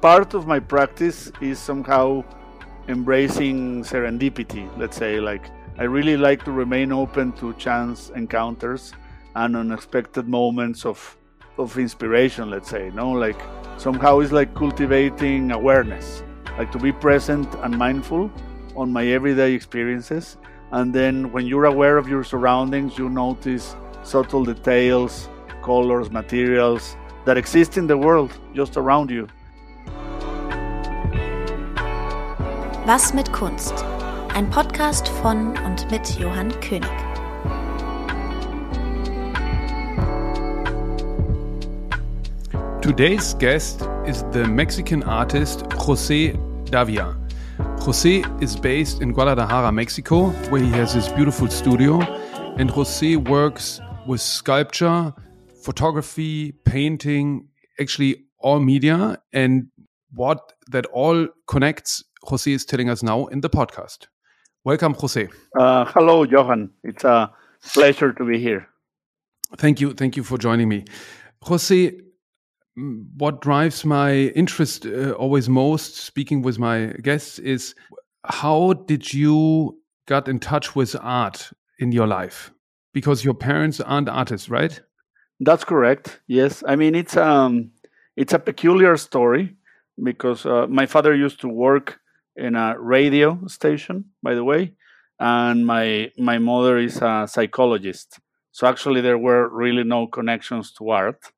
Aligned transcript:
part 0.00 0.34
of 0.34 0.46
my 0.46 0.60
practice 0.60 1.32
is 1.40 1.58
somehow 1.58 2.24
embracing 2.88 3.82
serendipity, 3.82 4.68
let's 4.78 4.96
say. 4.96 5.20
Like, 5.20 5.44
I 5.78 5.84
really 5.84 6.16
like 6.16 6.44
to 6.44 6.52
remain 6.52 6.92
open 6.92 7.32
to 7.32 7.52
chance 7.54 8.10
encounters 8.10 8.92
and 9.34 9.56
unexpected 9.56 10.28
moments 10.28 10.84
of, 10.84 11.16
of 11.58 11.78
inspiration, 11.78 12.50
let's 12.50 12.68
say. 12.68 12.90
No, 12.94 13.10
like, 13.10 13.40
somehow 13.76 14.20
it's 14.20 14.32
like 14.32 14.54
cultivating 14.54 15.50
awareness, 15.52 16.22
like 16.56 16.72
to 16.72 16.78
be 16.78 16.92
present 16.92 17.52
and 17.62 17.76
mindful 17.76 18.30
on 18.76 18.92
my 18.92 19.06
everyday 19.06 19.52
experiences. 19.52 20.36
And 20.70 20.94
then 20.94 21.32
when 21.32 21.46
you're 21.46 21.64
aware 21.64 21.96
of 21.96 22.08
your 22.08 22.24
surroundings, 22.24 22.98
you 22.98 23.08
notice 23.08 23.74
subtle 24.02 24.44
details, 24.44 25.28
colors, 25.62 26.10
materials 26.10 26.96
that 27.24 27.36
exist 27.36 27.76
in 27.76 27.86
the 27.86 27.96
world 27.96 28.32
just 28.54 28.76
around 28.76 29.10
you. 29.10 29.28
Was 32.88 33.12
mit 33.12 33.30
Kunst? 33.34 33.84
Ein 34.32 34.48
Podcast 34.48 35.08
von 35.08 35.48
und 35.66 35.90
mit 35.90 36.18
Johann 36.18 36.50
König. 36.62 36.88
Today's 42.80 43.36
guest 43.38 43.86
is 44.06 44.24
the 44.32 44.46
Mexican 44.46 45.02
artist 45.02 45.66
Jose 45.74 46.32
Dávila. 46.70 47.14
Jose 47.84 48.24
is 48.40 48.56
based 48.56 49.02
in 49.02 49.12
Guadalajara, 49.12 49.70
Mexico, 49.70 50.30
where 50.48 50.62
he 50.62 50.70
has 50.70 50.94
his 50.94 51.10
beautiful 51.10 51.50
studio. 51.50 52.00
And 52.56 52.70
Jose 52.70 53.16
works 53.16 53.82
with 54.06 54.22
sculpture, 54.22 55.12
photography, 55.62 56.52
painting, 56.64 57.48
actually 57.78 58.24
all 58.38 58.60
media. 58.60 59.18
And 59.34 59.66
what 60.14 60.54
that 60.70 60.86
all 60.86 61.28
connects, 61.46 62.02
Jose 62.24 62.50
is 62.50 62.64
telling 62.64 62.88
us 62.88 63.02
now 63.02 63.26
in 63.26 63.40
the 63.40 63.50
podcast. 63.50 64.06
Welcome, 64.64 64.94
Jose. 64.94 65.28
Uh, 65.58 65.84
hello, 65.86 66.24
Johann. 66.24 66.70
It's 66.82 67.04
a 67.04 67.32
pleasure 67.72 68.12
to 68.12 68.24
be 68.24 68.38
here. 68.38 68.68
Thank 69.56 69.80
you. 69.80 69.94
Thank 69.94 70.16
you 70.16 70.24
for 70.24 70.36
joining 70.36 70.68
me. 70.68 70.84
Jose, 71.42 71.92
what 73.16 73.40
drives 73.40 73.84
my 73.84 74.14
interest 74.36 74.86
uh, 74.86 75.12
always 75.12 75.48
most 75.48 75.96
speaking 75.96 76.42
with 76.42 76.58
my 76.58 76.86
guests 77.02 77.38
is 77.38 77.74
how 78.24 78.72
did 78.86 79.12
you 79.12 79.76
got 80.06 80.28
in 80.28 80.38
touch 80.38 80.76
with 80.76 80.94
art 81.00 81.50
in 81.80 81.92
your 81.92 82.06
life 82.06 82.52
because 82.92 83.24
your 83.24 83.34
parents 83.34 83.80
aren't 83.80 84.08
artists 84.08 84.48
right 84.48 84.80
that's 85.40 85.64
correct 85.64 86.20
yes 86.28 86.62
i 86.68 86.76
mean 86.76 86.94
it's 86.94 87.16
um 87.16 87.70
it's 88.16 88.32
a 88.32 88.38
peculiar 88.38 88.96
story 88.96 89.56
because 90.02 90.46
uh, 90.46 90.66
my 90.68 90.86
father 90.86 91.14
used 91.14 91.40
to 91.40 91.48
work 91.48 91.98
in 92.38 92.54
a 92.54 92.74
radio 92.78 93.38
station 93.46 94.04
by 94.22 94.34
the 94.34 94.44
way 94.44 94.72
and 95.18 95.66
my 95.66 96.10
my 96.16 96.38
mother 96.38 96.78
is 96.78 96.96
a 97.02 97.26
psychologist 97.28 98.20
so 98.52 98.66
actually 98.66 99.00
there 99.00 99.18
were 99.18 99.48
really 99.48 99.84
no 99.84 100.06
connections 100.06 100.72
to 100.72 100.90
art 100.90 101.32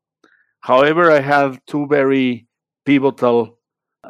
However, 0.60 1.10
I 1.10 1.20
have 1.20 1.64
two 1.66 1.86
very 1.86 2.46
pivotal 2.84 3.58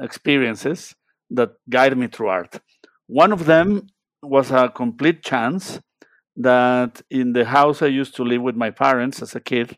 experiences 0.00 0.94
that 1.30 1.50
guide 1.68 1.96
me 1.96 2.08
through 2.08 2.28
art. 2.28 2.60
One 3.06 3.32
of 3.32 3.46
them 3.46 3.86
was 4.22 4.50
a 4.50 4.68
complete 4.68 5.22
chance 5.22 5.80
that 6.36 7.02
in 7.10 7.32
the 7.32 7.44
house 7.44 7.82
I 7.82 7.86
used 7.86 8.16
to 8.16 8.24
live 8.24 8.42
with 8.42 8.56
my 8.56 8.70
parents 8.70 9.22
as 9.22 9.34
a 9.34 9.40
kid, 9.40 9.76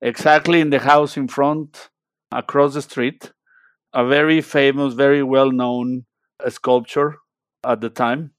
exactly 0.00 0.60
in 0.60 0.70
the 0.70 0.80
house 0.80 1.16
in 1.16 1.28
front, 1.28 1.90
across 2.30 2.74
the 2.74 2.82
street, 2.82 3.32
a 3.94 4.06
very 4.06 4.40
famous, 4.40 4.94
very 4.94 5.22
well 5.22 5.50
known 5.50 6.04
sculptor 6.50 7.16
at 7.64 7.80
the 7.80 7.90
time, 7.90 8.32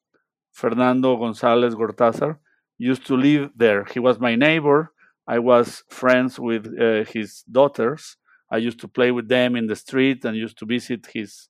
Fernando 0.51 1.17
Gonzalez 1.17 1.75
Gortázar, 1.75 2.37
used 2.77 3.05
to 3.07 3.15
live 3.15 3.51
there. 3.55 3.85
He 3.85 3.99
was 3.99 4.19
my 4.19 4.35
neighbor 4.35 4.93
I 5.27 5.39
was 5.39 5.83
friends 5.89 6.39
with 6.39 6.67
uh, 6.79 7.05
his 7.05 7.43
daughters. 7.43 8.17
I 8.51 8.57
used 8.57 8.79
to 8.81 8.87
play 8.87 9.11
with 9.11 9.29
them 9.29 9.55
in 9.55 9.67
the 9.67 9.75
street 9.75 10.25
and 10.25 10.35
used 10.35 10.57
to 10.59 10.65
visit 10.65 11.07
his 11.13 11.49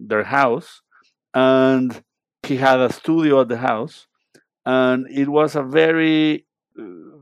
their 0.00 0.24
house. 0.24 0.82
And 1.32 2.02
he 2.42 2.56
had 2.56 2.80
a 2.80 2.92
studio 2.92 3.40
at 3.40 3.48
the 3.48 3.58
house, 3.58 4.06
and 4.66 5.06
it 5.10 5.28
was 5.28 5.56
a 5.56 5.62
very 5.62 6.46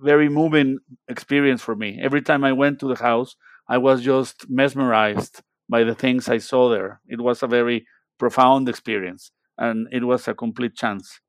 very 0.03 0.29
moving 0.29 0.79
experience 1.09 1.61
for 1.63 1.77
me. 1.77 2.01
Every 2.03 2.23
time 2.23 2.43
I 2.43 2.53
went 2.53 2.81
to 2.81 2.89
the 2.89 3.01
house, 3.03 3.37
I 3.69 3.79
was 3.79 4.03
just 4.03 4.49
mesmerized 4.49 5.43
by 5.69 5.85
the 5.85 5.95
things 5.95 6.29
I 6.29 6.39
saw 6.39 6.71
there. 6.71 7.01
It 7.07 7.21
was 7.21 7.43
a 7.43 7.47
very 7.47 7.87
profound 8.19 8.69
experience, 8.69 9.33
and 9.59 9.89
it 9.93 10.05
was 10.05 10.29
a 10.29 10.35
complete 10.35 10.75
chance. 10.77 11.21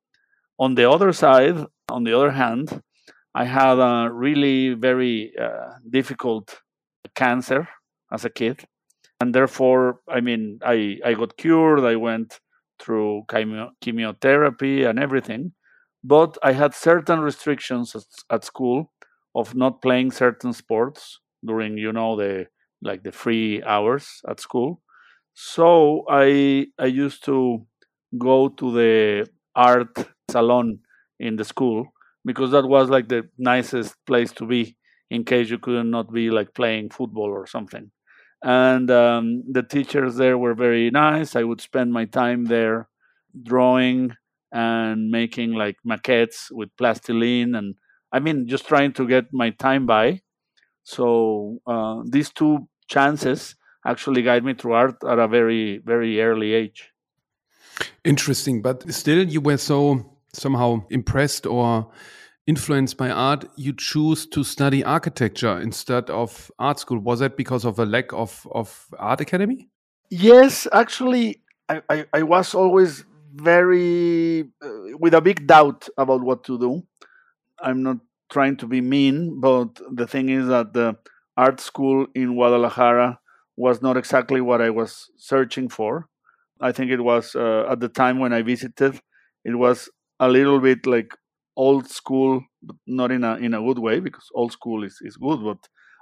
On 0.60 0.76
the 0.76 0.90
other 0.90 1.14
side, 1.14 1.58
on 1.90 2.06
the 2.06 2.14
other 2.14 2.32
hand, 2.32 2.82
I 3.36 3.46
had 3.46 3.80
a 3.80 4.10
really 4.12 4.76
very 4.76 5.34
uh, 5.40 5.74
difficult 5.90 6.62
cancer 7.16 7.70
as 8.12 8.26
a 8.26 8.32
kid, 8.32 8.66
and 9.22 9.36
therefore, 9.36 10.02
I 10.10 10.22
mean, 10.22 10.60
I 10.66 11.00
I 11.06 11.16
got 11.16 11.38
cured. 11.38 11.82
I 11.82 11.96
went 11.98 12.40
through 12.80 13.24
chemo- 13.30 13.72
chemotherapy 13.82 14.84
and 14.86 15.00
everything, 15.00 15.54
but 16.04 16.38
I 16.44 16.54
had 16.54 16.76
certain 16.76 17.22
restrictions 17.22 17.96
at, 17.96 18.06
at 18.30 18.46
school 18.46 18.94
of 19.36 19.56
not 19.56 19.82
playing 19.82 20.12
certain 20.12 20.54
sports 20.54 21.20
during, 21.46 21.78
you 21.80 21.94
know, 21.94 22.16
the 22.18 22.48
like 22.84 23.04
the 23.04 23.12
free 23.14 23.64
hours 23.64 24.22
at 24.30 24.40
school. 24.42 24.83
So 25.34 26.06
I 26.10 26.68
I 26.78 26.86
used 26.86 27.24
to 27.26 27.66
go 28.18 28.50
to 28.50 28.72
the 28.72 29.28
art 29.56 30.08
salon 30.30 30.80
in 31.20 31.36
the 31.36 31.44
school 31.44 31.88
because 32.26 32.52
that 32.52 32.66
was 32.68 32.90
like 32.90 33.08
the 33.10 33.28
nicest 33.38 33.96
place 34.06 34.32
to 34.34 34.46
be 34.46 34.76
in 35.10 35.24
case 35.24 35.50
you 35.50 35.58
could 35.60 35.86
not 35.86 36.12
be 36.14 36.30
like 36.30 36.54
playing 36.54 36.90
football 36.90 37.30
or 37.30 37.48
something. 37.48 37.92
And 38.44 38.92
um, 38.92 39.44
the 39.52 39.64
teachers 39.64 40.16
there 40.16 40.38
were 40.38 40.54
very 40.54 40.92
nice. 40.92 41.36
I 41.36 41.44
would 41.44 41.62
spend 41.62 41.94
my 41.94 42.06
time 42.06 42.46
there 42.46 42.90
drawing 43.42 44.14
and 44.52 45.10
making 45.10 45.54
like 45.54 45.78
maquettes 45.88 46.52
with 46.52 46.70
plastiline 46.80 47.58
and 47.58 47.76
I 48.12 48.20
mean 48.20 48.48
just 48.48 48.68
trying 48.68 48.94
to 48.94 49.08
get 49.08 49.34
my 49.34 49.50
time 49.52 49.86
by. 49.88 50.22
So 50.84 51.60
uh, 51.66 52.02
these 52.06 52.32
two 52.32 52.68
chances 52.88 53.56
actually 53.86 54.22
guide 54.22 54.44
me 54.44 54.54
through 54.54 54.74
art 54.74 55.04
at 55.04 55.20
a 55.20 55.28
very 55.28 55.80
very 55.80 56.22
early 56.22 56.54
age. 56.54 56.92
Interesting, 58.04 58.62
but 58.62 58.92
still 58.94 59.24
you 59.28 59.42
were 59.42 59.58
so 59.58 60.14
somehow 60.34 60.84
impressed 60.90 61.46
or 61.46 61.92
influenced 62.46 62.98
by 62.98 63.10
art, 63.10 63.46
you 63.56 63.74
choose 63.74 64.26
to 64.28 64.44
study 64.44 64.84
architecture 64.84 65.60
instead 65.60 66.10
of 66.10 66.52
art 66.60 66.80
school. 66.80 67.00
Was 67.00 67.20
that 67.20 67.38
because 67.38 67.66
of 67.66 67.80
a 67.80 67.86
lack 67.86 68.12
of, 68.14 68.46
of 68.52 68.88
art 69.00 69.22
academy? 69.22 69.70
Yes, 70.10 70.68
actually, 70.74 71.42
I, 71.70 71.82
I, 71.90 72.06
I 72.14 72.24
was 72.24 72.54
always 72.54 73.06
very 73.34 74.42
uh, 74.62 74.98
with 75.00 75.14
a 75.14 75.22
big 75.22 75.48
doubt 75.48 75.88
about 75.98 76.22
what 76.22 76.44
to 76.46 76.60
do. 76.60 76.84
I'm 77.60 77.82
not 77.82 77.98
trying 78.30 78.58
to 78.58 78.68
be 78.68 78.82
mean, 78.82 79.40
but 79.40 79.80
the 79.92 80.06
thing 80.06 80.30
is 80.30 80.48
that 80.48 80.74
the 80.74 80.98
art 81.38 81.60
school 81.60 82.06
in 82.14 82.36
Guadalajara 82.36 83.20
was 83.56 83.81
not 83.81 83.97
exactly 83.97 84.41
what 84.41 84.62
I 84.62 84.69
was 84.69 85.09
searching 85.18 85.69
for. 85.69 86.08
I 86.62 86.72
think 86.72 86.91
it 86.91 87.02
was 87.02 87.36
uh, 87.36 87.66
at 87.69 87.80
the 87.80 87.90
time 87.90 88.19
when 88.19 88.34
I 88.34 88.41
visited, 88.41 89.00
it 89.44 89.56
was 89.56 89.90
a 90.19 90.30
little 90.30 90.59
bit 90.59 90.86
like 90.86 91.14
old 91.56 91.88
school, 91.90 92.44
but 92.62 92.75
not 92.88 93.12
in 93.12 93.24
a 93.24 93.36
in 93.36 93.53
a 93.53 93.62
good 93.62 93.80
way 93.80 94.00
because 94.00 94.28
old 94.34 94.52
school 94.52 94.84
is, 94.84 94.97
is 95.02 95.18
good, 95.18 95.44
but 95.44 95.58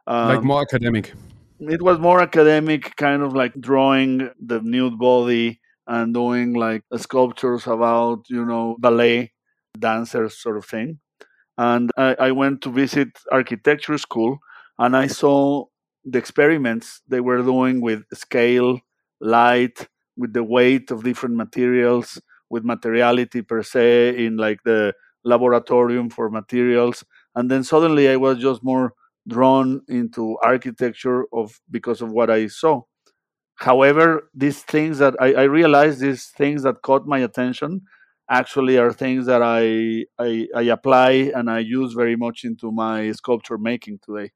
um, 0.07 0.27
like 0.27 0.43
more 0.43 0.61
academic. 0.61 1.13
It 1.59 1.81
was 1.81 1.99
more 1.99 2.21
academic, 2.21 2.95
kind 2.95 3.21
of 3.21 3.33
like 3.33 3.53
drawing 3.59 4.29
the 4.39 4.61
nude 4.61 4.97
body 4.97 5.59
and 5.87 6.13
doing 6.13 6.53
like 6.53 6.83
sculptures 6.97 7.67
about 7.67 8.25
you 8.29 8.45
know 8.45 8.77
ballet 8.79 9.33
dancers 9.77 10.41
sort 10.41 10.57
of 10.57 10.65
thing. 10.65 10.99
And 11.57 11.91
I, 11.97 12.15
I 12.19 12.31
went 12.31 12.61
to 12.63 12.69
visit 12.71 13.09
architecture 13.31 13.97
school, 13.97 14.39
and 14.79 14.95
I 14.95 15.07
saw 15.07 15.65
the 16.05 16.17
experiments 16.17 17.01
they 17.07 17.21
were 17.21 17.41
doing 17.41 17.81
with 17.81 18.03
scale, 18.13 18.79
light, 19.19 19.87
with 20.17 20.33
the 20.33 20.43
weight 20.43 20.91
of 20.91 21.03
different 21.03 21.35
materials, 21.35 22.21
with 22.49 22.63
materiality 22.65 23.41
per 23.41 23.63
se 23.63 24.25
in 24.25 24.37
like 24.37 24.61
the 24.63 24.93
laboratorium 25.25 26.11
for 26.11 26.29
materials. 26.29 27.03
And 27.35 27.49
then 27.49 27.63
suddenly 27.63 28.09
i 28.09 28.15
was 28.17 28.39
just 28.39 28.63
more 28.63 28.93
drawn 29.27 29.81
into 29.87 30.37
architecture 30.43 31.25
of 31.31 31.59
because 31.69 32.01
of 32.01 32.11
what 32.11 32.29
i 32.29 32.47
saw. 32.47 32.81
However 33.55 34.29
these 34.33 34.61
things 34.63 34.97
that 34.99 35.15
i, 35.21 35.33
I 35.33 35.43
realized 35.43 35.99
these 36.01 36.27
things 36.27 36.63
that 36.63 36.81
caught 36.81 37.07
my 37.07 37.19
attention 37.19 37.81
actually 38.29 38.77
are 38.77 38.93
things 38.93 39.25
that 39.27 39.41
I, 39.43 40.05
I, 40.19 40.47
I 40.55 40.63
apply 40.77 41.31
and 41.35 41.49
i 41.49 41.59
use 41.59 41.93
very 41.93 42.15
much 42.15 42.43
into 42.45 42.71
my 42.71 43.11
sculpture 43.11 43.57
making 43.57 43.99
today 44.05 44.31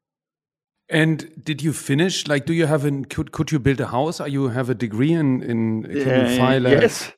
And 0.88 1.42
did 1.42 1.62
you 1.62 1.72
finish? 1.72 2.28
Like, 2.28 2.46
do 2.46 2.52
you 2.52 2.66
have 2.66 2.84
an? 2.84 3.06
Could 3.06 3.32
could 3.32 3.50
you 3.50 3.58
build 3.58 3.80
a 3.80 3.88
house? 3.88 4.20
Are 4.20 4.28
you 4.28 4.48
have 4.48 4.70
a 4.70 4.74
degree 4.74 5.12
in 5.12 5.42
in? 5.42 5.82
Can 5.82 6.30
you 6.30 6.38
file 6.38 6.66
a, 6.66 6.70
yes. 6.70 7.12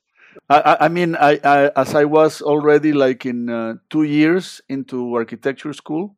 I, 0.49 0.77
I 0.81 0.87
mean, 0.87 1.15
I, 1.15 1.39
I, 1.43 1.71
as 1.75 1.93
I 1.93 2.05
was 2.05 2.41
already 2.41 2.93
like 2.93 3.25
in 3.25 3.49
uh, 3.49 3.75
two 3.89 4.03
years 4.03 4.61
into 4.69 5.13
architecture 5.13 5.73
school, 5.73 6.15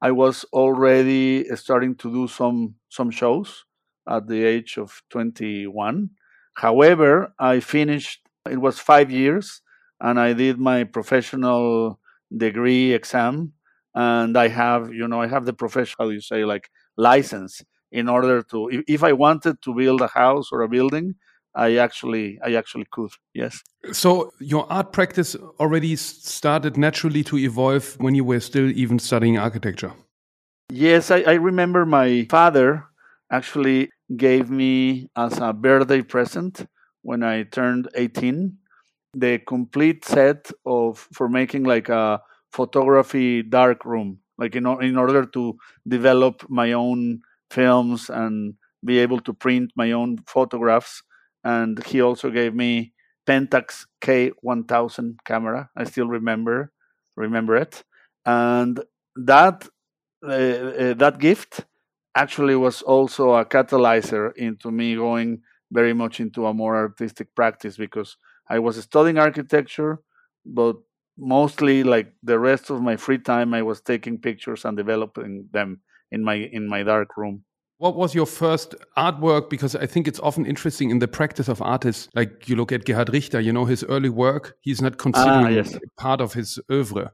I 0.00 0.12
was 0.12 0.44
already 0.52 1.44
starting 1.56 1.94
to 1.96 2.10
do 2.10 2.28
some 2.28 2.76
some 2.88 3.10
shows 3.10 3.64
at 4.08 4.28
the 4.28 4.44
age 4.44 4.78
of 4.78 5.02
21. 5.10 6.10
However, 6.54 7.34
I 7.38 7.60
finished. 7.60 8.20
It 8.48 8.60
was 8.60 8.78
five 8.78 9.10
years, 9.10 9.60
and 10.00 10.18
I 10.18 10.32
did 10.32 10.58
my 10.58 10.84
professional 10.84 11.98
degree 12.34 12.92
exam, 12.92 13.52
and 13.94 14.38
I 14.38 14.48
have, 14.48 14.92
you 14.94 15.08
know, 15.08 15.20
I 15.20 15.26
have 15.26 15.44
the 15.44 15.52
professional, 15.52 16.12
you 16.12 16.20
say, 16.20 16.44
like 16.44 16.70
license 16.96 17.62
in 17.92 18.08
order 18.08 18.42
to, 18.42 18.68
if, 18.68 18.84
if 18.88 19.04
I 19.04 19.12
wanted 19.12 19.62
to 19.62 19.74
build 19.74 20.00
a 20.00 20.08
house 20.08 20.50
or 20.52 20.62
a 20.62 20.68
building, 20.68 21.14
I 21.54 21.76
actually 21.76 22.38
I 22.44 22.54
actually 22.54 22.86
could. 22.90 23.10
Yes. 23.32 23.62
So 23.92 24.32
your 24.38 24.70
art 24.70 24.92
practice 24.92 25.34
already 25.58 25.96
started 25.96 26.76
naturally 26.76 27.24
to 27.24 27.38
evolve 27.38 27.96
when 27.98 28.14
you 28.14 28.24
were 28.24 28.40
still 28.40 28.70
even 28.70 28.98
studying 28.98 29.38
architecture. 29.38 29.92
Yes, 30.70 31.10
I, 31.10 31.20
I 31.22 31.34
remember 31.34 31.86
my 31.86 32.26
father 32.28 32.84
actually 33.30 33.90
gave 34.16 34.50
me 34.50 35.08
as 35.16 35.38
a 35.38 35.52
birthday 35.52 36.02
present 36.02 36.66
when 37.02 37.22
I 37.22 37.44
turned 37.44 37.88
18 37.94 38.58
the 39.14 39.38
complete 39.38 40.04
set 40.04 40.50
of 40.66 41.08
for 41.12 41.28
making 41.28 41.64
like 41.64 41.88
a 41.88 42.20
photography 42.52 43.42
dark 43.42 43.84
room 43.84 44.18
like 44.38 44.54
in, 44.56 44.66
in 44.82 44.96
order 44.96 45.24
to 45.24 45.56
develop 45.86 46.44
my 46.48 46.72
own 46.72 47.20
films 47.50 48.10
and 48.10 48.54
be 48.84 48.98
able 48.98 49.20
to 49.20 49.32
print 49.32 49.70
my 49.76 49.92
own 49.92 50.18
photographs 50.26 51.02
and 51.44 51.82
he 51.86 52.00
also 52.00 52.28
gave 52.30 52.54
me 52.54 52.92
Pentax 53.26 53.86
K1000 54.00 55.16
camera. 55.24 55.70
I 55.76 55.84
still 55.84 56.08
remember 56.08 56.72
remember 57.16 57.56
it, 57.56 57.82
and 58.24 58.80
that 59.16 59.68
uh, 60.24 60.30
uh, 60.30 60.94
that 60.94 61.18
gift 61.18 61.64
actually 62.14 62.56
was 62.56 62.82
also 62.82 63.34
a 63.34 63.44
catalyzer 63.44 64.34
into 64.36 64.70
me 64.70 64.96
going 64.96 65.42
very 65.72 65.92
much 65.92 66.20
into 66.20 66.46
a 66.46 66.54
more 66.54 66.76
artistic 66.76 67.34
practice 67.34 67.76
because 67.76 68.16
I 68.48 68.58
was 68.58 68.76
studying 68.82 69.18
architecture, 69.18 70.00
but 70.44 70.76
mostly 71.18 71.82
like 71.82 72.12
the 72.22 72.38
rest 72.38 72.70
of 72.70 72.82
my 72.82 72.96
free 72.96 73.18
time 73.18 73.54
I 73.54 73.62
was 73.62 73.80
taking 73.80 74.18
pictures 74.18 74.64
and 74.64 74.76
developing 74.76 75.48
them 75.52 75.80
in 76.10 76.24
my 76.24 76.34
in 76.34 76.68
my 76.68 76.82
dark 76.82 77.16
room. 77.16 77.44
What 77.78 77.94
was 77.94 78.14
your 78.14 78.26
first 78.26 78.74
artwork? 78.96 79.50
Because 79.50 79.76
I 79.76 79.86
think 79.86 80.08
it's 80.08 80.20
often 80.20 80.46
interesting 80.46 80.90
in 80.90 80.98
the 80.98 81.08
practice 81.08 81.48
of 81.48 81.60
artists. 81.60 82.08
Like 82.14 82.48
you 82.48 82.56
look 82.56 82.72
at 82.72 82.86
Gerhard 82.86 83.12
Richter, 83.12 83.38
you 83.38 83.52
know, 83.52 83.66
his 83.66 83.84
early 83.84 84.08
work, 84.08 84.56
he's 84.62 84.80
not 84.80 84.96
considering 84.96 85.46
ah, 85.46 85.48
yes. 85.48 85.78
part 85.98 86.22
of 86.22 86.32
his 86.32 86.58
oeuvre. 86.70 87.10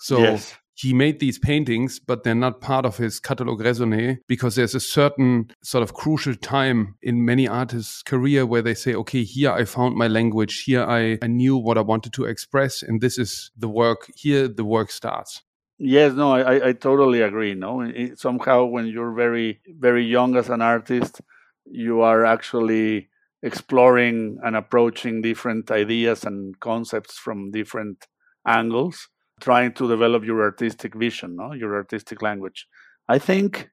So 0.00 0.18
yes. 0.18 0.56
He 0.76 0.92
made 0.92 1.20
these 1.20 1.38
paintings, 1.38 1.98
but 1.98 2.22
they're 2.22 2.34
not 2.34 2.60
part 2.60 2.84
of 2.84 2.98
his 2.98 3.18
catalogue 3.18 3.60
raisonné 3.60 4.18
because 4.28 4.56
there's 4.56 4.74
a 4.74 4.80
certain 4.80 5.50
sort 5.62 5.82
of 5.82 5.94
crucial 5.94 6.34
time 6.34 6.96
in 7.02 7.24
many 7.24 7.48
artists' 7.48 8.02
career 8.02 8.44
where 8.44 8.60
they 8.60 8.74
say, 8.74 8.94
okay, 8.94 9.24
here 9.24 9.50
I 9.50 9.64
found 9.64 9.96
my 9.96 10.06
language, 10.06 10.64
here 10.64 10.84
I, 10.84 11.18
I 11.22 11.28
knew 11.28 11.56
what 11.56 11.78
I 11.78 11.80
wanted 11.80 12.12
to 12.14 12.26
express, 12.26 12.82
and 12.82 13.00
this 13.00 13.18
is 13.18 13.50
the 13.56 13.68
work, 13.68 14.10
here 14.14 14.48
the 14.48 14.64
work 14.64 14.90
starts. 14.90 15.42
Yes, 15.78 16.12
no, 16.12 16.32
I, 16.32 16.68
I 16.68 16.72
totally 16.72 17.22
agree. 17.22 17.54
No, 17.54 17.80
it, 17.82 18.18
somehow 18.18 18.64
when 18.64 18.86
you're 18.86 19.12
very 19.12 19.60
very 19.66 20.04
young 20.04 20.36
as 20.36 20.48
an 20.48 20.62
artist, 20.62 21.20
you 21.66 22.00
are 22.00 22.24
actually 22.24 23.08
exploring 23.42 24.38
and 24.42 24.56
approaching 24.56 25.20
different 25.20 25.70
ideas 25.70 26.24
and 26.24 26.58
concepts 26.60 27.18
from 27.18 27.50
different 27.50 28.06
angles, 28.46 29.08
trying 29.40 29.72
to 29.74 29.88
develop 29.88 30.24
your 30.24 30.42
artistic 30.42 30.94
vision, 30.94 31.36
no, 31.36 31.52
your 31.52 31.74
artistic 31.74 32.22
language. 32.22 32.66
I 33.08 33.18
think 33.18 33.70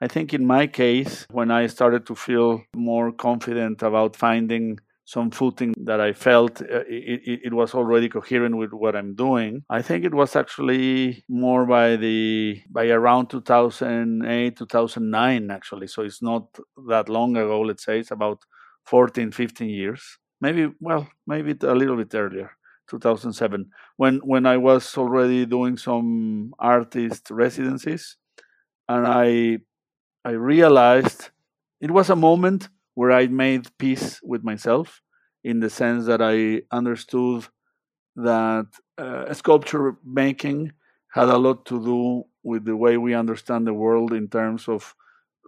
I 0.00 0.08
think 0.08 0.34
in 0.34 0.46
my 0.46 0.66
case, 0.66 1.26
when 1.30 1.50
I 1.50 1.68
started 1.68 2.06
to 2.06 2.14
feel 2.14 2.62
more 2.74 3.12
confident 3.12 3.82
about 3.82 4.14
finding 4.14 4.78
some 5.06 5.30
footing 5.30 5.72
that 5.84 6.00
I 6.00 6.12
felt 6.12 6.60
uh, 6.60 6.82
it, 6.88 7.22
it, 7.24 7.40
it, 7.44 7.54
was 7.54 7.74
already 7.74 8.08
coherent 8.08 8.56
with 8.56 8.72
what 8.72 8.96
I'm 8.96 9.14
doing. 9.14 9.62
I 9.70 9.80
think 9.80 10.04
it 10.04 10.12
was 10.12 10.34
actually 10.34 11.24
more 11.28 11.64
by 11.64 11.94
the 11.94 12.60
by 12.68 12.88
around 12.88 13.28
2008 13.28 14.56
2009 14.56 15.50
actually. 15.50 15.86
So 15.86 16.02
it's 16.02 16.20
not 16.20 16.48
that 16.88 17.08
long 17.08 17.36
ago. 17.36 17.60
Let's 17.60 17.84
say 17.84 18.00
it's 18.00 18.10
about 18.10 18.44
14 18.84 19.30
15 19.30 19.68
years. 19.68 20.18
Maybe 20.40 20.72
well 20.80 21.08
maybe 21.26 21.54
a 21.62 21.74
little 21.74 21.96
bit 21.96 22.12
earlier. 22.14 22.50
2007 22.88 23.70
when 23.96 24.16
when 24.18 24.46
I 24.46 24.56
was 24.56 24.96
already 24.96 25.46
doing 25.46 25.76
some 25.76 26.54
artist 26.58 27.30
residencies 27.30 28.16
and 28.88 29.06
I 29.06 29.58
I 30.24 30.32
realized 30.32 31.30
it 31.80 31.90
was 31.90 32.10
a 32.10 32.16
moment 32.16 32.68
where 32.94 33.12
I 33.12 33.26
made 33.26 33.66
peace 33.78 34.20
with 34.22 34.42
myself 34.42 35.02
in 35.44 35.60
the 35.60 35.70
sense 35.70 36.06
that 36.06 36.20
I 36.20 36.62
understood 36.74 37.46
that 38.16 38.66
uh, 38.98 39.32
sculpture 39.34 39.96
making 40.04 40.72
had 41.12 41.28
a 41.28 41.38
lot 41.38 41.64
to 41.66 41.82
do 41.84 42.24
with 42.42 42.64
the 42.64 42.76
way 42.76 42.96
we 42.96 43.14
understand 43.14 43.66
the 43.66 43.74
world 43.74 44.12
in 44.12 44.28
terms 44.28 44.68
of 44.68 44.94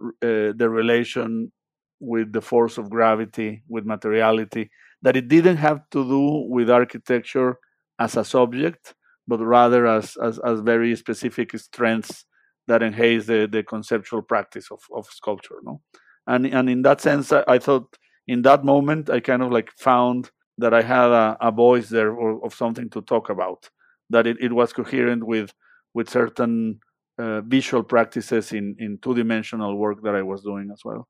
uh, 0.01 0.53
the 0.55 0.69
relation 0.69 1.51
with 1.99 2.31
the 2.31 2.41
force 2.41 2.77
of 2.77 2.89
gravity, 2.89 3.63
with 3.67 3.85
materiality, 3.85 4.69
that 5.01 5.15
it 5.15 5.27
didn't 5.27 5.57
have 5.57 5.81
to 5.91 6.03
do 6.07 6.45
with 6.49 6.69
architecture 6.69 7.57
as 7.99 8.17
a 8.17 8.25
subject, 8.25 8.93
but 9.27 9.39
rather 9.39 9.87
as, 9.87 10.15
as, 10.23 10.39
as 10.39 10.59
very 10.61 10.95
specific 10.95 11.57
strengths 11.57 12.25
that 12.67 12.83
enhance 12.83 13.25
the, 13.25 13.47
the 13.51 13.63
conceptual 13.63 14.21
practice 14.21 14.69
of, 14.71 14.79
of 14.93 15.05
sculpture. 15.07 15.55
No? 15.63 15.81
and 16.29 16.45
and 16.45 16.69
in 16.69 16.81
that 16.83 17.01
sense, 17.01 17.33
I, 17.33 17.43
I 17.47 17.59
thought 17.59 17.97
in 18.27 18.43
that 18.43 18.63
moment 18.63 19.09
I 19.09 19.19
kind 19.19 19.41
of 19.41 19.51
like 19.51 19.71
found 19.77 20.31
that 20.57 20.73
I 20.73 20.81
had 20.81 21.09
a, 21.09 21.37
a 21.41 21.51
voice 21.51 21.89
there 21.89 22.11
or, 22.11 22.45
of 22.45 22.53
something 22.53 22.89
to 22.91 23.01
talk 23.01 23.29
about. 23.29 23.69
That 24.09 24.27
it, 24.27 24.37
it 24.39 24.53
was 24.53 24.71
coherent 24.71 25.23
with 25.23 25.51
with 25.93 26.09
certain 26.09 26.79
uh, 27.17 27.41
visual 27.41 27.83
practices 27.83 28.53
in 28.53 28.75
in 28.79 28.99
two 29.01 29.15
dimensional 29.15 29.75
work 29.75 30.03
that 30.03 30.15
I 30.15 30.21
was 30.21 30.43
doing 30.43 30.69
as 30.71 30.81
well. 30.85 31.07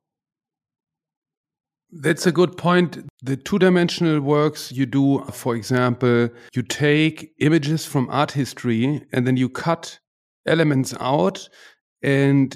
That's 1.92 2.28
a 2.28 2.32
good 2.32 2.56
point. 2.56 3.00
The 3.24 3.36
two 3.36 3.58
dimensional 3.58 4.22
works 4.22 4.72
you 4.72 4.86
do, 4.86 5.24
for 5.32 5.56
example, 5.56 6.30
you 6.54 6.62
take 6.62 7.34
images 7.40 7.86
from 7.86 8.08
art 8.12 8.32
history 8.32 9.04
and 9.12 9.26
then 9.26 9.38
you 9.38 9.50
cut 9.50 10.00
elements 10.46 10.94
out 11.00 11.50
and 12.04 12.56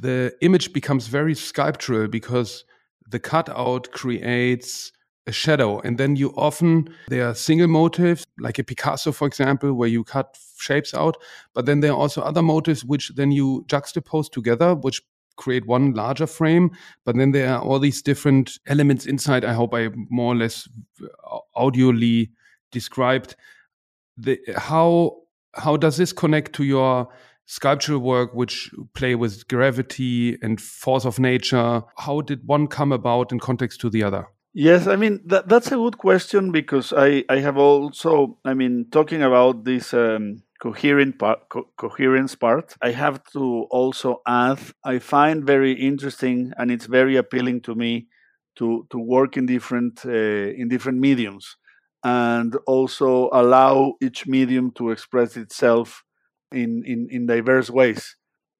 the 0.00 0.34
image 0.42 0.72
becomes 0.72 1.06
very 1.06 1.34
sculptural 1.34 2.06
because 2.06 2.64
the 3.08 3.18
cutout 3.18 3.90
creates 3.92 4.92
a 5.26 5.32
shadow 5.32 5.80
and 5.80 5.98
then 5.98 6.14
you 6.14 6.32
often 6.36 6.88
there 7.08 7.28
are 7.28 7.34
single 7.34 7.66
motifs 7.66 8.24
like 8.38 8.58
a 8.58 8.64
picasso 8.64 9.10
for 9.10 9.26
example 9.26 9.72
where 9.72 9.88
you 9.88 10.04
cut 10.04 10.38
shapes 10.58 10.94
out 10.94 11.16
but 11.52 11.66
then 11.66 11.80
there 11.80 11.90
are 11.90 11.96
also 11.96 12.22
other 12.22 12.42
motifs 12.42 12.84
which 12.84 13.10
then 13.16 13.32
you 13.32 13.64
juxtapose 13.66 14.30
together 14.30 14.74
which 14.74 15.02
create 15.36 15.66
one 15.66 15.92
larger 15.92 16.26
frame 16.26 16.70
but 17.04 17.16
then 17.16 17.32
there 17.32 17.52
are 17.52 17.62
all 17.62 17.78
these 17.78 18.02
different 18.02 18.58
elements 18.66 19.06
inside 19.06 19.44
i 19.44 19.52
hope 19.52 19.74
i 19.74 19.88
more 20.08 20.32
or 20.32 20.36
less 20.36 20.68
uh, 21.02 21.38
audioly 21.56 22.30
described. 22.70 23.36
The 24.18 24.38
how 24.56 25.16
how 25.54 25.76
does 25.76 25.96
this 25.96 26.12
connect 26.12 26.52
to 26.54 26.64
your 26.64 27.08
sculptural 27.46 28.00
work 28.00 28.34
which 28.34 28.70
play 28.94 29.14
with 29.14 29.48
gravity 29.48 30.36
and 30.42 30.60
force 30.60 31.06
of 31.06 31.18
nature? 31.18 31.82
How 31.96 32.20
did 32.20 32.40
one 32.46 32.66
come 32.66 32.92
about 32.92 33.32
in 33.32 33.38
context 33.38 33.80
to 33.82 33.90
the 33.90 34.02
other? 34.02 34.26
Yes 34.58 34.86
i 34.86 34.96
mean 34.96 35.20
that, 35.26 35.48
that's 35.50 35.70
a 35.70 35.76
good 35.76 35.98
question 35.98 36.50
because 36.50 36.94
i 36.96 37.24
i 37.28 37.40
have 37.40 37.58
also 37.58 38.38
i 38.42 38.54
mean 38.54 38.86
talking 38.90 39.22
about 39.22 39.64
this 39.64 39.92
um, 39.92 40.42
coherent 40.66 41.18
part, 41.18 41.40
co- 41.48 41.68
coherence 41.76 42.34
part. 42.34 42.74
I 42.82 42.90
have 43.04 43.16
to 43.34 43.44
also 43.78 44.10
add 44.26 44.58
i 44.84 44.98
find 45.14 45.38
very 45.54 45.72
interesting 45.90 46.52
and 46.58 46.66
it's 46.74 46.86
very 46.98 47.16
appealing 47.22 47.58
to 47.68 47.72
me 47.82 47.92
to 48.58 48.66
to 48.90 48.98
work 48.98 49.36
in 49.40 49.44
different 49.46 49.94
uh, 50.06 50.48
in 50.60 50.68
different 50.74 50.98
mediums 51.08 51.46
and 52.04 52.50
also 52.74 53.28
allow 53.42 53.94
each 54.06 54.20
medium 54.26 54.66
to 54.78 54.84
express 54.94 55.36
itself 55.36 55.88
in 56.52 56.70
in, 56.92 57.00
in 57.10 57.26
diverse 57.26 57.70
ways. 57.70 58.16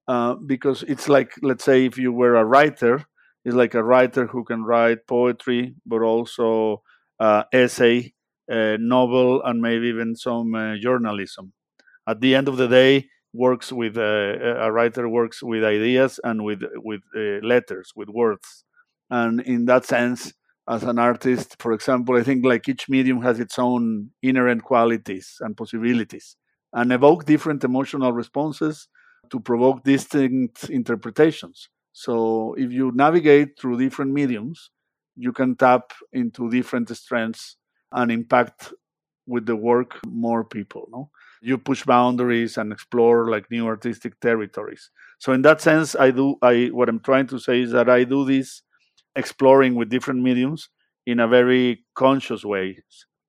Uh, 0.08 0.34
because 0.52 0.84
it's 0.84 1.08
like 1.08 1.32
let's 1.42 1.64
say 1.64 1.84
if 1.84 1.98
you 1.98 2.12
were 2.12 2.36
a 2.36 2.44
writer 2.44 2.94
it's 3.44 3.56
like 3.56 3.75
a 3.75 3.82
writer 3.82 4.26
who 4.28 4.44
can 4.44 4.62
write 4.62 5.04
poetry 5.08 5.75
but 5.84 6.00
also 6.00 6.80
uh, 7.18 7.42
essay 7.52 8.12
uh, 8.50 8.76
novel 8.78 9.42
and 9.42 9.60
maybe 9.60 9.88
even 9.88 10.14
some 10.14 10.54
uh, 10.54 10.76
journalism 10.78 11.52
at 12.06 12.20
the 12.20 12.34
end 12.34 12.48
of 12.48 12.56
the 12.56 12.68
day 12.68 13.08
works 13.32 13.70
with 13.72 13.96
uh, 13.98 14.36
a 14.66 14.72
writer 14.72 15.08
works 15.08 15.42
with 15.42 15.64
ideas 15.64 16.18
and 16.25 16.44
with 16.44 16.62
with 16.76 17.02
uh, 17.16 17.44
letters, 17.46 17.92
with 17.94 18.08
words, 18.08 18.64
and 19.10 19.40
in 19.42 19.66
that 19.66 19.84
sense, 19.84 20.32
as 20.68 20.82
an 20.82 20.98
artist, 20.98 21.56
for 21.60 21.72
example, 21.72 22.16
I 22.16 22.22
think 22.22 22.44
like 22.44 22.68
each 22.68 22.88
medium 22.88 23.22
has 23.22 23.38
its 23.40 23.58
own 23.58 24.10
inherent 24.22 24.64
qualities 24.64 25.36
and 25.40 25.56
possibilities, 25.56 26.36
and 26.72 26.92
evoke 26.92 27.25
different 27.25 27.64
emotional 27.64 28.12
responses 28.12 28.88
to 29.30 29.40
provoke 29.40 29.84
distinct 29.84 30.70
interpretations. 30.70 31.68
So 31.92 32.54
if 32.58 32.70
you 32.72 32.92
navigate 32.94 33.58
through 33.58 33.78
different 33.78 34.12
mediums, 34.12 34.70
you 35.16 35.32
can 35.32 35.56
tap 35.56 35.92
into 36.12 36.50
different 36.50 36.88
strengths 36.96 37.56
and 37.92 38.10
impact 38.10 38.72
with 39.26 39.47
the 39.47 39.56
work 39.56 39.99
more 40.06 40.45
people. 40.45 40.88
No, 40.92 41.11
you 41.42 41.59
push 41.59 41.85
boundaries 41.85 42.56
and 42.59 42.73
explore 42.73 43.30
like 43.30 43.50
new 43.50 43.66
artistic 43.66 44.18
territories. 44.21 44.90
So 45.18 45.33
in 45.33 45.42
that 45.42 45.61
sense, 45.61 45.95
I 45.97 46.11
do. 46.11 46.37
I 46.42 46.66
what 46.73 46.88
I'm 46.88 47.00
trying 47.00 47.26
to 47.28 47.38
say 47.38 47.61
is 47.62 47.73
that 47.73 47.88
I 47.88 48.04
do 48.04 48.25
this 48.25 48.62
exploring 49.16 49.75
with 49.75 49.88
different 49.90 50.23
mediums 50.23 50.68
in 51.06 51.21
a 51.21 51.28
very 51.28 51.85
conscious 51.95 52.45
way. 52.45 52.78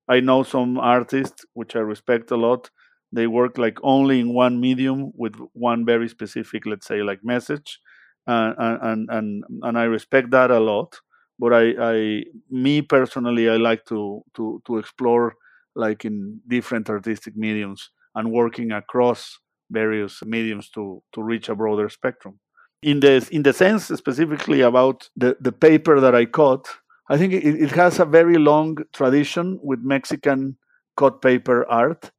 I 0.08 0.20
know 0.20 0.44
some 0.44 0.78
artists 0.78 1.46
which 1.54 1.76
I 1.76 1.80
respect 1.80 2.32
a 2.32 2.38
lot. 2.38 2.70
They 3.12 3.28
work 3.28 3.58
like 3.58 3.78
only 3.84 4.20
in 4.20 4.34
one 4.34 4.60
medium 4.60 5.12
with 5.16 5.36
one 5.54 5.86
very 5.86 6.10
specific, 6.10 6.66
let's 6.66 6.88
say, 6.88 7.02
like 7.04 7.24
message, 7.24 7.80
uh, 8.28 8.54
and 8.58 9.10
and 9.10 9.44
and 9.64 9.78
I 9.78 9.84
respect 9.84 10.32
that 10.32 10.52
a 10.52 10.60
lot. 10.60 11.00
But 11.40 11.54
I, 11.54 11.76
I, 11.80 12.24
me 12.50 12.82
personally, 12.82 13.50
I 13.50 13.58
like 13.58 13.86
to 13.86 14.24
to 14.36 14.62
to 14.66 14.78
explore 14.78 15.36
like 15.78 16.06
in 16.06 16.42
different 16.48 16.90
artistic 16.90 17.36
mediums 17.38 17.90
and 18.16 18.32
working 18.32 18.72
across 18.72 19.40
various 19.70 20.24
mediums 20.26 20.70
to 20.72 21.02
to 21.14 21.22
reach 21.22 21.50
a 21.50 21.56
broader 21.56 21.90
spectrum. 21.90 22.40
In 22.82 23.00
the 23.00 23.28
in 23.32 23.44
the 23.44 23.54
sense 23.54 23.86
specifically 23.86 24.62
about 24.62 25.10
the 25.16 25.38
the 25.40 25.52
paper 25.52 26.00
that 26.00 26.16
I 26.16 26.26
cut, 26.26 26.66
I 27.10 27.18
think 27.18 27.34
it, 27.34 27.46
it 27.46 27.72
has 27.72 28.00
a 28.00 28.06
very 28.06 28.38
long 28.38 28.78
tradition 28.94 29.60
with 29.64 29.80
Mexican 29.82 30.58
cut 30.96 31.22
paper 31.22 31.66
art. 31.70 32.12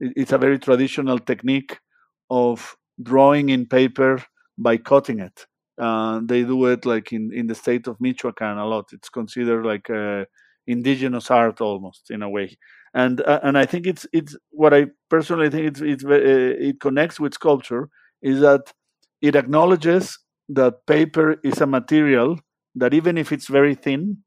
It, 0.00 0.12
it's 0.16 0.32
a 0.32 0.38
very 0.38 0.58
traditional 0.58 1.18
technique 1.18 1.78
of 2.30 2.76
drawing 3.02 3.50
in 3.50 3.66
paper 3.66 4.24
by 4.58 4.76
cutting 4.76 5.20
it. 5.20 5.46
Uh, 5.78 6.20
they 6.24 6.42
do 6.42 6.66
it 6.66 6.84
like 6.84 7.12
in, 7.12 7.32
in 7.32 7.46
the 7.46 7.54
state 7.54 7.86
of 7.86 8.00
Michoacan 8.00 8.58
a 8.58 8.66
lot. 8.66 8.92
It's 8.92 9.08
considered 9.08 9.64
like 9.64 9.88
a 9.88 10.26
indigenous 10.66 11.30
art 11.30 11.60
almost 11.60 12.10
in 12.10 12.22
a 12.22 12.28
way, 12.28 12.56
and 12.94 13.20
uh, 13.22 13.40
and 13.42 13.56
I 13.58 13.66
think 13.66 13.86
it's 13.86 14.06
it's 14.12 14.36
what 14.50 14.74
I 14.74 14.86
personally 15.08 15.50
think 15.50 15.66
it's 15.66 15.80
it's 15.80 16.04
uh, 16.04 16.10
it 16.12 16.80
connects 16.80 17.18
with 17.20 17.34
sculpture 17.34 17.88
is 18.22 18.40
that 18.40 18.72
it 19.20 19.36
acknowledges 19.36 20.18
that 20.48 20.86
paper 20.86 21.36
is 21.42 21.60
a 21.60 21.66
material 21.66 22.38
that 22.74 22.94
even 22.94 23.16
if 23.18 23.32
it's 23.32 23.48
very 23.48 23.74
thin, 23.74 24.18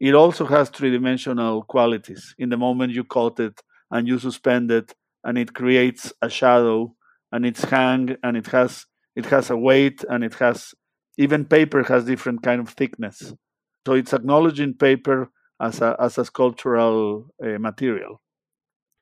it 0.00 0.14
also 0.14 0.46
has 0.46 0.68
three 0.70 0.90
dimensional 0.90 1.62
qualities. 1.62 2.34
In 2.38 2.48
the 2.50 2.56
moment 2.56 2.92
you 2.92 3.04
cut 3.04 3.38
it 3.40 3.60
and 3.90 4.06
you 4.08 4.18
suspend 4.18 4.70
it, 4.70 4.94
and 5.24 5.38
it 5.38 5.54
creates 5.54 6.12
a 6.22 6.28
shadow, 6.30 6.94
and 7.32 7.44
it's 7.46 7.64
hang, 7.64 8.16
and 8.22 8.36
it 8.36 8.46
has 8.48 8.86
it 9.14 9.26
has 9.26 9.50
a 9.50 9.56
weight, 9.56 10.04
and 10.08 10.24
it 10.24 10.34
has 10.34 10.74
even 11.18 11.44
paper 11.44 11.82
has 11.84 12.04
different 12.04 12.42
kind 12.42 12.60
of 12.60 12.68
thickness. 12.70 13.32
So 13.86 13.94
it's 13.94 14.12
acknowledging 14.12 14.74
paper 14.74 15.30
as 15.60 15.80
a 15.80 15.96
as 15.98 16.18
a 16.18 16.24
sculptural 16.24 17.26
uh, 17.42 17.58
material. 17.58 18.20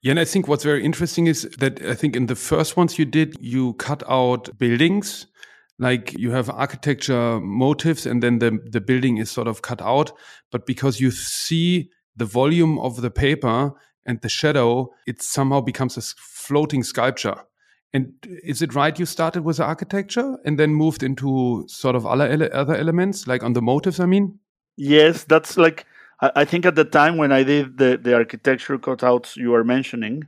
Yeah, 0.02 0.10
and 0.12 0.20
I 0.20 0.26
think 0.26 0.48
what's 0.48 0.64
very 0.64 0.84
interesting 0.84 1.26
is 1.26 1.48
that 1.58 1.80
I 1.82 1.94
think 1.94 2.14
in 2.14 2.26
the 2.26 2.36
first 2.36 2.76
ones 2.76 2.98
you 2.98 3.06
did, 3.06 3.36
you 3.40 3.72
cut 3.74 4.02
out 4.06 4.50
buildings, 4.58 5.26
like 5.78 6.12
you 6.18 6.30
have 6.30 6.50
architecture 6.50 7.40
motifs, 7.40 8.06
and 8.06 8.22
then 8.22 8.38
the 8.38 8.58
the 8.70 8.80
building 8.80 9.18
is 9.18 9.30
sort 9.30 9.48
of 9.48 9.62
cut 9.62 9.80
out. 9.80 10.12
But 10.52 10.66
because 10.66 11.00
you 11.00 11.10
see 11.10 11.90
the 12.16 12.26
volume 12.26 12.78
of 12.78 13.00
the 13.00 13.10
paper 13.10 13.72
and 14.06 14.20
the 14.20 14.28
shadow, 14.28 14.90
it 15.06 15.22
somehow 15.22 15.62
becomes 15.62 15.96
a 15.96 16.02
floating 16.02 16.82
sculpture. 16.82 17.36
And 17.94 18.12
is 18.42 18.60
it 18.60 18.74
right 18.74 18.98
you 18.98 19.06
started 19.06 19.44
with 19.44 19.60
architecture 19.60 20.36
and 20.44 20.58
then 20.58 20.74
moved 20.74 21.02
into 21.02 21.64
sort 21.68 21.96
of 21.96 22.04
other 22.04 22.28
ele 22.28 22.48
other 22.52 22.74
elements, 22.74 23.26
like 23.26 23.42
on 23.42 23.54
the 23.54 23.62
motives? 23.62 24.00
I 24.00 24.06
mean. 24.06 24.38
Yes, 24.76 25.24
that's 25.24 25.56
like 25.56 25.86
I, 26.20 26.44
think 26.44 26.64
at 26.64 26.74
the 26.74 26.84
time 26.84 27.16
when 27.16 27.32
I 27.32 27.42
did 27.42 27.76
the, 27.78 27.98
the 28.00 28.14
architecture 28.14 28.78
cutouts 28.78 29.36
you 29.36 29.54
are 29.54 29.64
mentioning, 29.64 30.24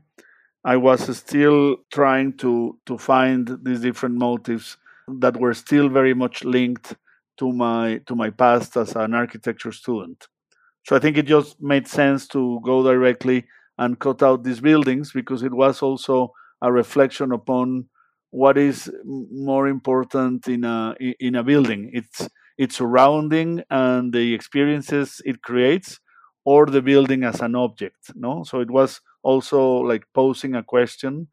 I 0.64 0.76
was 0.76 1.16
still 1.16 1.76
trying 1.92 2.36
to 2.38 2.76
to 2.86 2.98
find 2.98 3.58
these 3.62 3.80
different 3.80 4.16
motives 4.16 4.76
that 5.06 5.36
were 5.36 5.54
still 5.54 5.88
very 5.88 6.12
much 6.12 6.44
linked 6.44 6.96
to 7.38 7.52
my 7.52 8.00
to 8.06 8.16
my 8.16 8.30
past 8.30 8.76
as 8.76 8.96
an 8.96 9.14
architecture 9.14 9.72
student. 9.72 10.26
So 10.84 10.96
I 10.96 10.98
think 10.98 11.16
it 11.16 11.26
just 11.26 11.60
made 11.62 11.86
sense 11.86 12.26
to 12.28 12.60
go 12.64 12.82
directly 12.82 13.44
and 13.78 13.98
cut 13.98 14.22
out 14.22 14.42
these 14.42 14.60
buildings 14.60 15.12
because 15.12 15.42
it 15.42 15.52
was 15.52 15.82
also 15.82 16.32
a 16.62 16.72
reflection 16.72 17.32
upon 17.32 17.86
what 18.30 18.58
is 18.58 18.90
more 19.04 19.68
important 19.68 20.48
in 20.48 20.64
a 20.64 20.96
in 20.98 21.36
a 21.36 21.44
building. 21.44 21.90
It's 21.92 22.28
its 22.58 22.76
surrounding 22.76 23.62
and 23.70 24.12
the 24.12 24.34
experiences 24.34 25.20
it 25.25 25.42
creates 25.42 26.00
or 26.44 26.66
the 26.66 26.82
building 26.82 27.25
as 27.25 27.40
an 27.40 27.54
object 27.54 28.10
no? 28.14 28.44
So 28.44 28.60
it 28.60 28.70
was 28.70 29.00
also 29.22 29.60
like 29.78 30.04
posing 30.14 30.54
a 30.54 30.62
question 30.62 31.28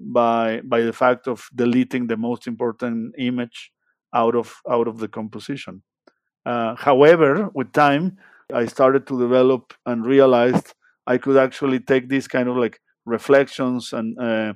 by 0.00 0.60
by 0.64 0.82
the 0.82 0.92
fact 0.92 1.26
of 1.26 1.48
deleting 1.54 2.06
the 2.06 2.16
most 2.16 2.46
important 2.46 3.14
image 3.18 3.72
out 4.14 4.34
of 4.36 4.54
out 4.70 4.88
of 4.88 4.98
the 4.98 5.08
composition. 5.08 5.82
Uh, 6.46 6.74
however 6.76 7.50
with 7.54 7.72
time 7.72 8.16
i 8.54 8.64
started 8.64 9.06
to 9.06 9.18
develop 9.20 9.74
and 9.86 10.06
realized 10.06 10.74
i 11.06 11.18
could 11.18 11.36
actually 11.36 11.80
take 11.80 12.08
these 12.08 12.28
kind 12.28 12.48
of 12.48 12.56
like 12.56 12.80
reflections 13.04 13.92
and 13.92 14.18
uh, 14.18 14.54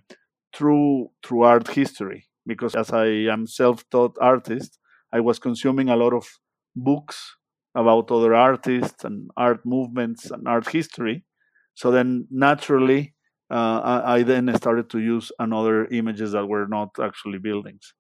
through 0.54 1.10
through 1.24 1.42
art 1.42 1.68
history 1.68 2.24
because 2.46 2.74
as 2.74 2.90
i 2.92 3.06
am 3.06 3.46
self-taught 3.46 4.16
artist 4.20 4.78
I 5.12 5.20
was 5.20 5.38
consuming 5.38 5.88
a 5.88 5.96
lot 5.96 6.12
of 6.12 6.26
books 6.74 7.36
about 7.74 8.10
other 8.10 8.34
artists 8.34 9.04
and 9.04 9.30
art 9.36 9.64
movements 9.64 10.30
and 10.30 10.46
art 10.46 10.68
history. 10.68 11.24
So 11.74 11.90
then 11.90 12.26
naturally, 12.30 13.14
uh, 13.50 13.80
I, 14.04 14.14
I, 14.14 14.22
then 14.22 14.54
started 14.56 14.90
to 14.90 14.98
use 14.98 15.30
another 15.38 15.86
images 15.86 16.32
that 16.32 16.46
were 16.46 16.66
not 16.66 16.90
actually 17.02 17.38
buildings. 17.38 17.94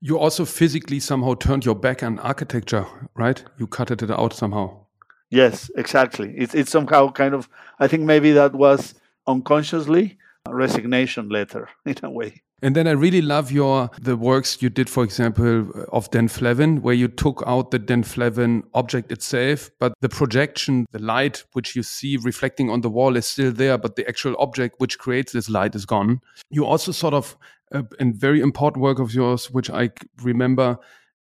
You 0.00 0.18
also 0.18 0.44
physically 0.44 1.00
somehow 1.00 1.34
turned 1.34 1.64
your 1.64 1.74
back 1.74 2.02
on 2.02 2.18
architecture, 2.20 2.86
right? 3.14 3.42
You 3.58 3.66
cut 3.66 3.90
it 3.90 4.10
out 4.10 4.32
somehow. 4.32 4.86
Yes, 5.30 5.70
exactly. 5.76 6.34
It's 6.36 6.54
it's 6.54 6.70
somehow 6.70 7.10
kind 7.10 7.34
of. 7.34 7.48
I 7.78 7.88
think 7.88 8.04
maybe 8.04 8.32
that 8.32 8.54
was 8.54 8.94
unconsciously 9.26 10.18
resignation 10.54 11.28
letter 11.28 11.68
in 11.84 11.96
a 12.02 12.10
way. 12.10 12.42
And 12.60 12.74
then 12.74 12.88
I 12.88 12.92
really 12.92 13.22
love 13.22 13.52
your 13.52 13.88
the 14.00 14.16
works 14.16 14.60
you 14.60 14.68
did, 14.68 14.90
for 14.90 15.04
example, 15.04 15.70
of 15.92 16.10
Dan 16.10 16.26
Flavin, 16.26 16.82
where 16.82 16.94
you 16.94 17.06
took 17.06 17.42
out 17.46 17.70
the 17.70 17.78
Dan 17.78 18.02
Flavin 18.02 18.64
object 18.74 19.12
itself, 19.12 19.70
but 19.78 19.92
the 20.00 20.08
projection, 20.08 20.84
the 20.90 20.98
light 20.98 21.44
which 21.52 21.76
you 21.76 21.84
see 21.84 22.16
reflecting 22.16 22.68
on 22.68 22.80
the 22.80 22.90
wall 22.90 23.16
is 23.16 23.26
still 23.26 23.52
there, 23.52 23.78
but 23.78 23.94
the 23.94 24.08
actual 24.08 24.34
object 24.40 24.80
which 24.80 24.98
creates 24.98 25.32
this 25.32 25.48
light 25.48 25.76
is 25.76 25.86
gone. 25.86 26.20
You 26.50 26.66
also 26.66 26.90
sort 26.90 27.14
of 27.14 27.36
uh, 27.72 27.82
a 28.00 28.04
very 28.06 28.40
important 28.40 28.82
work 28.82 28.98
of 28.98 29.14
yours, 29.14 29.50
which 29.52 29.70
I 29.70 29.90
remember 30.22 30.78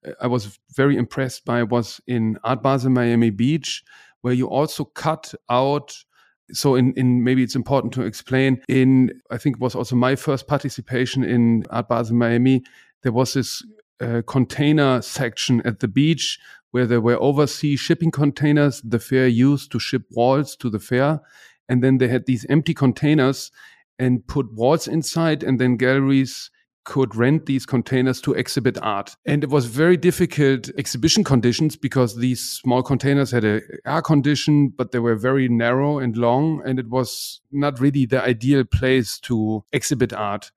uh, 0.08 0.12
I 0.20 0.28
was 0.28 0.58
very 0.76 0.98
impressed 0.98 1.46
by, 1.46 1.62
was 1.62 2.02
in 2.08 2.40
Art 2.44 2.64
Basel 2.64 2.90
Miami 2.90 3.30
Beach, 3.30 3.84
where 4.22 4.34
you 4.34 4.50
also 4.50 4.86
cut 4.86 5.36
out 5.50 6.04
so 6.52 6.76
in, 6.76 6.94
in 6.94 7.24
maybe 7.24 7.44
it's 7.44 7.56
important 7.56 7.94
to 7.94 8.04
explain. 8.04 8.62
In 8.68 9.12
i 9.32 9.38
think 9.38 9.58
it 9.58 9.62
was 9.62 9.76
also 9.76 9.96
my 9.96 10.16
first 10.16 10.48
participation 10.48 11.24
in 11.24 11.66
art 11.70 11.88
basel 11.90 12.16
miami 12.16 12.64
there 13.04 13.12
was 13.12 13.34
this 13.34 13.64
uh, 14.00 14.22
container 14.28 15.02
section 15.02 15.62
at 15.66 15.80
the 15.80 15.88
beach 15.88 16.40
where 16.72 16.86
there 16.86 17.02
were 17.02 17.22
overseas 17.22 17.80
shipping 17.80 18.12
containers. 18.12 18.82
The 18.82 19.00
fair 19.00 19.28
used 19.28 19.72
to 19.72 19.80
ship 19.80 20.04
walls 20.12 20.56
to 20.58 20.70
the 20.70 20.80
fair. 20.80 21.22
And 21.70 21.84
then 21.84 21.98
they 21.98 22.08
had 22.08 22.26
these 22.26 22.46
empty 22.50 22.74
containers 22.74 23.52
and 24.00 24.26
put 24.28 24.54
walls 24.54 24.88
inside 24.88 25.44
and 25.44 25.60
then 25.60 25.78
galleries 25.78 26.52
could 26.88 27.18
rent 27.18 27.48
these 27.48 27.66
containers 27.66 28.22
to 28.22 28.32
exhibit 28.32 28.78
art. 28.82 29.18
And 29.26 29.44
it 29.44 29.50
was 29.50 29.66
very 29.66 29.98
difficult 29.98 30.70
exhibition 30.78 31.22
conditions 31.26 31.76
because 31.76 32.16
these 32.16 32.40
small 32.40 32.82
containers 32.82 33.30
had 33.30 33.44
a 33.44 33.60
air 33.86 34.02
condition, 34.02 34.70
but 34.70 34.94
they 34.94 35.00
were 35.00 35.18
very 35.18 35.50
narrow 35.50 36.00
and 36.00 36.16
long. 36.16 36.62
And 36.66 36.80
it 36.80 36.88
was 36.88 37.42
not 37.52 37.82
really 37.82 38.06
the 38.06 38.24
ideal 38.24 38.64
place 38.64 39.20
to 39.22 39.66
exhibit 39.74 40.14
art. 40.14 40.50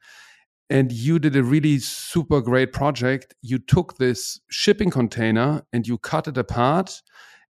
And 0.71 0.93
you 0.93 1.19
did 1.19 1.35
a 1.35 1.43
really 1.43 1.81
super 1.81 2.41
great 2.41 2.73
project. 2.73 3.35
You 3.43 3.59
took 3.59 3.99
this 3.99 4.41
shipping 4.49 4.91
container 4.91 5.63
and 5.73 5.85
you 5.85 5.99
cut 5.99 6.29
it 6.29 6.39
apart. 6.39 7.03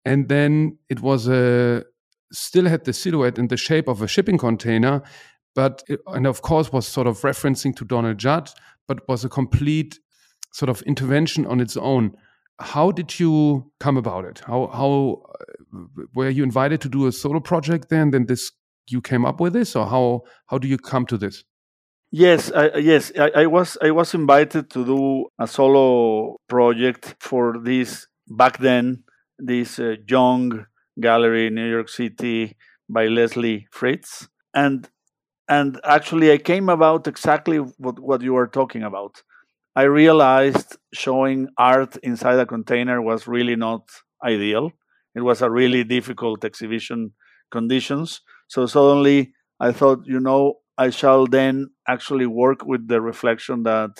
And 0.06 0.30
then 0.30 0.78
it 0.88 1.02
was 1.02 1.28
a 1.28 1.84
still 2.32 2.68
had 2.68 2.86
the 2.86 2.94
silhouette 2.94 3.38
and 3.38 3.50
the 3.50 3.58
shape 3.58 3.90
of 3.90 4.02
a 4.02 4.08
shipping 4.08 4.38
container, 4.38 5.02
but 5.56 5.84
and 6.08 6.28
of 6.28 6.42
course 6.42 6.72
was 6.72 6.88
sort 6.88 7.08
of 7.08 7.20
referencing 7.22 7.76
to 7.76 7.86
Donald 7.86 8.18
Judd, 8.18 8.50
but 8.88 9.08
was 9.08 9.26
a 9.26 9.30
complete 9.30 10.00
sort 10.54 10.70
of 10.70 10.82
intervention 10.84 11.46
on 11.46 11.60
its 11.60 11.78
own. 11.78 12.12
How 12.60 12.92
did 12.92 13.20
you 13.20 13.72
come 13.80 13.98
about 13.98 14.26
it? 14.26 14.42
How 14.46 14.68
how 14.68 15.24
uh, 15.74 16.04
were 16.14 16.30
you 16.30 16.44
invited 16.44 16.82
to 16.82 16.90
do 16.90 17.08
a 17.08 17.12
solo 17.12 17.40
project 17.40 17.90
then? 17.90 18.12
Then 18.12 18.26
this 18.26 18.52
you 18.88 19.02
came 19.02 19.26
up 19.26 19.40
with 19.40 19.54
this, 19.54 19.76
or 19.76 19.86
how 19.86 20.22
how 20.48 20.58
do 20.58 20.68
you 20.68 20.78
come 20.78 21.06
to 21.08 21.18
this? 21.18 21.44
Yes, 22.14 22.52
I, 22.52 22.76
yes, 22.76 23.14
I, 23.18 23.32
I, 23.36 23.46
was 23.46 23.78
I 23.82 23.92
was 23.92 24.14
invited 24.14 24.70
to 24.72 24.86
do 24.86 25.28
a 25.40 25.48
solo 25.48 26.36
project 26.50 27.16
for 27.22 27.58
this 27.58 28.06
back 28.28 28.58
then 28.58 29.04
this 29.40 29.80
uh, 29.80 29.96
young 30.08 30.66
gallery 31.00 31.48
in 31.48 31.56
New 31.56 31.70
York 31.70 31.90
City 31.90 32.56
by 32.90 33.08
Leslie 33.08 33.68
Fritz, 33.72 34.28
and 34.54 34.90
and 35.52 35.80
actually 35.84 36.32
I 36.32 36.38
came 36.38 36.70
about 36.70 37.08
exactly 37.08 37.58
what 37.58 38.00
what 38.00 38.22
you 38.22 38.34
were 38.34 38.48
talking 38.48 38.84
about. 38.84 39.22
I 39.76 39.84
realized 39.84 40.78
showing 40.94 41.50
art 41.58 41.98
inside 42.04 42.40
a 42.40 42.46
container 42.46 43.02
was 43.02 43.28
really 43.28 43.58
not 43.58 43.84
ideal. 44.24 44.72
It 45.14 45.22
was 45.22 45.42
a 45.42 45.50
really 45.52 45.84
difficult 45.84 46.46
exhibition 46.46 47.14
conditions. 47.52 48.22
So 48.48 48.66
suddenly 48.66 49.34
I 49.60 49.74
thought, 49.74 50.00
you 50.06 50.22
know, 50.22 50.44
I 50.78 50.90
shall 50.90 51.28
then 51.28 51.56
actually 51.88 52.28
work 52.28 52.66
with 52.66 52.88
the 52.88 53.02
reflection 53.02 53.64
that 53.64 53.92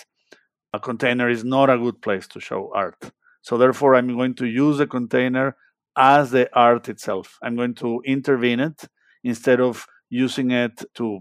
a 0.72 0.80
container 0.80 1.28
is 1.28 1.44
not 1.44 1.68
a 1.68 1.78
good 1.84 2.00
place 2.00 2.26
to 2.28 2.40
show 2.40 2.72
art. 2.74 3.12
So 3.42 3.58
therefore, 3.58 3.94
I'm 3.94 4.16
going 4.16 4.34
to 4.36 4.46
use 4.46 4.78
the 4.78 4.86
container 4.86 5.56
as 5.96 6.30
the 6.30 6.48
art 6.54 6.88
itself. 6.88 7.38
I'm 7.42 7.56
going 7.56 7.74
to 7.76 8.00
intervene 8.06 8.60
it 8.60 8.78
instead 9.22 9.60
of 9.60 9.86
using 10.08 10.50
it 10.50 10.82
to 10.94 11.20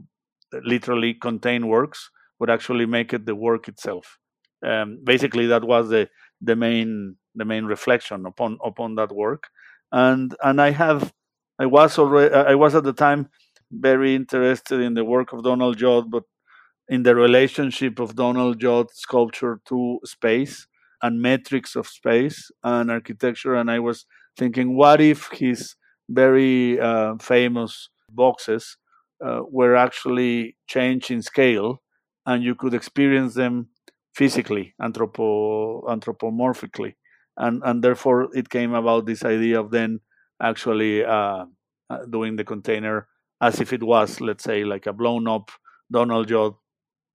literally 0.63 1.13
contain 1.13 1.67
works, 1.67 2.09
but 2.39 2.49
actually 2.49 2.85
make 2.85 3.13
it 3.13 3.25
the 3.25 3.35
work 3.35 3.67
itself. 3.67 4.17
Um, 4.65 4.99
basically, 5.03 5.47
that 5.47 5.63
was 5.63 5.89
the 5.89 6.09
the 6.41 6.55
main 6.55 7.15
the 7.35 7.45
main 7.45 7.65
reflection 7.65 8.25
upon 8.25 8.57
upon 8.63 8.95
that 8.95 9.11
work, 9.11 9.47
and 9.91 10.35
and 10.43 10.61
I 10.61 10.71
have 10.71 11.13
I 11.59 11.65
was 11.65 11.97
already 11.97 12.33
I 12.33 12.55
was 12.55 12.75
at 12.75 12.83
the 12.83 12.93
time 12.93 13.29
very 13.71 14.15
interested 14.15 14.81
in 14.81 14.93
the 14.93 15.05
work 15.05 15.33
of 15.33 15.43
Donald 15.43 15.77
Judd, 15.77 16.11
but 16.11 16.23
in 16.89 17.03
the 17.03 17.15
relationship 17.15 17.99
of 17.99 18.15
Donald 18.15 18.59
Judd 18.59 18.87
sculpture 18.91 19.59
to 19.67 19.99
space 20.05 20.67
and 21.01 21.21
metrics 21.21 21.75
of 21.75 21.87
space 21.87 22.51
and 22.63 22.91
architecture. 22.91 23.55
And 23.55 23.71
I 23.71 23.79
was 23.79 24.05
thinking, 24.37 24.75
what 24.75 25.01
if 25.01 25.29
his 25.31 25.75
very 26.09 26.79
uh, 26.79 27.15
famous 27.19 27.89
boxes 28.09 28.77
uh, 29.25 29.41
were 29.49 29.75
actually 29.75 30.57
changed 30.67 31.11
in 31.11 31.21
scale 31.21 31.81
and 32.25 32.43
you 32.43 32.55
could 32.55 32.73
experience 32.73 33.33
them 33.35 33.69
physically, 34.15 34.73
anthropo- 34.81 35.83
anthropomorphically? 35.85 36.95
And, 37.37 37.61
and 37.65 37.83
therefore, 37.83 38.29
it 38.35 38.49
came 38.49 38.73
about 38.73 39.05
this 39.05 39.23
idea 39.23 39.59
of 39.59 39.71
then 39.71 39.99
actually 40.41 41.05
uh, 41.05 41.45
uh 41.89 42.05
doing 42.09 42.35
the 42.35 42.43
container 42.43 43.07
as 43.41 43.59
if 43.59 43.73
it 43.73 43.83
was, 43.83 44.21
let's 44.21 44.43
say, 44.43 44.63
like 44.63 44.85
a 44.85 44.93
blown 44.93 45.27
up 45.27 45.51
Donald 45.91 46.27
Judd 46.27 46.53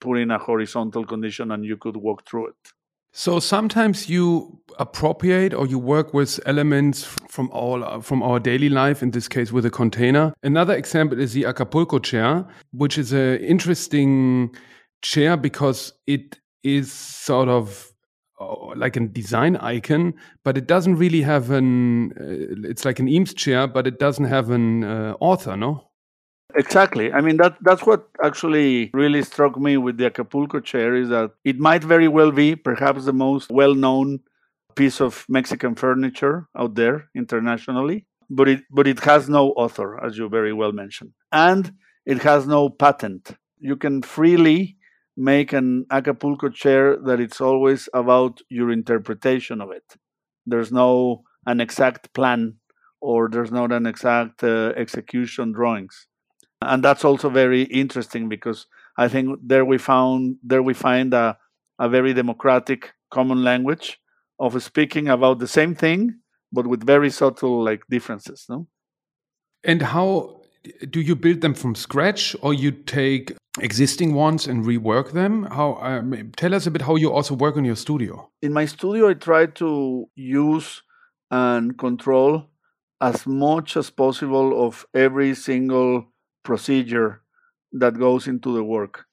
put 0.00 0.18
in 0.18 0.30
a 0.30 0.38
horizontal 0.38 1.04
condition 1.04 1.52
and 1.52 1.64
you 1.64 1.76
could 1.76 1.96
walk 1.96 2.28
through 2.28 2.48
it. 2.48 2.72
So 3.18 3.40
sometimes 3.40 4.10
you 4.10 4.60
appropriate 4.78 5.54
or 5.54 5.66
you 5.66 5.78
work 5.78 6.12
with 6.12 6.38
elements 6.44 7.02
from 7.02 7.48
all 7.50 8.02
from 8.02 8.22
our 8.22 8.38
daily 8.38 8.68
life. 8.68 9.02
In 9.02 9.10
this 9.10 9.26
case, 9.26 9.50
with 9.50 9.64
a 9.64 9.70
container. 9.70 10.34
Another 10.42 10.74
example 10.74 11.18
is 11.18 11.32
the 11.32 11.46
Acapulco 11.46 11.98
chair, 11.98 12.44
which 12.72 12.98
is 12.98 13.14
an 13.14 13.38
interesting 13.38 14.54
chair 15.00 15.38
because 15.38 15.94
it 16.06 16.38
is 16.62 16.92
sort 16.92 17.48
of 17.48 17.90
uh, 18.38 18.74
like 18.76 18.98
a 18.98 19.00
design 19.00 19.56
icon, 19.56 20.12
but 20.44 20.58
it 20.58 20.66
doesn't 20.66 20.96
really 20.96 21.22
have 21.22 21.50
an. 21.50 22.12
Uh, 22.20 22.68
it's 22.68 22.84
like 22.84 22.98
an 22.98 23.08
Eames 23.08 23.32
chair, 23.32 23.66
but 23.66 23.86
it 23.86 23.98
doesn't 23.98 24.26
have 24.26 24.50
an 24.50 24.84
uh, 24.84 25.14
author, 25.20 25.56
no. 25.56 25.88
Exactly. 26.54 27.12
I 27.12 27.20
mean 27.20 27.36
that 27.38 27.56
that's 27.60 27.84
what 27.84 28.06
actually 28.22 28.90
really 28.94 29.22
struck 29.22 29.58
me 29.58 29.76
with 29.76 29.98
the 29.98 30.06
Acapulco 30.06 30.60
chair 30.60 30.94
is 30.94 31.08
that 31.08 31.32
it 31.44 31.58
might 31.58 31.82
very 31.82 32.08
well 32.08 32.30
be 32.30 32.54
perhaps 32.54 33.04
the 33.04 33.12
most 33.12 33.50
well-known 33.50 34.20
piece 34.76 35.00
of 35.00 35.24
Mexican 35.28 35.74
furniture 35.74 36.46
out 36.56 36.74
there 36.74 37.08
internationally, 37.14 38.06
but 38.30 38.48
it 38.48 38.60
but 38.70 38.86
it 38.86 39.00
has 39.00 39.28
no 39.28 39.50
author 39.52 40.02
as 40.04 40.16
you 40.16 40.28
very 40.28 40.52
well 40.52 40.72
mentioned. 40.72 41.12
And 41.32 41.72
it 42.06 42.22
has 42.22 42.46
no 42.46 42.68
patent. 42.70 43.32
You 43.58 43.76
can 43.76 44.02
freely 44.02 44.76
make 45.16 45.52
an 45.52 45.86
Acapulco 45.90 46.48
chair 46.48 46.96
that 46.96 47.20
it's 47.20 47.40
always 47.40 47.88
about 47.92 48.40
your 48.50 48.70
interpretation 48.70 49.60
of 49.60 49.70
it. 49.72 49.84
There's 50.46 50.70
no 50.70 51.24
an 51.44 51.60
exact 51.60 52.12
plan 52.14 52.54
or 53.00 53.28
there's 53.28 53.50
not 53.52 53.72
an 53.72 53.86
exact 53.86 54.42
uh, 54.44 54.72
execution 54.76 55.52
drawings 55.52 56.06
and 56.62 56.82
that's 56.82 57.04
also 57.04 57.28
very 57.28 57.62
interesting 57.62 58.28
because 58.28 58.66
I 58.96 59.08
think 59.08 59.38
there 59.42 59.64
we 59.64 59.78
found 59.78 60.36
there 60.42 60.62
we 60.62 60.74
find 60.74 61.12
a, 61.14 61.38
a 61.78 61.88
very 61.88 62.14
democratic 62.14 62.92
common 63.10 63.44
language 63.44 64.00
of 64.38 64.60
speaking 64.62 65.08
about 65.08 65.38
the 65.38 65.48
same 65.48 65.74
thing 65.74 66.18
but 66.52 66.66
with 66.66 66.84
very 66.84 67.10
subtle 67.10 67.62
like 67.62 67.82
differences 67.88 68.46
no? 68.48 68.66
And 69.64 69.82
how 69.82 70.42
do 70.90 71.00
you 71.00 71.16
build 71.16 71.40
them 71.40 71.54
from 71.54 71.74
scratch 71.74 72.36
or 72.40 72.54
you 72.54 72.70
take 72.70 73.32
existing 73.60 74.14
ones 74.14 74.46
and 74.46 74.64
rework 74.64 75.12
them? 75.12 75.44
How 75.44 75.78
um, 75.80 76.32
tell 76.36 76.54
us 76.54 76.66
a 76.66 76.70
bit 76.70 76.82
how 76.82 76.96
you 76.96 77.12
also 77.12 77.34
work 77.34 77.56
in 77.56 77.64
your 77.64 77.76
studio. 77.76 78.30
In 78.42 78.52
my 78.52 78.66
studio 78.66 79.10
i 79.10 79.14
try 79.14 79.46
to 79.46 80.08
use 80.14 80.82
and 81.30 81.76
control 81.78 82.48
as 83.00 83.26
much 83.26 83.76
as 83.76 83.90
possible 83.90 84.66
of 84.66 84.86
every 84.94 85.34
single 85.34 86.06
procedure 86.50 87.10
that 87.72 87.98
goes 87.98 88.26
into 88.32 88.54
the 88.54 88.64
work. 88.64 89.04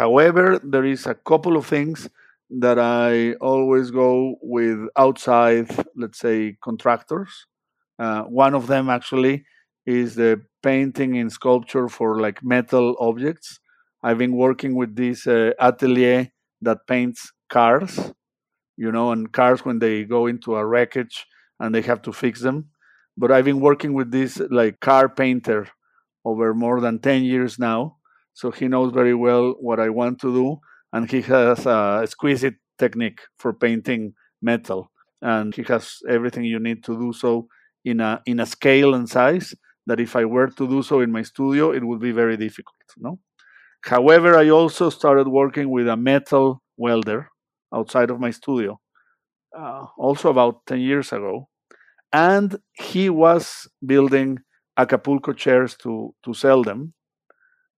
However, 0.00 0.46
there 0.72 0.84
is 0.84 1.06
a 1.06 1.14
couple 1.14 1.56
of 1.56 1.66
things 1.66 2.08
that 2.50 2.78
I 2.78 3.34
always 3.34 3.90
go 3.90 4.36
with 4.42 4.78
outside, 4.96 5.66
let's 5.96 6.18
say, 6.18 6.56
contractors. 6.62 7.46
Uh, 7.98 8.22
one 8.22 8.54
of 8.54 8.66
them 8.66 8.88
actually 8.88 9.44
is 9.86 10.14
the 10.14 10.40
painting 10.62 11.14
in 11.16 11.30
sculpture 11.30 11.88
for 11.88 12.20
like 12.20 12.42
metal 12.42 12.96
objects. 12.98 13.60
I've 14.02 14.18
been 14.18 14.36
working 14.36 14.74
with 14.74 14.96
this 14.96 15.26
uh, 15.26 15.52
atelier 15.60 16.28
that 16.62 16.86
paints 16.86 17.32
cars, 17.48 17.92
you 18.76 18.90
know, 18.90 19.12
and 19.12 19.32
cars 19.32 19.64
when 19.64 19.78
they 19.78 20.04
go 20.04 20.26
into 20.26 20.56
a 20.56 20.66
wreckage 20.66 21.26
and 21.60 21.74
they 21.74 21.82
have 21.82 22.02
to 22.02 22.12
fix 22.12 22.40
them. 22.40 22.70
But 23.16 23.30
I've 23.30 23.44
been 23.44 23.60
working 23.60 23.92
with 23.94 24.10
this 24.10 24.40
like 24.50 24.80
car 24.80 25.08
painter 25.08 25.68
over 26.24 26.54
more 26.54 26.80
than 26.80 26.98
10 26.98 27.24
years 27.24 27.58
now. 27.58 27.96
So 28.32 28.50
he 28.50 28.68
knows 28.68 28.92
very 28.92 29.14
well 29.14 29.54
what 29.60 29.80
I 29.80 29.90
want 29.90 30.20
to 30.20 30.32
do. 30.32 30.58
And 30.92 31.10
he 31.10 31.22
has 31.22 31.66
a 31.66 32.00
exquisite 32.02 32.54
technique 32.78 33.20
for 33.38 33.52
painting 33.52 34.14
metal. 34.42 34.90
And 35.22 35.54
he 35.54 35.62
has 35.64 35.98
everything 36.08 36.44
you 36.44 36.58
need 36.58 36.84
to 36.84 36.98
do 36.98 37.12
so 37.12 37.48
in 37.84 38.00
a, 38.00 38.20
in 38.26 38.40
a 38.40 38.46
scale 38.46 38.94
and 38.94 39.08
size 39.08 39.54
that 39.86 40.00
if 40.00 40.16
I 40.16 40.24
were 40.24 40.48
to 40.48 40.68
do 40.68 40.82
so 40.82 41.00
in 41.00 41.12
my 41.12 41.22
studio, 41.22 41.72
it 41.72 41.84
would 41.84 42.00
be 42.00 42.12
very 42.12 42.36
difficult. 42.36 42.76
No? 42.96 43.18
However, 43.82 44.36
I 44.36 44.48
also 44.48 44.88
started 44.88 45.28
working 45.28 45.70
with 45.70 45.88
a 45.88 45.96
metal 45.96 46.62
welder 46.76 47.28
outside 47.72 48.10
of 48.10 48.20
my 48.20 48.30
studio, 48.30 48.80
uh, 49.56 49.86
also 49.98 50.30
about 50.30 50.64
10 50.66 50.80
years 50.80 51.12
ago. 51.12 51.48
And 52.12 52.56
he 52.72 53.10
was 53.10 53.68
building 53.84 54.38
Acapulco 54.76 55.32
chairs 55.32 55.76
to 55.76 56.14
to 56.24 56.34
sell 56.34 56.62
them, 56.62 56.92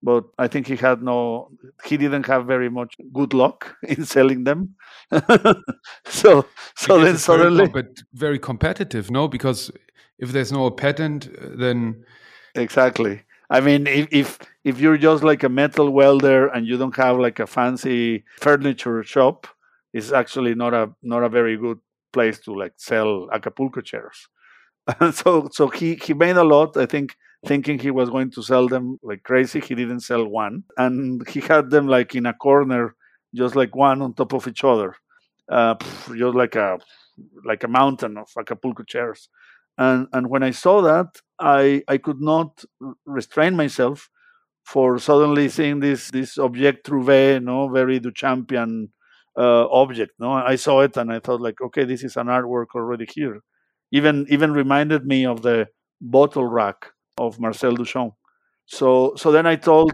but 0.03 0.25
I 0.39 0.49
think 0.49 0.67
he 0.67 0.77
had 0.77 1.03
no, 1.03 1.51
he 1.85 1.97
didn't 1.97 2.27
have 2.27 2.47
very 2.47 2.71
much 2.71 2.95
good 3.13 3.35
luck 3.35 3.77
in 3.83 4.05
selling 4.05 4.45
them. 4.45 4.77
so 6.07 6.47
so 6.77 7.01
then 7.01 7.17
suddenly, 7.17 7.69
but 7.69 7.89
very 8.13 8.39
competitive, 8.39 9.11
no? 9.11 9.29
Because 9.29 9.71
if 10.19 10.33
there's 10.33 10.53
no 10.53 10.71
patent, 10.71 11.29
uh, 11.29 11.49
then 11.57 12.05
exactly. 12.55 13.23
I 13.51 13.61
mean, 13.61 13.87
if, 13.87 14.09
if 14.11 14.39
if 14.65 14.81
you're 14.81 14.99
just 14.99 15.23
like 15.23 15.45
a 15.45 15.49
metal 15.49 15.91
welder 15.91 16.49
and 16.49 16.67
you 16.67 16.77
don't 16.77 16.97
have 16.97 17.19
like 17.19 17.39
a 17.39 17.47
fancy 17.47 18.25
furniture 18.41 19.03
shop, 19.03 19.47
it's 19.93 20.13
actually 20.13 20.55
not 20.55 20.75
a 20.75 20.91
not 21.03 21.23
a 21.23 21.29
very 21.29 21.57
good 21.57 21.79
place 22.13 22.39
to 22.41 22.55
like 22.55 22.73
sell 22.77 23.29
Acapulco 23.33 23.81
chairs. 23.81 24.29
so 25.13 25.49
so 25.53 25.69
he 25.69 25.97
he 25.97 26.15
made 26.15 26.37
a 26.37 26.45
lot. 26.45 26.77
I 26.77 26.87
think 26.87 27.17
thinking 27.47 27.79
he 27.79 27.91
was 27.91 28.11
going 28.11 28.31
to 28.33 28.43
sell 28.43 28.69
them 28.69 28.99
like 29.03 29.23
crazy. 29.23 29.61
He 29.61 29.75
didn't 29.75 30.01
sell 30.01 30.27
one, 30.27 30.65
and 30.77 31.27
he 31.29 31.41
had 31.41 31.71
them 31.71 31.87
like 31.89 32.15
in 32.15 32.27
a 32.27 32.35
corner, 32.35 32.95
just 33.35 33.57
like 33.57 33.75
one 33.75 34.03
on 34.03 34.15
top 34.15 34.33
of 34.33 34.47
each 34.47 34.65
other, 34.65 34.95
uh, 35.51 35.75
just 36.15 36.35
like 36.35 36.55
a 36.57 36.79
like 37.45 37.65
a 37.65 37.69
mountain 37.69 38.17
of 38.17 38.29
Acapulco 38.39 38.85
chairs. 38.85 39.29
And 39.79 40.07
and 40.13 40.31
when 40.31 40.43
I 40.43 40.53
saw 40.53 40.83
that, 40.83 41.09
I 41.41 41.83
I 41.89 41.99
could 41.99 42.21
not 42.21 42.65
restrain 43.05 43.57
myself 43.57 44.09
for 44.65 44.99
suddenly 44.99 45.49
seeing 45.49 45.81
this 45.81 46.11
this 46.11 46.39
object 46.39 46.87
trouvé, 46.89 47.43
no, 47.43 47.69
very 47.69 47.99
Duchampian 48.01 48.89
uh, 49.37 49.67
object. 49.69 50.13
No, 50.19 50.33
I 50.33 50.57
saw 50.57 50.81
it 50.83 50.97
and 50.97 51.13
I 51.13 51.21
thought 51.21 51.41
like, 51.41 51.61
okay, 51.61 51.85
this 51.85 52.03
is 52.05 52.17
an 52.17 52.27
artwork 52.29 52.67
already 52.75 53.07
here. 53.13 53.43
Even 53.99 54.27
even 54.35 54.51
reminded 54.63 55.03
me 55.13 55.21
of 55.33 55.39
the 55.49 55.59
bottle 56.01 56.49
rack 56.59 56.79
of 57.25 57.41
Marcel 57.45 57.77
Duchamp. 57.81 58.13
So 58.79 58.89
so 59.17 59.33
then 59.37 59.47
I 59.47 59.57
told, 59.57 59.93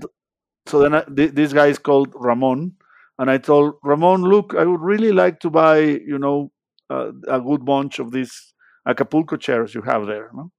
so 0.71 0.81
then 0.83 0.95
I, 0.95 1.03
th- 1.17 1.35
this 1.41 1.53
guy 1.53 1.69
is 1.75 1.79
called 1.89 2.11
Ramon, 2.29 2.73
and 3.19 3.31
I 3.31 3.39
told 3.39 3.75
Ramon, 3.91 4.23
look, 4.35 4.55
I 4.63 4.65
would 4.65 4.81
really 4.93 5.13
like 5.13 5.37
to 5.41 5.51
buy, 5.51 5.79
you 6.13 6.19
know, 6.25 6.51
uh, 6.95 7.13
a 7.29 7.41
good 7.41 7.65
bunch 7.65 8.01
of 8.03 8.11
these 8.11 8.33
Acapulco 8.87 9.37
chairs 9.37 9.75
you 9.75 9.83
have 9.83 10.07
there. 10.07 10.31
No? 10.35 10.51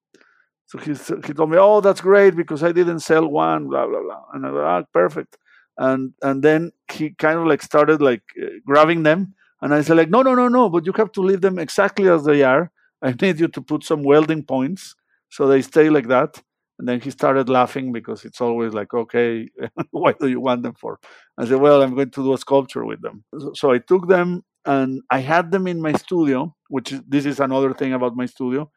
So 0.67 0.79
he 0.85 0.93
he 1.27 1.33
told 1.33 1.49
me, 1.51 1.57
oh, 1.59 1.81
that's 1.81 2.01
great 2.01 2.35
because 2.35 2.63
I 2.63 2.71
didn't 2.71 3.01
sell 3.01 3.27
one, 3.27 3.67
blah 3.69 3.87
blah 3.89 4.03
blah, 4.05 4.23
and 4.33 4.45
I 4.45 4.49
go, 4.49 4.65
ah, 4.73 4.83
perfect. 4.93 5.37
And 5.77 6.13
and 6.21 6.43
then 6.43 6.71
he 6.91 7.11
kind 7.25 7.39
of 7.39 7.45
like 7.51 7.63
started 7.71 7.99
like 8.01 8.23
uh, 8.41 8.61
grabbing 8.69 9.03
them, 9.03 9.33
and 9.61 9.73
I 9.73 9.81
said 9.83 9.97
like, 9.97 10.13
no, 10.15 10.21
no, 10.21 10.33
no, 10.35 10.47
no, 10.47 10.69
but 10.69 10.85
you 10.85 10.93
have 11.01 11.11
to 11.13 11.21
leave 11.29 11.41
them 11.41 11.59
exactly 11.59 12.07
as 12.15 12.23
they 12.23 12.43
are. 12.43 12.71
I 13.03 13.13
need 13.21 13.39
you 13.39 13.49
to 13.49 13.61
put 13.61 13.83
some 13.83 14.03
welding 14.03 14.43
points 14.43 14.95
so 15.29 15.47
they 15.47 15.61
stay 15.61 15.89
like 15.89 16.07
that. 16.07 16.41
And 16.79 16.87
then 16.87 16.99
he 16.99 17.11
started 17.11 17.49
laughing 17.49 17.91
because 17.91 18.25
it's 18.25 18.41
always 18.41 18.73
like, 18.73 18.93
okay, 18.93 19.49
why 19.91 20.13
do 20.19 20.27
you 20.27 20.39
want 20.39 20.63
them 20.63 20.73
for? 20.73 20.99
I 21.37 21.45
said, 21.45 21.59
well, 21.59 21.81
I'm 21.81 21.95
going 21.95 22.09
to 22.11 22.23
do 22.23 22.33
a 22.33 22.37
sculpture 22.37 22.85
with 22.85 23.01
them. 23.01 23.23
So 23.53 23.71
I 23.71 23.77
took 23.77 24.07
them 24.07 24.43
and 24.65 25.01
I 25.09 25.19
had 25.19 25.51
them 25.51 25.67
in 25.67 25.81
my 25.81 25.93
studio, 25.93 26.55
which 26.69 26.91
is, 26.91 27.01
this 27.07 27.25
is 27.25 27.39
another 27.39 27.73
thing 27.73 27.93
about 27.93 28.15
my 28.15 28.25
studio. 28.25 28.71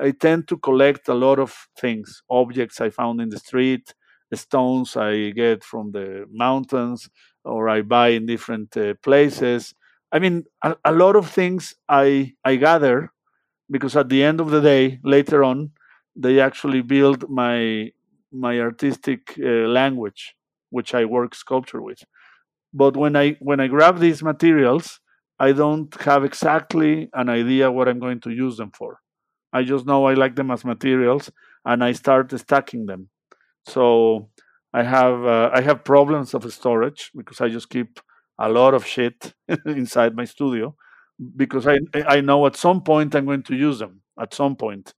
I 0.00 0.12
tend 0.12 0.48
to 0.48 0.58
collect 0.58 1.08
a 1.08 1.14
lot 1.14 1.38
of 1.38 1.54
things, 1.78 2.22
objects 2.30 2.80
I 2.80 2.90
found 2.90 3.20
in 3.20 3.30
the 3.30 3.38
street, 3.38 3.94
stones 4.34 4.96
I 4.96 5.30
get 5.30 5.64
from 5.64 5.92
the 5.92 6.26
mountains, 6.30 7.08
or 7.44 7.68
I 7.68 7.82
buy 7.82 8.08
in 8.08 8.26
different 8.26 8.76
uh, 8.76 8.94
places. 9.02 9.74
I 10.10 10.18
mean, 10.18 10.44
a, 10.62 10.76
a 10.84 10.92
lot 10.92 11.16
of 11.16 11.28
things 11.28 11.74
I 11.88 12.34
I 12.44 12.56
gather 12.56 13.12
because 13.72 13.96
at 13.96 14.10
the 14.10 14.22
end 14.22 14.40
of 14.40 14.50
the 14.50 14.60
day, 14.60 15.00
later 15.02 15.42
on, 15.42 15.72
they 16.14 16.40
actually 16.40 16.82
build 16.82 17.28
my 17.30 17.90
my 18.32 18.60
artistic 18.60 19.20
uh, 19.38 19.66
language, 19.80 20.36
which 20.70 20.94
I 20.94 21.04
work 21.06 21.34
sculpture 21.34 21.82
with. 21.82 22.02
But 22.74 22.96
when 22.96 23.16
I 23.16 23.36
when 23.40 23.60
I 23.60 23.68
grab 23.68 23.98
these 23.98 24.22
materials, 24.22 25.00
I 25.38 25.52
don't 25.52 25.92
have 26.02 26.24
exactly 26.24 27.10
an 27.14 27.28
idea 27.30 27.72
what 27.72 27.88
I'm 27.88 28.00
going 28.00 28.20
to 28.22 28.30
use 28.30 28.56
them 28.58 28.72
for. 28.78 29.00
I 29.52 29.64
just 29.64 29.86
know 29.86 30.06
I 30.06 30.14
like 30.14 30.36
them 30.36 30.50
as 30.50 30.64
materials, 30.64 31.30
and 31.64 31.84
I 31.84 31.92
start 31.92 32.38
stacking 32.38 32.86
them. 32.86 33.08
So 33.66 34.30
I 34.74 34.82
have 34.82 35.24
uh, 35.24 35.50
I 35.54 35.62
have 35.62 35.84
problems 35.84 36.34
of 36.34 36.52
storage 36.52 37.10
because 37.16 37.40
I 37.40 37.48
just 37.48 37.70
keep 37.70 38.00
a 38.38 38.48
lot 38.48 38.74
of 38.74 38.86
shit 38.86 39.34
inside 39.66 40.16
my 40.16 40.26
studio 40.26 40.76
because 41.36 41.66
I 41.66 41.80
I 42.06 42.20
know 42.20 42.46
at 42.46 42.56
some 42.56 42.82
point 42.82 43.14
I'm 43.14 43.26
going 43.26 43.42
to 43.44 43.54
use 43.56 43.78
them 43.78 44.02
at 44.20 44.34
some 44.34 44.56
point. 44.56 44.94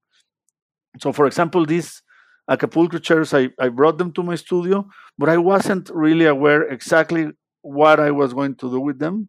So, 1.01 1.13
for 1.13 1.27
example, 1.27 1.67
these 1.67 2.03
Acapulco 2.49 2.99
chairs, 2.99 3.35
I, 3.35 3.51
I 3.59 3.69
brought 3.69 3.99
them 3.99 4.13
to 4.13 4.23
my 4.23 4.37
studio, 4.37 4.87
but 5.19 5.29
I 5.29 5.39
wasn't 5.39 5.91
really 5.91 6.27
aware 6.27 6.63
exactly 6.63 7.29
what 7.63 7.99
I 7.99 8.11
was 8.11 8.35
going 8.35 8.55
to 8.57 8.71
do 8.71 8.81
with 8.81 8.99
them. 8.99 9.29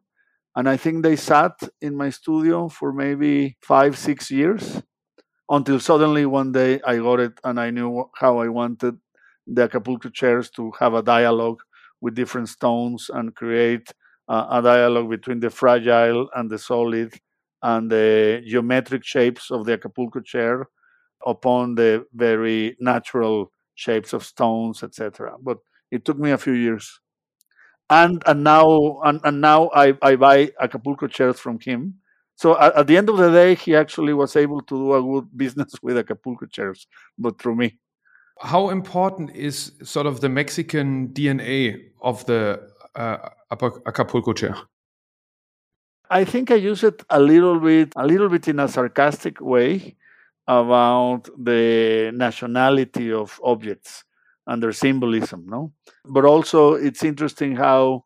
And 0.56 0.70
I 0.70 0.78
think 0.78 1.04
they 1.04 1.16
sat 1.16 1.54
in 1.82 1.96
my 1.96 2.10
studio 2.10 2.70
for 2.70 2.94
maybe 2.94 3.58
five, 3.62 3.98
six 3.98 4.32
years 4.32 4.82
until 5.50 5.80
suddenly 5.80 6.26
one 6.26 6.52
day 6.52 6.80
I 6.86 6.98
got 6.98 7.20
it 7.20 7.40
and 7.44 7.60
I 7.60 7.72
knew 7.72 8.10
how 8.16 8.40
I 8.40 8.48
wanted 8.50 8.98
the 9.48 9.64
Acapulco 9.64 10.10
chairs 10.10 10.50
to 10.52 10.72
have 10.80 10.94
a 10.94 11.04
dialogue 11.04 11.60
with 12.02 12.16
different 12.16 12.50
stones 12.50 13.10
and 13.14 13.36
create 13.36 13.92
uh, 14.28 14.48
a 14.50 14.62
dialogue 14.62 15.10
between 15.10 15.40
the 15.40 15.50
fragile 15.50 16.30
and 16.36 16.50
the 16.50 16.58
solid 16.58 17.14
and 17.62 17.92
the 17.92 18.42
geometric 18.46 19.04
shapes 19.04 19.52
of 19.52 19.66
the 19.66 19.74
Acapulco 19.74 20.20
chair 20.20 20.68
upon 21.26 21.76
the 21.76 22.06
very 22.14 22.76
natural 22.80 23.52
shapes 23.76 24.14
of 24.14 24.24
stones, 24.24 24.84
etc. 24.84 25.36
But 25.42 25.58
it 25.92 26.06
took 26.06 26.18
me 26.18 26.32
a 26.32 26.38
few 26.38 26.54
years. 26.54 27.00
And 27.90 28.24
and 28.26 28.44
now 28.44 29.00
and, 29.04 29.20
and 29.24 29.42
now 29.42 29.70
I, 29.74 29.94
I 30.02 30.16
buy 30.16 30.52
Acapulco 30.60 31.08
chairs 31.08 31.40
from 31.40 31.60
him. 31.60 31.96
So 32.36 32.60
at, 32.60 32.76
at, 32.76 32.88
the 32.88 32.98
end 32.98 33.10
of 33.10 33.18
the 33.18 33.32
day, 33.32 33.56
he 33.56 33.76
actually 33.76 34.14
was 34.14 34.36
able 34.36 34.62
to 34.62 34.76
do 34.76 34.94
a 34.94 35.02
good 35.02 35.30
business 35.38 35.74
with 35.82 35.98
Acapulco 35.98 36.48
chairs, 36.48 36.88
but 37.18 37.40
through 37.40 37.56
me. 37.56 37.80
How 38.42 38.70
important 38.70 39.34
is 39.34 39.72
sort 39.84 40.08
of 40.08 40.20
the 40.20 40.28
Mexican 40.28 41.10
DNA 41.10 41.92
of 42.02 42.26
the 42.26 42.70
uh, 42.96 43.30
Acapulco 43.52 44.34
chair? 44.34 44.56
I 46.10 46.24
think 46.24 46.52
I 46.52 46.56
use 46.56 46.84
it 46.84 47.04
a 47.10 47.20
little 47.20 47.60
bit, 47.60 47.94
a 47.96 48.06
little 48.06 48.30
bit 48.30 48.48
in 48.48 48.60
a 48.60 48.68
sarcastic 48.68 49.42
way 49.42 49.96
about 50.48 51.28
the 51.38 52.12
nationality 52.14 53.12
of 53.12 53.40
objects 53.44 54.04
and 54.46 54.62
their 54.62 54.72
symbolism, 54.72 55.46
no? 55.48 55.74
But 56.06 56.26
also, 56.26 56.74
it's 56.74 57.04
interesting 57.04 57.56
how, 57.56 58.06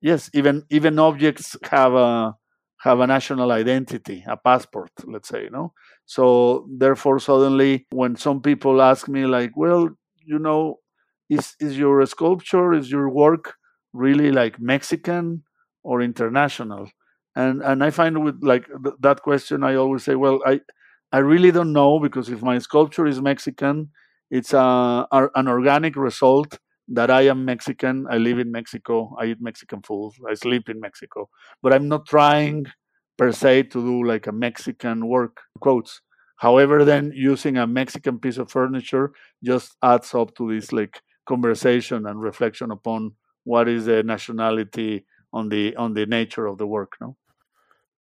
yes, 0.00 0.30
even 0.34 0.64
even 0.68 0.98
objects 0.98 1.56
have 1.62 1.94
a 1.94 2.36
have 2.80 3.00
a 3.00 3.06
national 3.06 3.50
identity, 3.50 4.24
a 4.28 4.36
passport, 4.36 4.90
let's 5.04 5.28
say, 5.28 5.48
no. 5.50 5.72
So 6.04 6.68
therefore, 6.70 7.18
suddenly, 7.18 7.86
when 7.90 8.16
some 8.16 8.40
people 8.40 8.80
ask 8.82 9.08
me, 9.08 9.24
like, 9.24 9.56
well, 9.56 9.88
you 10.24 10.38
know, 10.38 10.80
is 11.30 11.54
is 11.60 11.78
your 11.78 12.04
sculpture, 12.06 12.74
is 12.74 12.90
your 12.90 13.08
work 13.08 13.54
really 13.98 14.30
like 14.32 14.60
Mexican 14.60 15.42
or 15.82 16.02
international? 16.02 16.90
And 17.36 17.62
and 17.62 17.84
I 17.84 17.90
find 17.90 18.24
with 18.24 18.38
like 18.42 18.66
th- 18.66 18.96
that 19.00 19.22
question, 19.22 19.64
I 19.64 19.74
always 19.76 20.04
say, 20.04 20.14
well, 20.14 20.40
I 20.46 20.60
I 21.12 21.18
really 21.18 21.50
don't 21.52 21.72
know 21.72 21.98
because 22.00 22.28
if 22.28 22.42
my 22.42 22.58
sculpture 22.58 23.06
is 23.06 23.20
Mexican, 23.20 23.90
it's 24.30 24.52
uh, 24.54 25.06
a, 25.10 25.24
a, 25.24 25.28
an 25.36 25.48
organic 25.48 25.96
result 25.96 26.58
that 26.88 27.10
I 27.10 27.22
am 27.22 27.44
Mexican. 27.44 28.06
I 28.10 28.18
live 28.18 28.38
in 28.38 28.50
Mexico. 28.52 29.14
I 29.20 29.26
eat 29.26 29.38
Mexican 29.40 29.82
food. 29.82 30.12
I 30.28 30.34
sleep 30.34 30.68
in 30.68 30.80
Mexico. 30.80 31.28
But 31.62 31.72
I'm 31.74 31.88
not 31.88 32.06
trying 32.06 32.66
per 33.16 33.32
se 33.32 33.64
to 33.64 33.80
do 33.82 34.04
like 34.04 34.26
a 34.26 34.32
Mexican 34.32 35.06
work, 35.08 35.40
quotes. 35.60 36.00
However, 36.36 36.84
then 36.84 37.12
using 37.14 37.56
a 37.56 37.66
Mexican 37.66 38.18
piece 38.18 38.38
of 38.38 38.50
furniture 38.50 39.12
just 39.44 39.76
adds 39.82 40.14
up 40.14 40.34
to 40.36 40.52
this 40.52 40.72
like 40.72 41.00
conversation 41.26 42.06
and 42.06 42.20
reflection 42.22 42.70
upon 42.70 43.12
what 43.48 43.66
is 43.66 43.86
the 43.86 44.02
nationality 44.02 45.06
on 45.32 45.48
the 45.48 45.74
on 45.76 45.94
the 45.94 46.06
nature 46.06 46.46
of 46.46 46.58
the 46.58 46.66
work. 46.66 46.92
No. 47.00 47.16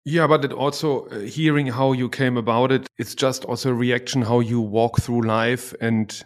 Yeah, 0.05 0.27
but 0.27 0.45
it 0.45 0.53
also 0.53 1.07
uh, 1.07 1.19
hearing 1.19 1.67
how 1.67 1.93
you 1.93 2.10
came 2.10 2.38
about 2.38 2.71
it, 2.71 2.88
it's 2.97 3.15
just 3.15 3.45
also 3.45 3.71
a 3.71 3.73
reaction 3.73 4.21
how 4.21 4.39
you 4.39 4.62
walk 4.62 4.99
through 4.99 5.23
life 5.23 5.73
and 5.81 6.23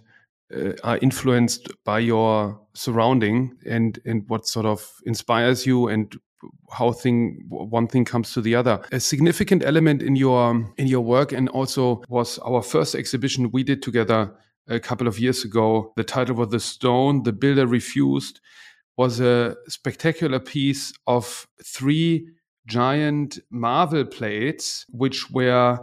uh, 0.55 0.73
are 0.84 0.97
influenced 0.99 1.67
by 1.84 1.99
your 1.99 2.60
surrounding 2.73 3.55
and 3.65 3.99
and 4.05 4.23
what 4.27 4.47
sort 4.47 4.65
of 4.65 4.88
inspires 5.05 5.65
you 5.65 5.88
and 5.88 6.17
how 6.71 6.91
thing 6.91 7.43
one 7.49 7.88
thing 7.88 8.05
comes 8.05 8.34
to 8.34 8.41
the 8.41 8.55
other. 8.55 8.81
A 8.91 8.99
significant 8.99 9.63
element 9.63 10.01
in 10.01 10.15
your 10.15 10.73
in 10.77 10.88
your 10.88 11.01
work 11.01 11.31
and 11.31 11.47
also 11.49 12.01
was 12.10 12.39
our 12.39 12.63
first 12.63 12.95
exhibition 12.95 13.51
we 13.51 13.63
did 13.63 13.81
together 13.84 14.34
a 14.67 14.79
couple 14.79 15.07
of 15.07 15.19
years 15.19 15.45
ago. 15.45 15.93
The 15.95 16.03
title 16.03 16.36
was 16.36 16.49
The 16.49 16.60
Stone, 16.60 17.23
The 17.23 17.34
Builder 17.34 17.67
Refused 17.67 18.39
was 18.97 19.19
a 19.19 19.56
spectacular 19.67 20.39
piece 20.39 20.93
of 21.08 21.47
three 21.63 22.27
giant 22.67 23.39
marble 23.49 24.06
plates, 24.06 24.86
which 24.89 25.32
were 25.32 25.80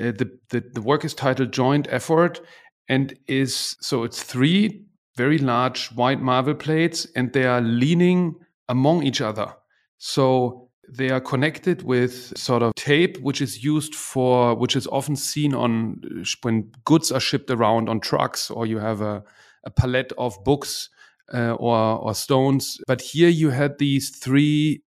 uh, 0.00 0.04
the, 0.04 0.30
the 0.50 0.62
the 0.74 0.82
work 0.82 1.04
is 1.04 1.14
titled 1.14 1.52
Joint 1.52 1.86
Effort, 1.90 2.40
and 2.88 3.14
is 3.26 3.76
so 3.80 4.04
it's 4.04 4.22
three 4.22 4.84
very 5.16 5.38
large 5.38 5.88
white 5.88 6.20
marble 6.20 6.54
plates, 6.54 7.06
and 7.14 7.32
they 7.32 7.44
are 7.44 7.60
leaning 7.60 8.34
among 8.68 9.02
each 9.02 9.20
other. 9.20 9.52
So 9.98 10.70
they 10.88 11.10
are 11.10 11.20
connected 11.20 11.82
with 11.82 12.36
sort 12.36 12.62
of 12.62 12.74
tape, 12.74 13.18
which 13.18 13.40
is 13.40 13.64
used 13.64 13.94
for, 13.94 14.54
which 14.54 14.76
is 14.76 14.86
often 14.86 15.16
seen 15.16 15.54
on 15.54 16.24
when 16.42 16.70
goods 16.84 17.12
are 17.12 17.20
shipped 17.20 17.50
around 17.50 17.88
on 17.88 18.00
trucks, 18.00 18.50
or 18.50 18.66
you 18.66 18.78
have 18.78 19.00
a, 19.00 19.22
a 19.64 19.70
pallet 19.70 20.12
of 20.18 20.42
books 20.44 20.88
uh, 21.32 21.54
or 21.54 21.76
or 21.98 22.14
stones. 22.14 22.78
But 22.86 23.00
here 23.00 23.28
you 23.28 23.50
had 23.50 23.78
these 23.78 24.10
three 24.10 24.82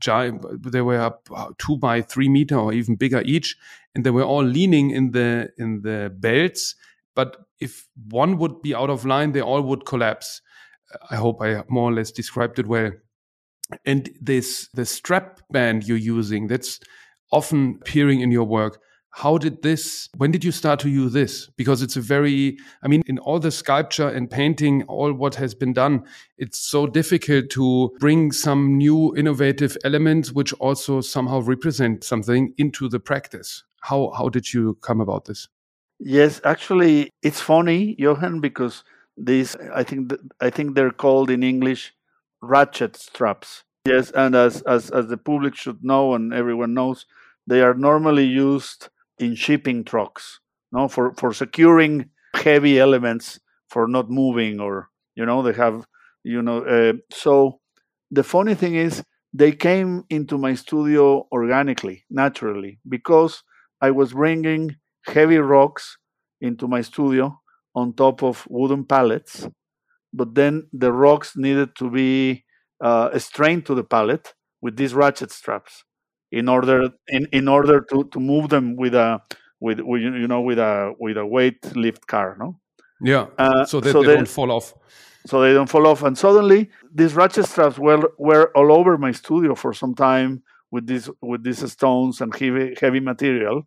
giant 0.00 0.44
they 0.72 0.80
were 0.80 1.12
uh, 1.34 1.48
two 1.58 1.76
by 1.76 2.02
three 2.02 2.28
meter 2.28 2.56
or 2.56 2.72
even 2.72 2.94
bigger 2.94 3.20
each 3.24 3.56
and 3.94 4.06
they 4.06 4.10
were 4.10 4.22
all 4.22 4.44
leaning 4.44 4.90
in 4.90 5.10
the 5.12 5.50
in 5.58 5.82
the 5.82 6.14
belts. 6.18 6.74
But 7.14 7.36
if 7.60 7.88
one 8.08 8.38
would 8.38 8.62
be 8.62 8.74
out 8.74 8.90
of 8.90 9.04
line 9.04 9.32
they 9.32 9.40
all 9.40 9.62
would 9.62 9.86
collapse. 9.86 10.40
I 11.10 11.16
hope 11.16 11.42
i 11.42 11.62
more 11.68 11.90
or 11.90 11.92
less 11.92 12.10
described 12.10 12.58
it 12.58 12.66
well. 12.66 12.92
And 13.84 14.08
this 14.20 14.68
the 14.72 14.86
strap 14.86 15.40
band 15.50 15.84
you're 15.86 15.98
using 15.98 16.46
that's 16.46 16.80
often 17.30 17.78
appearing 17.82 18.20
in 18.20 18.30
your 18.30 18.44
work 18.44 18.80
how 19.10 19.38
did 19.38 19.62
this 19.62 20.08
when 20.16 20.30
did 20.30 20.44
you 20.44 20.52
start 20.52 20.80
to 20.80 20.88
use 20.88 21.12
this? 21.12 21.48
Because 21.56 21.82
it's 21.82 21.96
a 21.96 22.00
very 22.00 22.56
i 22.82 22.88
mean 22.88 23.02
in 23.06 23.18
all 23.18 23.38
the 23.38 23.50
sculpture 23.50 24.08
and 24.08 24.30
painting 24.30 24.82
all 24.84 25.12
what 25.12 25.34
has 25.34 25.54
been 25.54 25.72
done 25.72 26.04
it's 26.36 26.60
so 26.60 26.86
difficult 26.86 27.50
to 27.50 27.90
bring 27.98 28.32
some 28.32 28.76
new 28.76 29.16
innovative 29.16 29.76
elements 29.84 30.32
which 30.32 30.52
also 30.54 31.00
somehow 31.00 31.40
represent 31.40 32.04
something 32.04 32.54
into 32.58 32.88
the 32.88 33.00
practice. 33.00 33.64
How 33.80 34.12
how 34.16 34.28
did 34.28 34.52
you 34.52 34.76
come 34.82 35.00
about 35.00 35.24
this? 35.24 35.48
Yes 35.98 36.40
actually 36.44 37.10
it's 37.22 37.40
funny 37.40 37.96
johann 37.98 38.40
because 38.40 38.84
these 39.16 39.56
i 39.74 39.82
think 39.82 40.10
th- 40.10 40.20
i 40.40 40.50
think 40.50 40.74
they're 40.74 40.92
called 40.92 41.30
in 41.30 41.42
english 41.42 41.92
ratchet 42.40 42.94
straps. 42.96 43.64
Yes 43.86 44.12
and 44.12 44.36
as 44.36 44.62
as 44.62 44.90
as 44.90 45.08
the 45.08 45.16
public 45.16 45.56
should 45.56 45.82
know 45.82 46.14
and 46.14 46.32
everyone 46.32 46.74
knows 46.74 47.06
they 47.46 47.62
are 47.62 47.74
normally 47.74 48.24
used 48.24 48.88
in 49.18 49.34
shipping 49.34 49.84
trucks, 49.84 50.40
no, 50.72 50.88
for 50.88 51.12
for 51.14 51.32
securing 51.32 52.10
heavy 52.34 52.78
elements 52.78 53.38
for 53.68 53.86
not 53.88 54.10
moving, 54.10 54.60
or 54.60 54.88
you 55.14 55.24
know 55.26 55.42
they 55.42 55.52
have, 55.52 55.86
you 56.24 56.42
know. 56.42 56.64
Uh, 56.64 56.94
so 57.10 57.60
the 58.10 58.22
funny 58.22 58.54
thing 58.54 58.74
is, 58.74 59.02
they 59.32 59.52
came 59.52 60.04
into 60.10 60.38
my 60.38 60.54
studio 60.54 61.26
organically, 61.32 62.04
naturally, 62.10 62.78
because 62.88 63.42
I 63.80 63.90
was 63.90 64.12
bringing 64.12 64.76
heavy 65.06 65.38
rocks 65.38 65.96
into 66.40 66.68
my 66.68 66.82
studio 66.82 67.38
on 67.74 67.92
top 67.94 68.22
of 68.22 68.46
wooden 68.48 68.84
pallets, 68.84 69.48
but 70.12 70.34
then 70.34 70.68
the 70.72 70.92
rocks 70.92 71.36
needed 71.36 71.76
to 71.76 71.90
be 71.90 72.44
uh, 72.80 73.18
strained 73.18 73.66
to 73.66 73.74
the 73.74 73.84
pallet 73.84 74.34
with 74.60 74.76
these 74.76 74.94
ratchet 74.94 75.30
straps 75.30 75.84
in 76.30 76.48
order 76.48 76.90
in, 77.08 77.26
in 77.32 77.48
order 77.48 77.80
to, 77.80 78.04
to 78.12 78.20
move 78.20 78.48
them 78.48 78.76
with 78.76 78.94
a 78.94 79.20
with, 79.60 79.80
with 79.80 80.02
you 80.02 80.28
know 80.28 80.40
with 80.40 80.58
a 80.58 80.94
with 80.98 81.16
a 81.16 81.26
weight 81.26 81.64
lift 81.76 82.06
car 82.06 82.36
no? 82.38 82.58
Yeah. 83.00 83.26
Uh, 83.38 83.64
so 83.64 83.80
that 83.80 83.92
so 83.92 84.02
they, 84.02 84.08
they, 84.08 84.14
don't 84.16 84.28
fall 84.28 84.50
off. 84.50 84.74
So 85.26 85.40
they 85.42 85.52
don't 85.52 85.68
fall 85.68 85.86
off. 85.86 86.02
And 86.02 86.16
suddenly 86.16 86.70
these 86.92 87.14
ratchet 87.14 87.46
straps 87.46 87.78
were 87.78 88.10
were 88.18 88.50
all 88.56 88.72
over 88.72 88.98
my 88.98 89.12
studio 89.12 89.54
for 89.54 89.72
some 89.72 89.94
time 89.94 90.42
with 90.70 90.86
these 90.86 91.08
with 91.22 91.44
these 91.44 91.70
stones 91.70 92.20
and 92.20 92.34
heavy 92.34 92.74
heavy 92.80 93.00
material. 93.00 93.62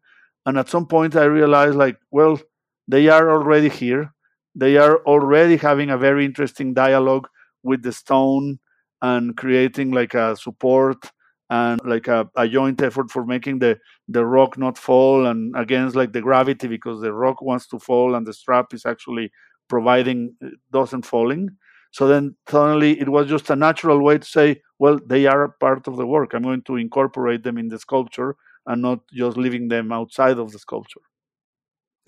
And 0.45 0.57
at 0.57 0.69
some 0.69 0.87
point 0.87 1.15
i 1.15 1.23
realized 1.23 1.75
like 1.75 1.97
well 2.09 2.39
they 2.87 3.07
are 3.07 3.31
already 3.31 3.69
here. 3.69 4.13
They 4.53 4.75
are 4.77 4.97
already 5.05 5.55
having 5.57 5.89
a 5.89 5.97
very 5.97 6.25
interesting 6.25 6.73
dialogue 6.73 7.27
with 7.63 7.83
the 7.83 7.93
stone 7.93 8.59
and 9.01 9.37
creating 9.37 9.91
like 9.91 10.13
a 10.13 10.35
support 10.35 11.11
and 11.51 11.81
like 11.83 12.07
a, 12.07 12.27
a, 12.37 12.47
joint 12.47 12.81
effort 12.81 13.11
for 13.11 13.25
making 13.25 13.59
the 13.59 13.77
the 14.07 14.25
rock 14.25 14.57
not 14.57 14.77
fall 14.77 15.25
and 15.27 15.53
against 15.57 15.97
like 15.97 16.13
the 16.13 16.21
gravity 16.21 16.67
because 16.67 17.01
the 17.01 17.11
rock 17.11 17.41
wants 17.41 17.67
to 17.67 17.77
fall 17.77 18.15
and 18.15 18.25
the 18.25 18.33
strap 18.33 18.73
is 18.73 18.85
actually 18.85 19.29
providing 19.67 20.33
uh, 20.43 20.47
doesn't 20.71 21.05
falling. 21.05 21.49
So 21.91 22.07
then 22.07 22.35
suddenly 22.47 22.99
it 23.01 23.09
was 23.09 23.27
just 23.27 23.49
a 23.49 23.55
natural 23.55 24.01
way 24.01 24.17
to 24.17 24.25
say 24.25 24.61
well 24.79 24.97
they 25.05 25.25
are 25.27 25.43
a 25.43 25.49
part 25.49 25.87
of 25.87 25.97
the 25.97 26.07
work. 26.07 26.33
I'm 26.33 26.43
going 26.43 26.63
to 26.63 26.77
incorporate 26.77 27.43
them 27.43 27.57
in 27.57 27.67
the 27.67 27.79
sculpture 27.79 28.37
and 28.65 28.81
not 28.81 28.99
just 29.11 29.35
leaving 29.35 29.67
them 29.67 29.91
outside 29.91 30.39
of 30.39 30.53
the 30.53 30.59
sculpture. 30.59 31.01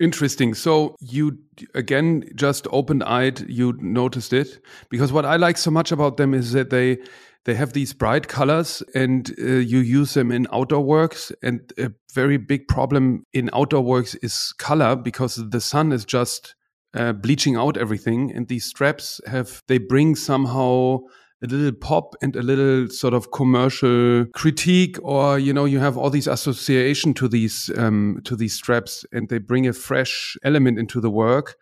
Interesting. 0.00 0.54
So 0.54 0.96
you 1.00 1.38
again 1.74 2.24
just 2.34 2.66
open-eyed 2.72 3.46
you 3.48 3.74
noticed 3.78 4.32
it? 4.32 4.64
Because 4.88 5.12
what 5.12 5.26
I 5.26 5.36
like 5.36 5.58
so 5.58 5.70
much 5.70 5.92
about 5.92 6.16
them 6.16 6.32
is 6.32 6.52
that 6.52 6.70
they 6.70 6.98
they 7.44 7.54
have 7.54 7.72
these 7.72 7.92
bright 7.92 8.28
colors 8.28 8.82
and 8.94 9.34
uh, 9.38 9.44
you 9.44 9.78
use 9.78 10.14
them 10.14 10.32
in 10.32 10.46
outdoor 10.52 10.82
works. 10.82 11.30
And 11.42 11.72
a 11.78 11.90
very 12.12 12.38
big 12.38 12.68
problem 12.68 13.26
in 13.32 13.50
outdoor 13.52 13.82
works 13.82 14.14
is 14.16 14.54
color 14.58 14.96
because 14.96 15.36
the 15.50 15.60
sun 15.60 15.92
is 15.92 16.04
just 16.04 16.54
uh, 16.94 17.12
bleaching 17.12 17.56
out 17.56 17.76
everything. 17.76 18.32
And 18.32 18.48
these 18.48 18.64
straps 18.64 19.20
have 19.26 19.62
they 19.68 19.78
bring 19.78 20.16
somehow 20.16 21.00
a 21.42 21.46
little 21.46 21.72
pop 21.72 22.14
and 22.22 22.34
a 22.36 22.42
little 22.42 22.88
sort 22.88 23.12
of 23.12 23.30
commercial 23.30 24.24
critique 24.32 24.96
or 25.02 25.38
you 25.38 25.52
know 25.52 25.66
you 25.66 25.78
have 25.78 25.98
all 25.98 26.08
these 26.08 26.26
association 26.26 27.12
to 27.12 27.28
these 27.28 27.70
um, 27.76 28.20
to 28.24 28.34
these 28.34 28.54
straps 28.54 29.04
and 29.12 29.28
they 29.28 29.38
bring 29.38 29.66
a 29.66 29.72
fresh 29.72 30.38
element 30.42 30.78
into 30.78 31.00
the 31.00 31.10
work 31.10 31.56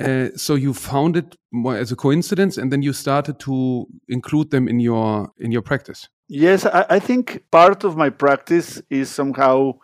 uh, 0.00 0.28
so 0.36 0.54
you 0.54 0.72
found 0.72 1.16
it 1.16 1.36
more 1.52 1.76
as 1.76 1.92
a 1.92 1.96
coincidence, 1.96 2.56
and 2.56 2.72
then 2.72 2.82
you 2.82 2.92
started 2.92 3.38
to 3.40 3.86
include 4.08 4.50
them 4.50 4.68
in 4.68 4.80
your 4.80 5.30
in 5.38 5.52
your 5.52 5.62
practice. 5.62 6.08
Yes, 6.28 6.64
I, 6.64 6.86
I 6.88 6.98
think 6.98 7.44
part 7.50 7.84
of 7.84 7.96
my 7.96 8.10
practice 8.10 8.80
is 8.88 9.10
somehow 9.10 9.74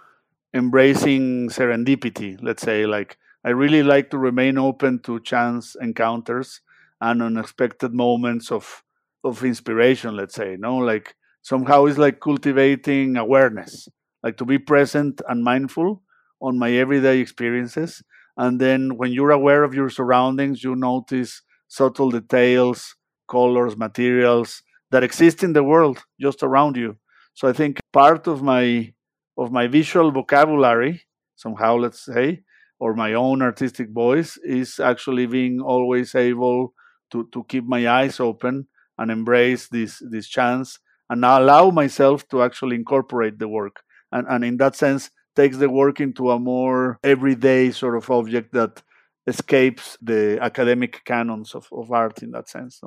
embracing 0.55 1.51
serendipity. 1.51 2.39
Let's 2.41 2.63
say, 2.63 2.87
like 2.87 3.19
I 3.45 3.51
really 3.51 3.83
like 3.83 4.11
to 4.11 4.19
remain 4.19 4.57
open 4.57 5.01
to 5.01 5.21
chance 5.21 5.77
encounters 5.81 6.61
and 7.01 7.23
unexpected 7.23 7.93
moments 7.93 8.51
of 8.51 8.83
of 9.23 9.45
inspiration. 9.45 10.17
Let's 10.17 10.35
say, 10.35 10.57
no, 10.59 10.79
like 10.79 11.15
somehow 11.43 11.85
it's 11.85 11.99
like 11.99 12.21
cultivating 12.21 13.17
awareness, 13.17 13.89
like 14.23 14.39
to 14.39 14.47
be 14.47 14.59
present 14.59 15.21
and 15.29 15.45
mindful 15.45 16.03
on 16.41 16.59
my 16.59 16.73
everyday 16.73 17.19
experiences 17.19 18.03
and 18.39 18.61
then 18.61 18.97
when 18.97 19.13
you're 19.13 19.33
aware 19.33 19.65
of 19.65 19.75
your 19.75 19.91
surroundings, 19.91 20.63
you 20.63 20.77
notice 20.77 21.43
subtle 21.67 22.11
details, 22.11 22.95
colors, 23.29 23.77
materials 23.77 24.63
that 24.91 25.03
exist 25.03 25.43
in 25.43 25.53
the 25.53 25.65
world 25.65 25.99
just 26.21 26.43
around 26.43 26.77
you. 26.77 26.97
So 27.35 27.49
I 27.49 27.53
think 27.53 27.81
part 27.93 28.27
of 28.27 28.43
my 28.43 28.93
of 29.37 29.53
my 29.53 29.67
visual 29.67 30.11
vocabulary, 30.11 31.03
somehow 31.37 31.77
let's 31.77 32.05
say, 32.05 32.43
or 32.81 32.95
my 32.95 33.15
own 33.15 33.43
artistic 33.43 33.91
voice 33.91 34.37
is 34.45 34.81
actually 34.81 35.27
being 35.27 35.61
always 35.61 36.15
able 36.15 36.75
to, 37.11 37.29
to 37.33 37.45
keep 37.45 37.65
my 37.65 37.89
eyes 37.89 38.21
open 38.21 38.69
and 38.99 39.11
embrace 39.11 39.69
this 39.69 40.01
this 40.11 40.29
chance 40.29 40.79
and 41.11 41.25
allow 41.25 41.71
myself 41.71 42.27
to 42.29 42.43
actually 42.43 42.77
incorporate 42.77 43.39
the 43.39 43.49
work. 43.49 43.83
And 44.13 44.27
and 44.29 44.45
in 44.45 44.57
that 44.59 44.77
sense, 44.77 45.11
takes 45.39 45.57
the 45.59 45.71
work 45.71 46.01
into 46.01 46.31
a 46.31 46.39
more 46.39 46.99
everyday 47.05 47.71
sort 47.71 47.97
of 47.97 48.11
object 48.11 48.53
that 48.53 48.83
escapes 49.29 49.97
the 50.03 50.39
academic 50.41 51.05
canons 51.05 51.55
of, 51.55 51.69
of 51.71 51.93
art 51.93 52.23
in 52.23 52.33
that 52.33 52.49
sense. 52.49 52.81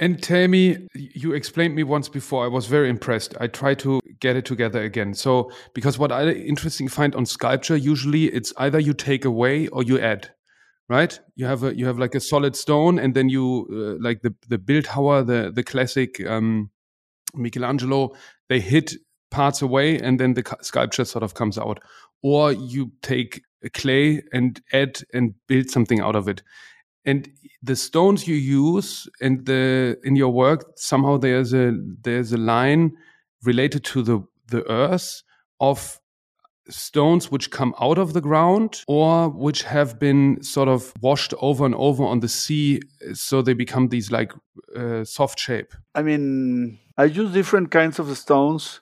And 0.00 0.20
tell 0.20 0.48
me, 0.48 0.88
you 0.94 1.34
explained 1.34 1.76
me 1.76 1.84
once 1.84 2.08
before. 2.08 2.44
I 2.44 2.48
was 2.48 2.66
very 2.66 2.88
impressed. 2.90 3.36
I 3.38 3.46
try 3.46 3.74
to 3.74 4.00
get 4.18 4.34
it 4.34 4.44
together 4.44 4.82
again. 4.82 5.14
So, 5.14 5.52
because 5.72 5.96
what 5.96 6.10
I 6.10 6.30
interesting 6.32 6.88
find 6.88 7.14
on 7.14 7.26
sculpture, 7.26 7.76
usually 7.76 8.24
it's 8.24 8.52
either 8.56 8.80
you 8.80 8.92
take 8.92 9.24
away 9.24 9.68
or 9.68 9.84
you 9.84 10.00
add, 10.00 10.30
right? 10.88 11.16
You 11.36 11.46
have 11.46 11.62
a 11.62 11.76
you 11.78 11.86
have 11.86 11.98
like 12.00 12.16
a 12.16 12.20
solid 12.20 12.56
stone, 12.56 12.98
and 12.98 13.14
then 13.14 13.28
you 13.28 13.44
uh, 13.70 14.02
like 14.02 14.22
the 14.22 14.34
the 14.48 14.58
Bildhauer, 14.58 15.24
the 15.24 15.52
the 15.54 15.62
classic 15.62 16.10
um, 16.26 16.70
Michelangelo. 17.34 18.14
They 18.48 18.58
hit 18.58 18.94
parts 19.34 19.62
away 19.62 19.98
and 19.98 20.20
then 20.20 20.34
the 20.34 20.44
sculpture 20.62 21.04
sort 21.04 21.24
of 21.24 21.34
comes 21.34 21.58
out. 21.58 21.80
Or 22.22 22.52
you 22.52 22.92
take 23.02 23.42
clay 23.74 24.22
and 24.32 24.62
add 24.72 25.00
and 25.12 25.34
build 25.48 25.70
something 25.70 26.00
out 26.00 26.16
of 26.16 26.28
it. 26.28 26.42
And 27.04 27.28
the 27.62 27.76
stones 27.76 28.28
you 28.28 28.36
use 28.36 29.08
and 29.20 29.44
the 29.46 29.98
in 30.04 30.16
your 30.16 30.32
work 30.32 30.72
somehow 30.76 31.18
there's 31.18 31.52
a 31.52 31.72
there's 32.02 32.32
a 32.32 32.38
line 32.38 32.92
related 33.42 33.84
to 33.84 34.02
the 34.02 34.22
the 34.48 34.62
earth 34.70 35.22
of 35.60 36.00
stones 36.68 37.30
which 37.30 37.50
come 37.50 37.74
out 37.78 37.98
of 37.98 38.14
the 38.14 38.22
ground 38.22 38.82
or 38.88 39.28
which 39.28 39.64
have 39.64 39.98
been 39.98 40.42
sort 40.42 40.68
of 40.68 40.94
washed 41.02 41.34
over 41.40 41.66
and 41.66 41.74
over 41.74 42.04
on 42.04 42.20
the 42.20 42.28
sea 42.28 42.80
so 43.12 43.42
they 43.42 43.52
become 43.52 43.88
these 43.88 44.10
like 44.10 44.32
uh, 44.74 45.04
soft 45.04 45.38
shape. 45.38 45.74
I 45.94 46.02
mean 46.02 46.78
i 46.96 47.04
use 47.04 47.32
different 47.32 47.70
kinds 47.70 47.98
of 47.98 48.16
stones 48.16 48.80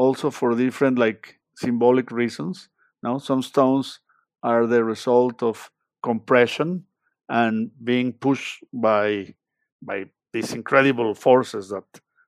also 0.00 0.30
for 0.30 0.54
different 0.54 0.98
like 0.98 1.38
symbolic 1.54 2.10
reasons. 2.10 2.68
Now, 3.02 3.18
some 3.18 3.42
stones 3.42 4.00
are 4.42 4.66
the 4.66 4.82
result 4.82 5.42
of 5.42 5.70
compression 6.02 6.84
and 7.28 7.70
being 7.84 8.12
pushed 8.12 8.64
by 8.72 9.34
by 9.82 10.06
these 10.32 10.54
incredible 10.54 11.14
forces 11.14 11.68
that 11.68 11.84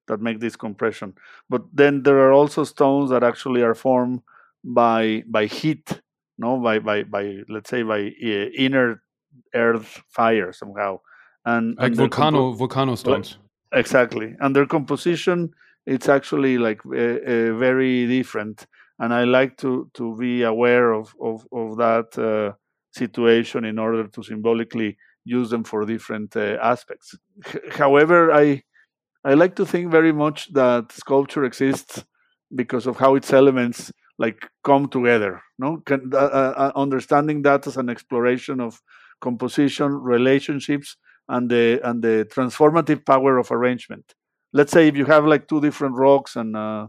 that 0.08 0.20
make 0.20 0.38
this 0.40 0.56
compression. 0.56 1.14
But 1.48 1.62
then 1.72 2.02
there 2.02 2.18
are 2.26 2.32
also 2.32 2.64
stones 2.64 3.10
that 3.10 3.24
actually 3.24 3.62
are 3.62 3.74
formed 3.74 4.20
by 4.64 5.24
by 5.26 5.46
heat, 5.46 6.02
no, 6.36 6.58
by 6.58 6.78
by 6.78 7.04
by 7.04 7.24
let's 7.48 7.70
say 7.70 7.82
by 7.82 8.00
uh, 8.30 8.46
inner 8.66 9.02
earth 9.54 10.02
fire 10.08 10.52
somehow, 10.52 11.00
and 11.44 11.76
like 11.78 11.86
and 11.86 11.96
volcano 11.96 12.38
compo- 12.38 12.52
volcano 12.58 12.94
stones. 12.96 13.38
Exactly, 13.72 14.36
and 14.40 14.54
their 14.54 14.66
composition 14.66 15.54
it's 15.86 16.08
actually 16.08 16.58
like 16.58 16.80
uh, 16.86 17.52
very 17.58 18.06
different 18.06 18.66
and 18.98 19.12
i 19.14 19.24
like 19.24 19.56
to 19.56 19.90
to 19.94 20.16
be 20.16 20.42
aware 20.42 20.92
of 20.92 21.14
of, 21.20 21.46
of 21.52 21.76
that 21.76 22.08
uh, 22.18 22.52
situation 22.92 23.64
in 23.64 23.78
order 23.78 24.06
to 24.06 24.22
symbolically 24.22 24.96
use 25.24 25.50
them 25.50 25.64
for 25.64 25.84
different 25.86 26.36
uh, 26.36 26.58
aspects 26.62 27.14
H- 27.46 27.74
however 27.74 28.32
i 28.32 28.62
i 29.24 29.34
like 29.34 29.54
to 29.56 29.66
think 29.66 29.90
very 29.90 30.12
much 30.12 30.52
that 30.52 30.92
sculpture 30.92 31.44
exists 31.44 32.04
because 32.54 32.86
of 32.86 32.96
how 32.98 33.14
its 33.14 33.32
elements 33.32 33.92
like 34.18 34.46
come 34.62 34.88
together. 34.88 35.40
No, 35.58 35.78
Can, 35.86 36.10
uh, 36.14 36.18
uh, 36.18 36.54
uh, 36.56 36.72
understanding 36.76 37.42
that 37.42 37.66
as 37.66 37.76
an 37.76 37.88
exploration 37.88 38.60
of 38.60 38.80
composition, 39.20 39.92
relationships, 39.94 40.96
and 41.28 41.50
the 41.50 41.80
and 41.82 42.02
the 42.02 42.28
transformative 42.30 43.06
power 43.06 43.38
of 43.38 43.50
arrangement. 43.50 44.14
Let's 44.52 44.72
say 44.72 44.88
if 44.88 44.96
you 44.96 45.06
have 45.06 45.24
like 45.24 45.48
two 45.48 45.60
different 45.60 45.96
rocks 45.96 46.36
and 46.36 46.56
uh, 46.56 46.88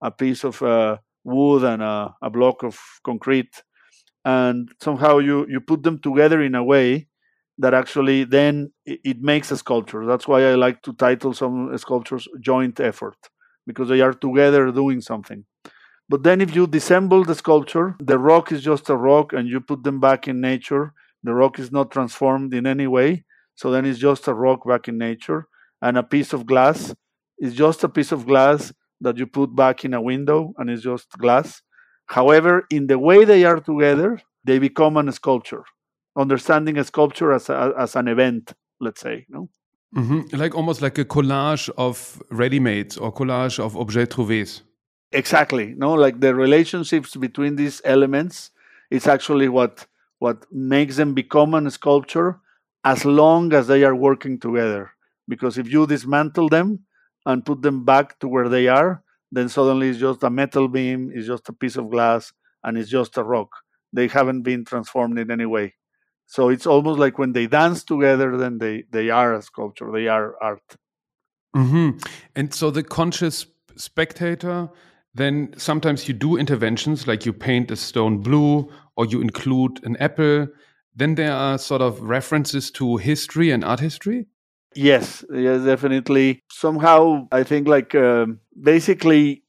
a 0.00 0.10
piece 0.10 0.44
of 0.44 0.62
uh, 0.62 0.98
wood 1.24 1.64
and 1.64 1.82
a, 1.82 2.14
a 2.22 2.30
block 2.30 2.62
of 2.62 2.78
concrete, 3.04 3.62
and 4.24 4.70
somehow 4.80 5.18
you 5.18 5.46
you 5.48 5.60
put 5.60 5.82
them 5.82 5.98
together 5.98 6.40
in 6.42 6.54
a 6.54 6.64
way 6.64 7.08
that 7.58 7.74
actually 7.74 8.24
then 8.24 8.72
it, 8.86 9.00
it 9.04 9.20
makes 9.20 9.50
a 9.50 9.56
sculpture. 9.56 10.06
That's 10.06 10.26
why 10.26 10.44
I 10.44 10.54
like 10.54 10.82
to 10.82 10.92
title 10.94 11.34
some 11.34 11.76
sculptures 11.78 12.28
joint 12.40 12.80
effort 12.80 13.16
because 13.66 13.88
they 13.88 14.00
are 14.00 14.14
together 14.14 14.70
doing 14.72 15.00
something. 15.00 15.44
But 16.08 16.22
then 16.24 16.40
if 16.40 16.54
you 16.54 16.66
disassemble 16.66 17.26
the 17.26 17.34
sculpture, 17.34 17.96
the 18.00 18.18
rock 18.18 18.52
is 18.52 18.62
just 18.62 18.90
a 18.90 18.96
rock 18.96 19.32
and 19.32 19.48
you 19.48 19.60
put 19.60 19.82
them 19.84 20.00
back 20.00 20.28
in 20.28 20.40
nature, 20.40 20.92
the 21.22 21.32
rock 21.34 21.58
is 21.58 21.70
not 21.70 21.90
transformed 21.90 22.52
in 22.54 22.66
any 22.66 22.86
way. 22.86 23.24
So 23.54 23.70
then 23.70 23.86
it's 23.86 23.98
just 23.98 24.28
a 24.28 24.34
rock 24.34 24.66
back 24.66 24.88
in 24.88 24.98
nature. 24.98 25.46
And 25.80 25.96
a 25.96 26.02
piece 26.02 26.32
of 26.32 26.46
glass 26.46 26.94
is 27.38 27.54
just 27.54 27.84
a 27.84 27.88
piece 27.88 28.12
of 28.12 28.26
glass 28.26 28.72
that 29.00 29.16
you 29.16 29.26
put 29.26 29.54
back 29.54 29.84
in 29.84 29.94
a 29.94 30.00
window 30.00 30.54
and 30.58 30.70
it's 30.70 30.82
just 30.82 31.10
glass. 31.18 31.62
However, 32.06 32.66
in 32.70 32.86
the 32.86 32.98
way 32.98 33.24
they 33.24 33.44
are 33.44 33.60
together, 33.60 34.20
they 34.44 34.58
become 34.58 34.96
a 34.96 35.12
sculpture. 35.12 35.64
Understanding 36.16 36.78
a 36.78 36.84
sculpture 36.84 37.32
as, 37.32 37.48
a, 37.48 37.72
as 37.78 37.96
an 37.96 38.08
event, 38.08 38.52
let's 38.80 39.00
say. 39.00 39.26
No? 39.28 39.48
Mm-hmm. 39.96 40.36
Like 40.36 40.54
almost 40.54 40.82
like 40.82 40.98
a 40.98 41.04
collage 41.04 41.68
of 41.76 42.22
ready-mades 42.30 42.96
or 42.96 43.12
collage 43.12 43.58
of 43.58 43.76
objets 43.76 44.14
trouvés. 44.14 44.62
Exactly. 45.12 45.74
No, 45.76 45.92
like 45.92 46.20
the 46.20 46.34
relationships 46.34 47.16
between 47.16 47.56
these 47.56 47.82
elements 47.84 48.50
is 48.90 49.06
actually 49.06 49.48
what 49.48 49.86
what 50.18 50.46
makes 50.52 50.96
them 50.96 51.14
become 51.14 51.52
a 51.54 51.70
sculpture 51.70 52.38
as 52.84 53.04
long 53.04 53.52
as 53.52 53.66
they 53.66 53.84
are 53.84 53.94
working 53.94 54.38
together. 54.38 54.92
Because 55.28 55.58
if 55.58 55.70
you 55.70 55.86
dismantle 55.86 56.48
them 56.48 56.80
and 57.26 57.44
put 57.44 57.62
them 57.62 57.84
back 57.84 58.18
to 58.20 58.28
where 58.28 58.48
they 58.48 58.68
are, 58.68 59.02
then 59.30 59.48
suddenly 59.48 59.88
it's 59.88 59.98
just 59.98 60.22
a 60.22 60.30
metal 60.30 60.68
beam, 60.68 61.10
it's 61.14 61.26
just 61.26 61.48
a 61.48 61.52
piece 61.52 61.76
of 61.76 61.90
glass, 61.90 62.32
and 62.62 62.76
it's 62.76 62.90
just 62.90 63.16
a 63.16 63.22
rock. 63.22 63.50
They 63.92 64.08
haven't 64.08 64.42
been 64.42 64.64
transformed 64.64 65.18
in 65.18 65.30
any 65.30 65.46
way. 65.46 65.74
So 66.26 66.48
it's 66.48 66.66
almost 66.66 66.98
like 66.98 67.18
when 67.18 67.32
they 67.32 67.46
dance 67.46 67.84
together, 67.84 68.36
then 68.36 68.58
they, 68.58 68.84
they 68.90 69.10
are 69.10 69.34
a 69.34 69.42
sculpture, 69.42 69.90
they 69.92 70.08
are 70.08 70.34
art. 70.42 70.76
Mm-hmm. 71.54 71.98
And 72.34 72.54
so 72.54 72.70
the 72.70 72.82
conscious 72.82 73.46
spectator, 73.76 74.70
then 75.14 75.54
sometimes 75.58 76.08
you 76.08 76.14
do 76.14 76.36
interventions 76.36 77.06
like 77.06 77.26
you 77.26 77.32
paint 77.32 77.70
a 77.70 77.76
stone 77.76 78.18
blue 78.18 78.70
or 78.96 79.06
you 79.06 79.20
include 79.20 79.84
an 79.84 79.96
apple. 79.96 80.48
Then 80.94 81.14
there 81.14 81.32
are 81.32 81.58
sort 81.58 81.82
of 81.82 82.00
references 82.00 82.70
to 82.72 82.96
history 82.96 83.50
and 83.50 83.64
art 83.64 83.80
history. 83.80 84.26
Yes, 84.74 85.24
yes, 85.32 85.64
definitely. 85.64 86.42
Somehow, 86.50 87.28
I 87.30 87.42
think 87.42 87.68
like 87.68 87.94
um, 87.94 88.40
basically 88.60 89.42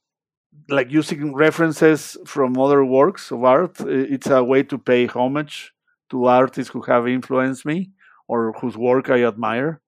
like 0.70 0.90
using 0.92 1.34
references 1.34 2.16
from 2.26 2.58
other 2.58 2.84
works 2.84 3.32
of 3.32 3.44
art. 3.44 3.76
It's 3.80 4.28
a 4.28 4.44
way 4.44 4.62
to 4.64 4.78
pay 4.78 5.06
homage 5.06 5.72
to 6.10 6.26
artists 6.26 6.72
who 6.72 6.82
have 6.82 7.08
influenced 7.08 7.66
me 7.66 7.92
or 8.28 8.54
whose 8.60 8.76
work 8.76 9.10
I 9.10 9.24
admire. 9.24 9.80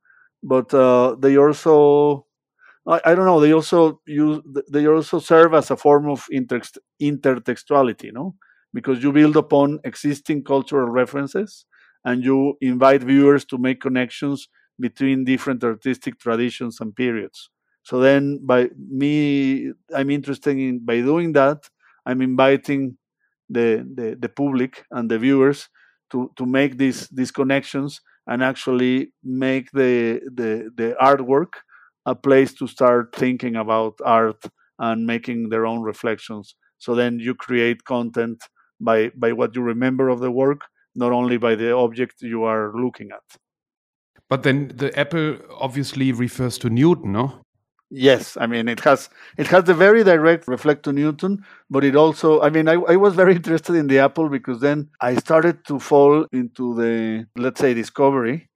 But 0.42 0.74
uh, 0.74 1.16
they 1.18 1.38
also, 1.38 2.26
I, 2.86 3.00
I, 3.04 3.14
don't 3.14 3.26
know, 3.26 3.40
they 3.40 3.52
also 3.52 4.00
use, 4.06 4.42
they 4.70 4.86
also 4.86 5.18
serve 5.18 5.54
as 5.54 5.70
a 5.70 5.76
form 5.76 6.08
of 6.08 6.26
inter- 6.30 6.60
intertextuality, 7.00 8.12
no? 8.12 8.34
Because 8.72 9.02
you 9.02 9.12
build 9.12 9.36
upon 9.36 9.80
existing 9.84 10.44
cultural 10.44 10.88
references 10.88 11.64
and 12.04 12.22
you 12.24 12.56
invite 12.60 13.02
viewers 13.02 13.44
to 13.46 13.58
make 13.58 13.80
connections 13.80 14.48
between 14.78 15.24
different 15.24 15.64
artistic 15.64 16.18
traditions 16.18 16.80
and 16.80 16.94
periods. 16.94 17.50
So 17.82 18.00
then, 18.00 18.40
by 18.44 18.70
me, 18.76 19.72
I'm 19.94 20.10
interested 20.10 20.56
in 20.58 20.84
by 20.84 21.00
doing 21.00 21.32
that, 21.34 21.68
I'm 22.04 22.20
inviting 22.22 22.98
the, 23.48 23.86
the, 23.94 24.16
the 24.18 24.28
public 24.28 24.84
and 24.90 25.10
the 25.10 25.18
viewers 25.18 25.68
to 26.10 26.30
to 26.36 26.46
make 26.46 26.78
these 26.78 27.08
these 27.08 27.30
connections 27.30 28.00
and 28.26 28.42
actually 28.42 29.12
make 29.24 29.70
the 29.72 30.20
the 30.34 30.70
the 30.76 30.96
artwork 31.00 31.52
a 32.06 32.14
place 32.14 32.52
to 32.54 32.66
start 32.66 33.14
thinking 33.14 33.56
about 33.56 33.94
art 34.04 34.42
and 34.78 35.06
making 35.06 35.48
their 35.48 35.66
own 35.66 35.82
reflections 35.82 36.54
so 36.78 36.94
then 36.94 37.18
you 37.18 37.34
create 37.34 37.84
content 37.84 38.40
by 38.80 39.10
by 39.16 39.32
what 39.32 39.54
you 39.56 39.62
remember 39.62 40.08
of 40.08 40.20
the 40.20 40.30
work 40.30 40.60
not 40.94 41.12
only 41.12 41.36
by 41.38 41.54
the 41.54 41.72
object 41.72 42.22
you 42.22 42.44
are 42.44 42.72
looking 42.74 43.10
at 43.10 43.26
but 44.28 44.42
then 44.42 44.72
the 44.74 44.96
apple 44.98 45.38
obviously 45.58 46.12
refers 46.12 46.58
to 46.58 46.68
newton 46.70 47.12
no 47.12 47.40
Yes, 47.90 48.36
I 48.40 48.46
mean 48.48 48.68
it 48.68 48.80
has 48.80 49.08
it 49.38 49.46
has 49.46 49.64
the 49.64 49.74
very 49.74 50.02
direct 50.02 50.48
reflect 50.48 50.82
to 50.84 50.92
Newton, 50.92 51.44
but 51.70 51.84
it 51.84 51.94
also 51.94 52.42
I 52.42 52.50
mean 52.50 52.68
I, 52.68 52.72
I 52.72 52.96
was 52.96 53.14
very 53.14 53.36
interested 53.36 53.76
in 53.76 53.86
the 53.86 54.00
apple 54.00 54.28
because 54.28 54.58
then 54.60 54.88
I 55.00 55.14
started 55.14 55.64
to 55.66 55.78
fall 55.78 56.26
into 56.32 56.74
the 56.74 57.26
let's 57.36 57.60
say 57.60 57.74
discovery 57.74 58.48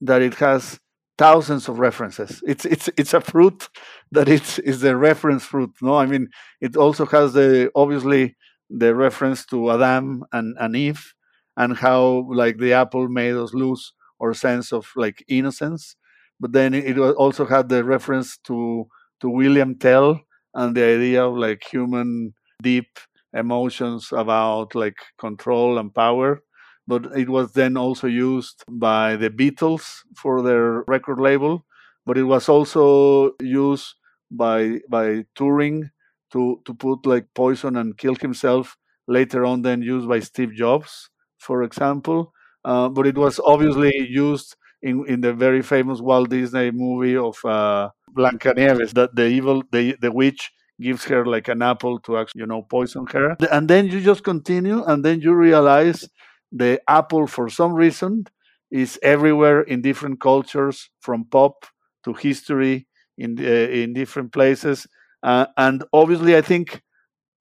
that 0.00 0.20
it 0.20 0.34
has 0.34 0.80
thousands 1.16 1.68
of 1.68 1.78
references. 1.78 2.42
It's 2.44 2.64
it's 2.64 2.90
it's 2.96 3.14
a 3.14 3.20
fruit 3.20 3.68
that 4.10 4.28
it's 4.28 4.58
is 4.58 4.80
the 4.80 4.96
reference 4.96 5.44
fruit. 5.44 5.70
No, 5.80 5.94
I 5.94 6.06
mean 6.06 6.28
it 6.60 6.76
also 6.76 7.06
has 7.06 7.34
the 7.34 7.70
obviously 7.76 8.34
the 8.68 8.94
reference 8.96 9.46
to 9.46 9.70
Adam 9.70 10.24
and, 10.32 10.56
and 10.58 10.74
Eve 10.74 11.14
and 11.56 11.76
how 11.76 12.26
like 12.32 12.58
the 12.58 12.72
apple 12.72 13.08
made 13.08 13.34
us 13.34 13.54
lose 13.54 13.92
our 14.22 14.34
sense 14.34 14.72
of 14.72 14.86
like 14.96 15.24
innocence 15.28 15.96
but 16.40 16.52
then 16.52 16.74
it 16.74 16.98
also 16.98 17.44
had 17.46 17.68
the 17.68 17.84
reference 17.84 18.38
to 18.38 18.86
to 19.20 19.28
William 19.28 19.76
Tell 19.78 20.20
and 20.54 20.76
the 20.76 20.84
idea 20.84 21.24
of 21.24 21.36
like 21.36 21.64
human 21.64 22.34
deep 22.62 22.98
emotions 23.34 24.08
about 24.12 24.74
like 24.74 24.96
control 25.18 25.78
and 25.78 25.94
power 25.94 26.42
but 26.86 27.06
it 27.16 27.28
was 27.28 27.52
then 27.52 27.76
also 27.76 28.06
used 28.06 28.64
by 28.68 29.16
the 29.16 29.30
Beatles 29.30 30.00
for 30.16 30.42
their 30.42 30.82
record 30.88 31.18
label 31.20 31.64
but 32.04 32.18
it 32.18 32.24
was 32.24 32.48
also 32.48 33.32
used 33.40 33.94
by 34.30 34.80
by 34.88 35.24
Turing 35.36 35.90
to 36.32 36.60
to 36.64 36.74
put 36.74 37.06
like 37.06 37.26
poison 37.34 37.76
and 37.76 37.96
kill 37.96 38.14
himself 38.16 38.76
later 39.08 39.44
on 39.44 39.62
then 39.62 39.82
used 39.82 40.08
by 40.08 40.20
Steve 40.20 40.52
Jobs 40.54 41.10
for 41.38 41.62
example 41.62 42.32
uh, 42.64 42.88
but 42.88 43.06
it 43.06 43.16
was 43.16 43.40
obviously 43.44 43.92
used 44.08 44.56
in 44.82 45.04
in 45.06 45.20
the 45.20 45.32
very 45.32 45.62
famous 45.62 46.00
Walt 46.00 46.30
Disney 46.30 46.70
movie 46.70 47.16
of 47.16 47.36
uh, 47.44 47.90
Blancanieves 48.16 48.92
that 48.94 49.14
the 49.14 49.26
evil 49.26 49.62
the 49.72 49.96
the 50.00 50.12
witch 50.12 50.50
gives 50.80 51.04
her 51.04 51.24
like 51.24 51.48
an 51.48 51.62
apple 51.62 51.98
to 52.00 52.18
actually 52.18 52.40
you 52.40 52.46
know 52.46 52.62
poison 52.62 53.06
her. 53.12 53.36
And 53.50 53.68
then 53.68 53.86
you 53.86 54.00
just 54.00 54.24
continue 54.24 54.82
and 54.84 55.04
then 55.04 55.20
you 55.20 55.34
realize 55.34 56.08
the 56.50 56.80
apple 56.88 57.26
for 57.26 57.48
some 57.48 57.72
reason 57.74 58.26
is 58.70 58.98
everywhere 59.02 59.62
in 59.62 59.82
different 59.82 60.20
cultures 60.20 60.90
from 61.00 61.24
pop 61.26 61.66
to 62.04 62.12
history 62.14 62.86
in 63.18 63.38
uh, 63.38 63.42
in 63.82 63.92
different 63.92 64.32
places. 64.32 64.86
Uh, 65.22 65.46
and 65.56 65.84
obviously 65.92 66.34
i 66.36 66.40
think 66.40 66.82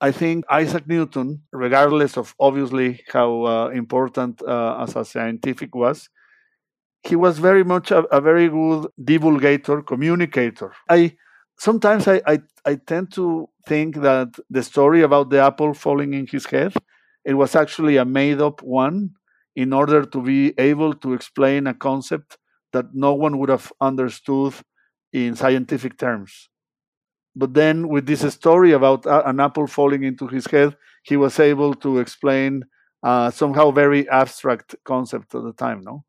i 0.02 0.12
think 0.12 0.46
isaac 0.50 0.88
newton 0.88 1.42
regardless 1.54 2.18
of 2.18 2.36
obviously 2.40 3.02
how 3.14 3.44
uh, 3.46 3.68
important 3.70 4.42
uh, 4.44 4.78
as 4.84 4.96
a 4.96 5.06
scientific 5.06 5.76
was 5.76 6.10
he 7.04 7.16
was 7.16 7.40
very 7.40 7.64
much 7.64 7.92
a, 7.92 8.00
a 8.16 8.22
very 8.22 8.48
good 8.50 8.88
divulgator, 9.02 9.86
communicator. 9.86 10.74
I 10.90 11.16
sometimes 11.58 12.08
I, 12.08 12.22
I, 12.28 12.42
I 12.66 12.76
tend 12.76 13.12
to 13.14 13.50
think 13.68 13.98
that 13.98 14.30
the 14.50 14.64
story 14.64 15.02
about 15.02 15.30
the 15.30 15.40
apple 15.40 15.74
falling 15.74 16.14
in 16.14 16.28
his 16.28 16.46
head 16.46 16.74
it 17.26 17.36
was 17.36 17.56
actually 17.56 17.98
a 17.98 18.06
made 18.06 18.42
up 18.42 18.64
one 18.64 19.12
in 19.56 19.74
order 19.74 20.06
to 20.06 20.22
be 20.22 20.54
able 20.58 20.94
to 20.96 21.14
explain 21.14 21.68
a 21.68 21.74
concept 21.74 22.38
that 22.74 22.96
no 22.96 23.14
one 23.14 23.38
would 23.38 23.50
have 23.50 23.72
understood 23.82 24.54
in 25.14 25.36
scientific 25.36 25.98
terms. 25.98 26.50
But 27.36 27.54
then, 27.54 27.88
with 27.88 28.06
this 28.06 28.22
story 28.34 28.72
about 28.74 29.06
an 29.06 29.40
apple 29.40 29.68
falling 29.68 30.04
into 30.04 30.28
his 30.28 30.46
head, 30.48 30.76
he 31.04 31.16
was 31.16 31.40
able 31.40 31.74
to 31.76 32.00
explain 32.00 32.66
uh, 33.04 33.32
somehow 33.32 33.72
very 33.72 34.08
abstract 34.10 34.76
concept 34.84 35.34
at 35.34 35.44
the 35.44 35.54
time. 35.54 35.82
No, 35.82 36.04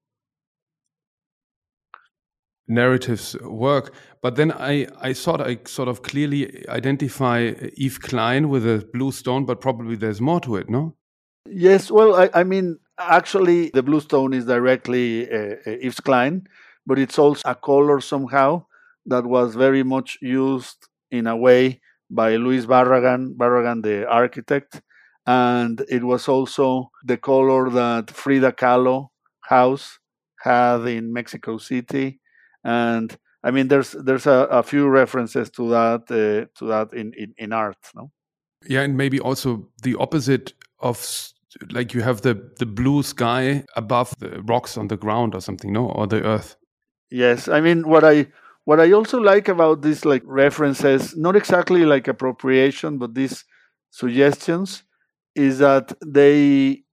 narratives 2.73 3.37
work. 3.43 3.95
But 4.21 4.37
then 4.37 4.53
I, 4.53 4.87
I 5.01 5.13
thought 5.13 5.41
I 5.41 5.59
sort 5.65 5.89
of 5.89 6.03
clearly 6.03 6.67
identify 6.69 7.53
Yves 7.77 7.99
Klein 7.99 8.49
with 8.49 8.67
a 8.67 8.87
blue 8.93 9.13
stone, 9.13 9.45
but 9.45 9.61
probably 9.61 9.97
there's 9.97 10.21
more 10.21 10.41
to 10.41 10.57
it, 10.57 10.69
no? 10.69 10.97
Yes, 11.47 11.91
well, 11.91 12.15
I, 12.15 12.31
I 12.35 12.45
mean, 12.45 12.79
actually, 12.99 13.71
the 13.71 13.83
blue 13.83 14.01
stone 14.01 14.33
is 14.33 14.47
directly 14.47 15.31
uh, 15.31 15.57
uh, 15.67 15.77
Yves 15.81 16.01
Klein, 16.01 16.47
but 16.87 16.99
it's 16.99 17.19
also 17.19 17.43
a 17.45 17.55
color 17.55 18.01
somehow 18.01 18.65
that 19.07 19.27
was 19.27 19.55
very 19.55 19.83
much 19.83 20.19
used 20.21 20.89
in 21.13 21.29
a 21.29 21.37
way 21.37 21.81
by 22.11 22.37
Luis 22.37 22.67
Barragan, 22.67 23.37
Barragan 23.37 23.83
the 23.83 24.09
architect, 24.09 24.83
and 25.27 25.85
it 25.89 26.03
was 26.03 26.27
also 26.27 26.91
the 27.05 27.17
color 27.17 27.71
that 27.71 28.11
Frida 28.11 28.53
Kahlo 28.53 29.09
house 29.43 29.99
had 30.41 30.87
in 30.87 31.13
Mexico 31.13 31.59
City, 31.59 32.19
and 32.65 33.17
I 33.45 33.51
mean, 33.51 33.69
there's 33.69 33.93
there's 33.93 34.27
a, 34.27 34.47
a 34.51 34.63
few 34.63 34.89
references 34.89 35.51
to 35.51 35.69
that 35.71 36.03
uh, 36.11 36.47
to 36.59 36.67
that 36.67 36.93
in, 36.93 37.13
in 37.15 37.35
in 37.39 37.53
art, 37.53 37.79
no? 37.95 38.11
Yeah, 38.67 38.83
and 38.83 38.97
maybe 38.97 39.19
also 39.19 39.69
the 39.83 39.97
opposite 39.97 40.53
of 40.79 40.99
like 41.71 41.93
you 41.93 42.03
have 42.03 42.23
the 42.23 42.35
the 42.59 42.67
blue 42.67 43.03
sky 43.03 43.65
above 43.77 44.17
the 44.21 44.43
rocks 44.43 44.77
on 44.77 44.89
the 44.89 44.97
ground 44.97 45.35
or 45.35 45.41
something, 45.41 45.73
no, 45.73 45.87
or 45.87 46.07
the 46.07 46.23
earth. 46.23 46.57
Yes, 47.11 47.49
I 47.49 47.61
mean 47.61 47.89
what 47.89 48.05
I 48.05 48.29
what 48.65 48.81
I 48.81 48.93
also 48.93 49.19
like 49.21 49.49
about 49.49 49.83
these 49.83 50.05
like 50.05 50.23
references, 50.25 51.17
not 51.17 51.37
exactly 51.37 51.85
like 51.85 52.09
appropriation, 52.09 52.99
but 52.99 53.15
these 53.15 53.45
suggestions, 53.91 54.85
is 55.35 55.59
that 55.59 55.93
they 56.05 56.85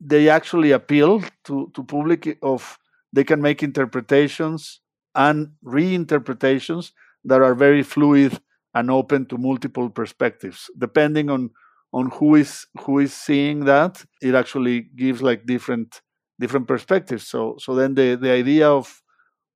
they 0.00 0.28
actually 0.28 0.72
appeal 0.72 1.22
to 1.44 1.70
to 1.74 1.84
public 1.84 2.38
of 2.42 2.78
they 3.12 3.24
can 3.24 3.40
make 3.42 3.62
interpretations 3.62 4.80
and 5.14 5.52
reinterpretations 5.64 6.92
that 7.24 7.42
are 7.42 7.54
very 7.54 7.82
fluid 7.82 8.40
and 8.74 8.90
open 8.90 9.26
to 9.26 9.38
multiple 9.38 9.90
perspectives. 9.90 10.70
Depending 10.78 11.30
on 11.30 11.50
on 11.92 12.10
who 12.10 12.34
is 12.34 12.66
who 12.82 12.98
is 12.98 13.14
seeing 13.14 13.64
that 13.64 14.04
it 14.20 14.34
actually 14.34 14.82
gives 14.96 15.22
like 15.22 15.46
different 15.46 16.00
different 16.40 16.68
perspectives. 16.68 17.26
So 17.26 17.56
so 17.58 17.74
then 17.74 17.94
the 17.94 18.16
the 18.16 18.30
idea 18.30 18.68
of 18.68 19.02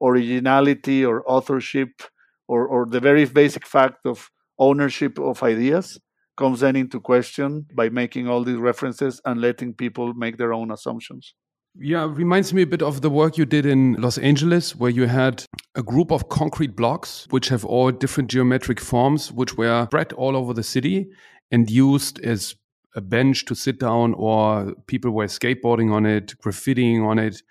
originality 0.03 1.05
or 1.05 1.23
authorship 1.31 2.03
or 2.49 2.67
or 2.67 2.87
the 2.87 3.01
very 3.01 3.25
basic 3.25 3.67
fact 3.67 4.07
of 4.07 4.31
ownership 4.59 5.19
of 5.19 5.43
ideas 5.43 5.99
comes 6.37 6.61
then 6.61 6.77
into 6.77 6.99
question 7.01 7.67
by 7.75 7.89
making 7.89 8.29
all 8.29 8.43
these 8.45 8.57
references 8.57 9.21
and 9.25 9.41
letting 9.41 9.75
people 9.75 10.15
make 10.15 10.39
their 10.39 10.53
own 10.53 10.71
assumptions 10.71 11.35
yeah, 11.79 12.07
reminds 12.11 12.53
me 12.53 12.63
a 12.63 12.67
bit 12.67 12.83
of 12.83 13.01
the 13.01 13.11
work 13.11 13.39
you 13.39 13.47
did 13.47 13.65
in 13.65 13.95
Los 13.95 14.19
Angeles, 14.19 14.77
where 14.77 14.91
you 14.91 15.07
had 15.07 15.45
a 15.75 15.83
group 15.83 16.11
of 16.13 16.29
concrete 16.29 16.77
blocks 16.77 17.27
which 17.31 17.49
have 17.49 17.65
all 17.65 17.91
different 17.91 18.31
geometric 18.31 18.79
forms, 18.79 19.33
which 19.33 19.57
were 19.57 19.87
spread 19.87 20.13
all 20.13 20.37
over 20.37 20.53
the 20.53 20.63
city 20.63 21.09
and 21.51 21.71
used 21.71 22.21
as 22.21 22.57
a 22.95 23.01
bench 23.01 23.47
to 23.47 23.55
sit 23.55 23.81
down, 23.81 24.13
or 24.15 24.75
people 24.87 25.13
were 25.13 25.27
skateboarding 25.27 25.91
on 25.93 26.05
it, 26.05 26.35
graffitiing 26.45 27.07
on 27.07 27.19
it. 27.19 27.43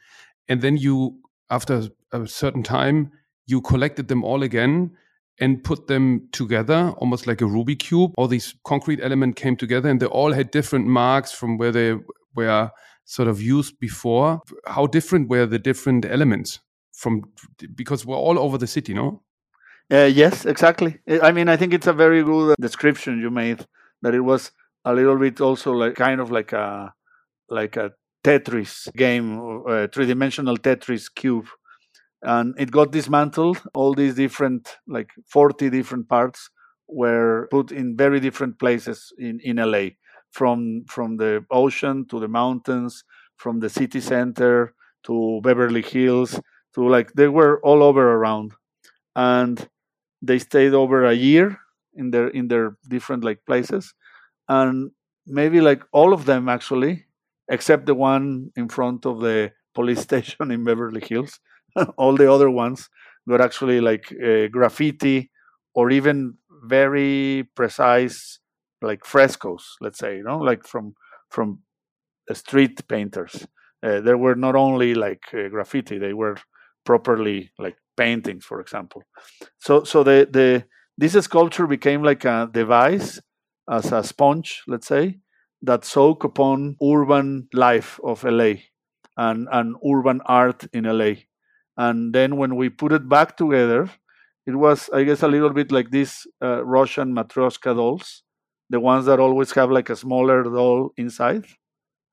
And 0.47 0.61
then 0.61 0.77
you, 0.77 1.17
after 1.51 1.89
a 2.11 2.27
certain 2.27 2.63
time, 2.63 3.11
you 3.45 3.61
collected 3.61 4.07
them 4.07 4.23
all 4.23 4.41
again 4.41 4.91
and 5.39 5.63
put 5.63 5.87
them 5.87 6.27
together 6.31 6.93
almost 6.97 7.27
like 7.27 7.41
a 7.41 7.45
Rubik 7.45 7.79
cube. 7.79 8.13
All 8.17 8.27
these 8.27 8.55
concrete 8.63 8.99
elements 9.01 9.41
came 9.41 9.55
together 9.55 9.89
and 9.89 9.99
they 9.99 10.05
all 10.05 10.31
had 10.31 10.51
different 10.51 10.87
marks 10.87 11.31
from 11.31 11.57
where 11.57 11.71
they 11.71 11.95
were 12.35 12.71
sort 13.05 13.27
of 13.27 13.41
used 13.41 13.79
before. 13.79 14.41
How 14.65 14.87
different 14.87 15.29
were 15.29 15.45
the 15.45 15.59
different 15.59 16.05
elements 16.05 16.59
from 16.93 17.23
because 17.75 18.05
we're 18.05 18.15
all 18.15 18.39
over 18.39 18.57
the 18.57 18.67
city, 18.67 18.93
no? 18.93 19.23
Uh, 19.91 20.09
yes, 20.13 20.45
exactly. 20.45 20.99
I 21.21 21.31
mean, 21.31 21.49
I 21.49 21.57
think 21.57 21.73
it's 21.73 21.87
a 21.87 21.93
very 21.93 22.23
good 22.23 22.55
description 22.61 23.19
you 23.19 23.29
made 23.29 23.65
that 24.01 24.15
it 24.15 24.21
was 24.21 24.51
a 24.85 24.93
little 24.93 25.17
bit 25.17 25.41
also 25.41 25.73
like 25.73 25.95
kind 25.95 26.21
of 26.21 26.31
like 26.31 26.53
a 26.53 26.93
like 27.49 27.75
a 27.75 27.91
Tetris 28.23 28.87
game, 28.95 29.39
a 29.67 29.87
three-dimensional 29.87 30.57
Tetris 30.57 31.13
cube, 31.13 31.47
and 32.21 32.53
it 32.57 32.71
got 32.71 32.91
dismantled. 32.91 33.61
All 33.73 33.93
these 33.93 34.15
different 34.15 34.69
like 34.87 35.09
forty 35.27 35.69
different 35.69 36.07
parts 36.09 36.49
were 36.87 37.47
put 37.51 37.71
in 37.71 37.97
very 37.97 38.19
different 38.19 38.59
places 38.59 39.11
in 39.17 39.39
in 39.41 39.57
LA 39.57 39.89
from 40.31 40.83
from 40.87 41.17
the 41.17 41.45
ocean 41.51 42.05
to 42.09 42.19
the 42.19 42.27
mountains, 42.27 43.03
from 43.37 43.59
the 43.59 43.69
city 43.69 43.99
center 44.01 44.73
to 45.03 45.41
Beverly 45.43 45.81
Hills, 45.81 46.39
to 46.75 46.87
like 46.87 47.13
they 47.13 47.27
were 47.27 47.59
all 47.63 47.81
over 47.83 48.13
around, 48.13 48.53
and 49.15 49.67
they 50.21 50.39
stayed 50.39 50.73
over 50.73 51.05
a 51.05 51.13
year 51.13 51.57
in 51.95 52.11
their 52.11 52.27
in 52.29 52.47
their 52.47 52.77
different 52.87 53.23
like 53.23 53.43
places, 53.45 53.93
and 54.47 54.91
maybe 55.25 55.61
like 55.61 55.83
all 55.91 56.13
of 56.13 56.25
them 56.25 56.49
actually, 56.49 57.05
except 57.49 57.85
the 57.85 57.95
one 57.95 58.51
in 58.55 58.69
front 58.69 59.05
of 59.05 59.19
the 59.21 59.51
police 59.73 60.01
station 60.09 60.51
in 60.51 60.63
Beverly 60.63 61.01
Hills, 61.01 61.39
all 61.97 62.15
the 62.15 62.31
other 62.31 62.49
ones 62.49 62.89
were 63.25 63.41
actually 63.41 63.81
like 63.81 64.13
uh, 64.23 64.47
graffiti 64.47 65.29
or 65.73 65.91
even 65.91 66.35
very 66.63 67.47
precise 67.55 68.39
like 68.81 69.05
frescoes, 69.05 69.75
let's 69.79 69.99
say, 69.99 70.17
you 70.17 70.23
know, 70.23 70.39
like 70.39 70.65
from 70.65 70.95
from 71.29 71.59
street 72.33 72.87
painters. 72.87 73.45
Uh, 73.83 73.99
there 74.01 74.17
were 74.17 74.35
not 74.35 74.55
only 74.55 74.93
like 74.93 75.23
uh, 75.33 75.47
graffiti; 75.49 75.97
they 75.97 76.13
were 76.13 76.37
properly 76.85 77.51
like 77.57 77.77
paintings, 77.97 78.45
for 78.45 78.61
example. 78.61 79.03
So, 79.59 79.83
so 79.83 80.03
the 80.03 80.27
the 80.31 80.65
this 80.97 81.13
sculpture 81.23 81.67
became 81.67 82.03
like 82.03 82.25
a 82.25 82.49
device 82.51 83.19
as 83.69 83.91
a 83.91 84.03
sponge, 84.03 84.63
let's 84.67 84.87
say, 84.87 85.19
that 85.61 85.85
soak 85.85 86.23
upon 86.23 86.77
urban 86.83 87.47
life 87.53 87.99
of 88.03 88.23
LA 88.23 88.53
and 89.17 89.47
and 89.51 89.75
urban 89.85 90.21
art 90.25 90.65
in 90.73 90.85
LA. 90.85 91.25
And 91.77 92.13
then 92.13 92.37
when 92.37 92.55
we 92.55 92.69
put 92.69 92.91
it 92.91 93.07
back 93.09 93.37
together, 93.37 93.89
it 94.45 94.55
was, 94.55 94.89
I 94.93 95.03
guess, 95.03 95.23
a 95.23 95.27
little 95.27 95.51
bit 95.51 95.71
like 95.71 95.91
these 95.91 96.27
uh, 96.43 96.63
Russian 96.65 97.13
matryoshka 97.15 97.75
dolls 97.75 98.23
the 98.69 98.79
ones 98.79 99.05
that 99.05 99.19
always 99.19 99.51
have 99.51 99.69
like 99.69 99.89
a 99.89 99.95
smaller 99.97 100.43
doll 100.43 100.91
inside. 100.95 101.45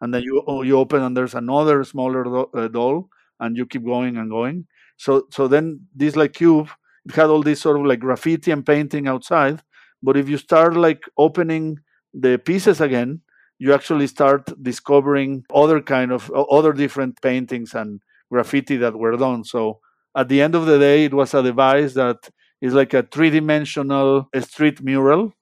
And 0.01 0.15
then 0.15 0.23
you 0.23 0.43
oh, 0.47 0.63
you 0.63 0.79
open 0.79 1.03
and 1.03 1.17
there's 1.17 1.35
another 1.35 1.83
smaller 1.85 2.25
do- 2.25 2.51
uh, 2.55 2.69
doll 2.69 3.09
and 3.41 3.57
you 3.57 3.67
keep 3.67 3.85
going 3.85 4.17
and 4.17 4.31
going. 4.31 4.67
So 4.97 5.27
so 5.31 5.49
then 5.49 5.81
this 5.95 6.17
like 6.17 6.35
cube 6.35 6.69
it 7.07 7.15
had 7.15 7.27
all 7.31 7.43
this 7.43 7.61
sort 7.61 7.79
of 7.81 7.87
like 7.87 8.01
graffiti 8.01 8.51
and 8.51 8.65
painting 8.65 9.09
outside. 9.09 9.61
But 10.03 10.17
if 10.17 10.29
you 10.29 10.39
start 10.39 10.77
like 10.77 11.03
opening 11.17 11.79
the 12.15 12.39
pieces 12.39 12.81
again 12.81 13.23
you 13.59 13.75
actually 13.75 14.07
start 14.07 14.51
discovering 14.63 15.45
other 15.55 15.81
kind 15.81 16.13
of 16.13 16.31
other 16.31 16.73
different 16.73 17.21
paintings 17.23 17.75
and 17.75 18.01
graffiti 18.31 18.77
that 18.77 18.99
were 18.99 19.17
done 19.17 19.45
so 19.45 19.81
at 20.17 20.29
the 20.29 20.41
end 20.41 20.55
of 20.55 20.67
the 20.67 20.79
day 20.79 21.05
it 21.05 21.15
was 21.15 21.35
a 21.35 21.43
device 21.43 21.95
that 21.95 22.31
is 22.61 22.75
like 22.75 22.93
a 22.95 23.03
three-dimensional 23.03 24.29
street 24.41 24.83
mural 24.83 25.33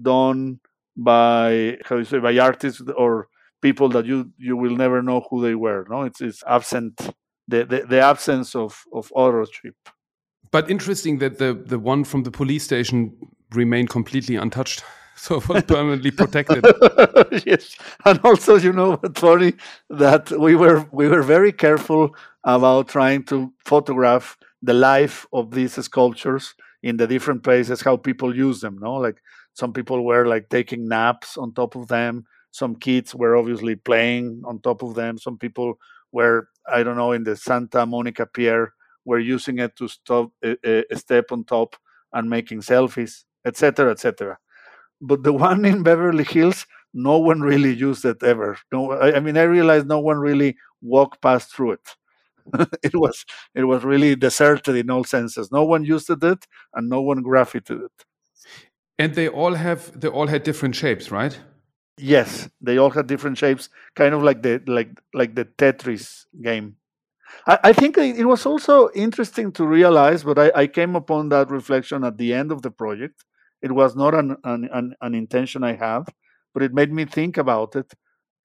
done 0.00 0.60
by 0.96 1.76
how 1.84 1.96
you 1.96 2.04
say 2.04 2.18
by 2.18 2.36
artists 2.38 2.82
or 2.96 3.28
people 3.60 3.88
that 3.88 4.04
you 4.06 4.30
you 4.38 4.56
will 4.56 4.76
never 4.76 5.02
know 5.02 5.26
who 5.28 5.42
they 5.42 5.54
were. 5.54 5.86
No, 5.88 6.02
it's 6.02 6.20
it's 6.20 6.42
absent 6.46 6.94
the 7.48 7.64
the, 7.64 7.86
the 7.88 8.00
absence 8.00 8.54
of 8.54 8.84
of 8.92 9.10
authorship. 9.14 9.76
But 10.50 10.70
interesting 10.70 11.18
that 11.18 11.38
the 11.38 11.54
the 11.54 11.78
one 11.78 12.04
from 12.04 12.22
the 12.22 12.30
police 12.30 12.64
station 12.64 13.16
remained 13.52 13.90
completely 13.90 14.36
untouched. 14.36 14.84
So 15.16 15.36
it 15.36 15.48
was 15.48 15.62
permanently 15.62 16.10
protected. 16.10 16.64
yes, 17.46 17.76
and 18.04 18.20
also 18.24 18.56
you 18.56 18.72
know 18.72 18.98
funny 19.14 19.54
that 19.88 20.30
we 20.32 20.56
were 20.56 20.86
we 20.90 21.08
were 21.08 21.22
very 21.22 21.52
careful 21.52 22.14
about 22.42 22.88
trying 22.88 23.24
to 23.24 23.52
photograph 23.64 24.36
the 24.60 24.74
life 24.74 25.26
of 25.32 25.52
these 25.52 25.74
sculptures 25.74 26.54
in 26.82 26.96
the 26.96 27.06
different 27.06 27.42
places, 27.42 27.80
how 27.80 27.96
people 27.96 28.36
use 28.36 28.60
them. 28.60 28.78
No, 28.78 28.94
like 28.94 29.22
some 29.54 29.72
people 29.72 30.04
were 30.04 30.26
like 30.26 30.48
taking 30.48 30.88
naps 30.88 31.36
on 31.36 31.52
top 31.54 31.76
of 31.76 31.88
them. 31.88 32.24
Some 32.50 32.76
kids 32.76 33.14
were 33.14 33.36
obviously 33.36 33.76
playing 33.76 34.42
on 34.44 34.60
top 34.60 34.82
of 34.82 34.94
them. 34.94 35.18
Some 35.18 35.38
people 35.38 35.78
were, 36.12 36.48
I 36.68 36.82
don't 36.82 36.96
know, 36.96 37.12
in 37.12 37.24
the 37.24 37.36
Santa 37.36 37.86
Monica 37.86 38.26
Pier, 38.26 38.74
were 39.04 39.18
using 39.18 39.58
it 39.58 39.76
to 39.76 39.88
stop, 39.88 40.30
uh, 40.44 40.54
uh, 40.64 40.82
step 40.94 41.32
on 41.32 41.44
top 41.44 41.76
and 42.12 42.28
making 42.28 42.60
selfies, 42.60 43.24
etc., 43.44 43.90
etc. 43.90 44.38
But 45.06 45.22
the 45.22 45.32
one 45.32 45.64
in 45.64 45.82
Beverly 45.82 46.24
Hills, 46.24 46.66
no 46.94 47.18
one 47.18 47.40
really 47.40 47.74
used 47.74 48.04
it 48.04 48.22
ever. 48.22 48.58
No, 48.72 48.92
I, 48.92 49.16
I 49.16 49.20
mean, 49.20 49.36
I 49.36 49.42
realized 49.42 49.86
no 49.86 50.00
one 50.00 50.18
really 50.18 50.56
walked 50.80 51.20
past 51.20 51.54
through 51.54 51.72
it. 51.72 51.88
it 52.82 52.94
was 52.94 53.24
it 53.54 53.64
was 53.64 53.84
really 53.84 54.14
deserted 54.16 54.76
in 54.76 54.90
all 54.90 55.04
senses. 55.04 55.50
No 55.50 55.64
one 55.64 55.84
used 55.84 56.10
it, 56.10 56.46
and 56.74 56.88
no 56.88 57.00
one 57.00 57.22
graffitied 57.22 57.84
it. 57.84 58.04
And 58.98 59.14
they 59.14 59.28
all 59.28 59.54
have 59.54 59.98
they 59.98 60.08
all 60.08 60.26
had 60.26 60.42
different 60.42 60.74
shapes, 60.74 61.10
right? 61.10 61.38
Yes, 61.96 62.48
they 62.60 62.78
all 62.78 62.90
had 62.90 63.06
different 63.06 63.38
shapes, 63.38 63.68
kind 63.94 64.14
of 64.14 64.22
like 64.22 64.42
the 64.42 64.62
like 64.66 64.90
like 65.12 65.34
the 65.34 65.44
Tetris 65.44 66.26
game. 66.42 66.76
I, 67.46 67.58
I 67.64 67.72
think 67.72 67.98
it 67.98 68.26
was 68.26 68.46
also 68.46 68.90
interesting 68.94 69.52
to 69.52 69.66
realize, 69.66 70.22
but 70.22 70.38
I, 70.38 70.52
I, 70.54 70.66
came 70.66 70.94
upon 70.94 71.30
that 71.30 71.50
reflection 71.50 72.04
at 72.04 72.16
the 72.16 72.32
end 72.32 72.52
of 72.52 72.62
the 72.62 72.70
project. 72.70 73.24
It 73.64 73.72
was 73.72 73.96
not 73.96 74.14
an, 74.14 74.36
an, 74.44 74.68
an, 74.78 74.94
an 75.00 75.14
intention 75.14 75.64
I 75.64 75.74
have, 75.86 76.06
but 76.52 76.62
it 76.62 76.74
made 76.80 76.92
me 76.92 77.04
think 77.06 77.38
about 77.38 77.76
it. 77.76 77.88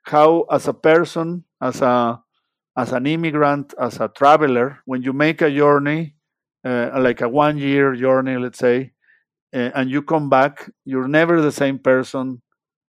How, 0.03 0.32
as 0.57 0.67
a 0.67 0.74
person, 0.74 1.43
as 1.70 1.82
a 1.82 2.22
as 2.78 2.93
an 2.93 3.05
immigrant, 3.05 3.74
as 3.88 3.99
a 3.99 4.07
traveler, 4.07 4.67
when 4.86 5.01
you 5.03 5.11
make 5.11 5.41
a 5.41 5.51
journey, 5.51 6.15
uh, 6.63 6.91
like 7.07 7.22
a 7.22 7.28
one 7.28 7.57
year 7.57 7.95
journey, 7.95 8.38
let's 8.38 8.59
say, 8.59 8.93
uh, 9.53 9.72
and 9.76 9.91
you 9.91 10.01
come 10.01 10.30
back, 10.30 10.72
you're 10.86 11.07
never 11.07 11.41
the 11.41 11.51
same 11.51 11.80
person 11.80 12.41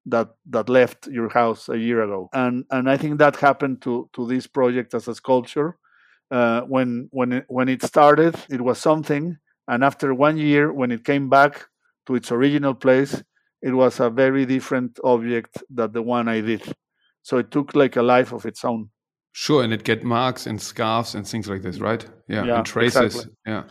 that 0.06 0.28
that 0.54 0.68
left 0.68 1.08
your 1.08 1.28
house 1.30 1.68
a 1.68 1.78
year 1.78 2.02
ago. 2.02 2.28
And 2.32 2.64
and 2.70 2.88
I 2.90 2.96
think 2.96 3.18
that 3.18 3.36
happened 3.36 3.82
to 3.82 4.08
to 4.14 4.26
this 4.26 4.46
project 4.46 4.94
as 4.94 5.08
a 5.08 5.14
sculpture. 5.14 5.76
Uh, 6.30 6.60
when 6.62 7.08
when 7.10 7.32
it, 7.32 7.44
when 7.48 7.68
it 7.68 7.82
started, 7.82 8.36
it 8.48 8.60
was 8.60 8.78
something, 8.78 9.38
and 9.66 9.84
after 9.84 10.14
one 10.14 10.36
year, 10.38 10.72
when 10.72 10.92
it 10.92 11.04
came 11.04 11.28
back 11.28 11.66
to 12.10 12.16
its 12.16 12.32
original 12.32 12.74
place, 12.74 13.22
it 13.62 13.72
was 13.72 14.00
a 14.00 14.10
very 14.10 14.44
different 14.44 14.98
object 15.04 15.62
than 15.70 15.92
the 15.92 16.02
one 16.02 16.28
I 16.28 16.40
did. 16.40 16.62
So 17.22 17.38
it 17.38 17.50
took 17.50 17.74
like 17.76 17.96
a 17.96 18.02
life 18.02 18.32
of 18.32 18.44
its 18.46 18.64
own. 18.64 18.90
Sure, 19.32 19.62
and 19.62 19.72
it 19.72 19.84
get 19.84 20.02
marks 20.02 20.44
and 20.44 20.60
scarves 20.60 21.14
and 21.14 21.24
things 21.24 21.48
like 21.48 21.62
this, 21.62 21.78
right? 21.78 22.04
Yeah, 22.26 22.44
Yeah, 22.44 22.56
and 22.56 22.66
traces. 22.66 23.02
exactly. 23.02 23.32
Yeah. 23.46 23.62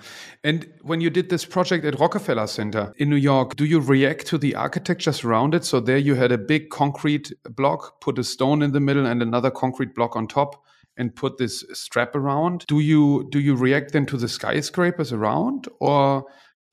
And 0.45 0.71
when 0.83 1.01
you 1.01 1.09
did 1.09 1.29
this 1.29 1.43
project 1.43 1.83
at 1.83 1.99
Rockefeller 1.99 2.47
Center 2.47 2.93
in 2.95 3.09
New 3.09 3.17
York, 3.17 3.57
do 3.57 3.65
you 3.65 3.81
react 3.81 4.25
to 4.27 4.37
the 4.37 4.55
architecture 4.55 5.11
around 5.25 5.53
it? 5.53 5.65
So 5.65 5.81
there 5.81 5.97
you 5.97 6.15
had 6.15 6.31
a 6.31 6.37
big 6.37 6.69
concrete 6.69 7.33
block, 7.49 7.99
put 7.99 8.17
a 8.17 8.23
stone 8.23 8.61
in 8.61 8.71
the 8.71 8.79
middle 8.79 9.05
and 9.05 9.21
another 9.21 9.51
concrete 9.51 9.93
block 9.93 10.15
on 10.15 10.27
top 10.27 10.63
and 10.95 11.13
put 11.13 11.37
this 11.37 11.65
strap 11.73 12.15
around. 12.15 12.65
Do 12.67 12.79
you 12.79 13.27
do 13.29 13.39
you 13.39 13.55
react 13.55 13.91
then 13.91 14.05
to 14.05 14.17
the 14.17 14.29
skyscrapers 14.29 15.11
around 15.11 15.67
or 15.81 16.25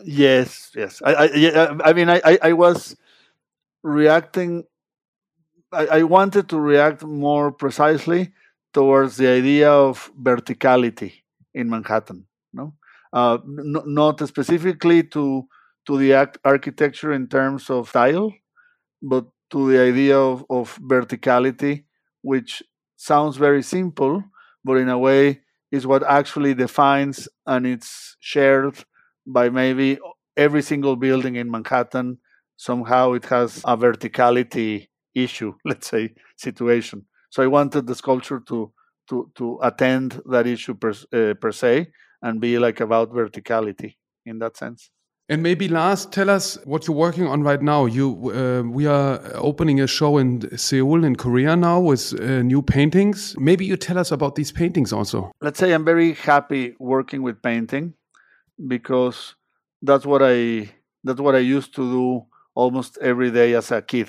Yes, 0.03 0.71
yes. 0.75 1.01
I, 1.05 1.13
I, 1.15 1.25
yeah, 1.35 1.79
I 1.85 1.93
mean, 1.93 2.09
I, 2.11 2.21
I, 2.25 2.39
I 2.43 2.53
was 2.53 2.97
reacting. 3.83 4.65
I, 5.73 5.87
I 5.87 6.03
wanted 6.03 6.49
to 6.51 6.61
react 6.61 7.03
more 7.05 7.53
precisely 7.53 8.33
towards 8.73 9.17
the 9.17 9.29
idea 9.29 9.71
of 9.71 10.11
verticality 10.21 11.13
in 11.55 11.69
Manhattan. 11.71 12.27
No, 12.53 12.75
uh, 13.13 13.39
n- 13.45 13.83
not 13.87 14.27
specifically 14.27 15.03
to 15.05 15.47
to 15.87 15.99
the 15.99 16.15
act- 16.15 16.39
architecture 16.45 17.13
in 17.13 17.29
terms 17.29 17.71
of 17.71 17.89
style, 17.89 18.33
but 19.03 19.27
to 19.51 19.71
the 19.71 19.81
idea 19.81 20.19
of, 20.19 20.45
of 20.51 20.79
verticality, 20.81 21.85
which 22.23 22.63
sounds 22.97 23.37
very 23.37 23.63
simple, 23.63 24.25
but 24.65 24.77
in 24.79 24.89
a 24.89 24.99
way 24.99 25.41
is 25.73 25.87
what 25.87 26.03
actually 26.05 26.55
defines 26.55 27.29
and 27.47 27.67
it's 27.67 28.17
shared 28.21 28.85
by 29.27 29.49
maybe 29.49 29.99
every 30.37 30.63
single 30.63 30.97
building 30.97 31.37
in 31.37 31.51
Manhattan. 31.51 32.19
Somehow 32.57 33.13
it 33.13 33.27
has 33.27 33.59
a 33.65 33.77
verticality 33.77 34.89
issue, 35.15 35.55
let's 35.65 35.89
say, 35.89 36.15
situation. 36.37 37.07
So 37.31 37.43
I 37.43 37.47
wanted 37.49 37.87
the 37.87 37.95
sculpture 37.95 38.41
to 38.49 38.73
to 39.09 39.31
to 39.37 39.59
attend 39.63 40.21
that 40.27 40.47
issue 40.47 40.75
per, 40.75 40.91
uh, 41.13 41.35
per 41.35 41.53
se 41.53 41.89
and 42.23 42.41
be 42.41 42.59
like 42.59 42.81
about 42.81 43.13
verticality 43.13 43.97
in 44.25 44.39
that 44.39 44.57
sense. 44.57 44.91
And 45.29 45.43
maybe 45.43 45.67
last, 45.67 46.13
tell 46.13 46.31
us 46.31 46.57
what 46.65 46.87
you're 46.87 46.97
working 46.97 47.27
on 47.27 47.43
right 47.43 47.61
now. 47.61 47.87
You, 47.87 48.31
uh, 48.31 48.63
we 48.63 48.87
are 48.87 49.21
opening 49.35 49.81
a 49.81 49.87
show 49.89 50.19
in 50.19 50.57
Seoul, 50.57 51.03
in 51.03 51.17
Korea 51.17 51.57
now, 51.57 51.81
with 51.81 52.15
uh, 52.21 52.43
new 52.43 52.63
paintings. 52.63 53.35
Maybe 53.37 53.65
you 53.65 53.77
tell 53.77 53.99
us 53.99 54.13
about 54.13 54.37
these 54.37 54.53
paintings 54.53 54.93
also. 54.93 55.33
let's 55.41 55.59
say 55.59 55.73
I'm 55.73 55.85
very 55.85 56.13
happy 56.13 56.77
working 56.79 57.23
with 57.23 57.43
painting 57.43 57.95
because 58.67 59.35
that's 59.83 60.07
what 60.07 60.23
I 60.23 60.71
that's 61.05 61.21
what 61.21 61.35
I 61.35 61.39
used 61.39 61.75
to 61.77 61.83
do 61.83 62.27
almost 62.55 62.99
every 63.01 63.31
day 63.31 63.55
as 63.55 63.71
a 63.71 63.83
kid. 63.83 64.09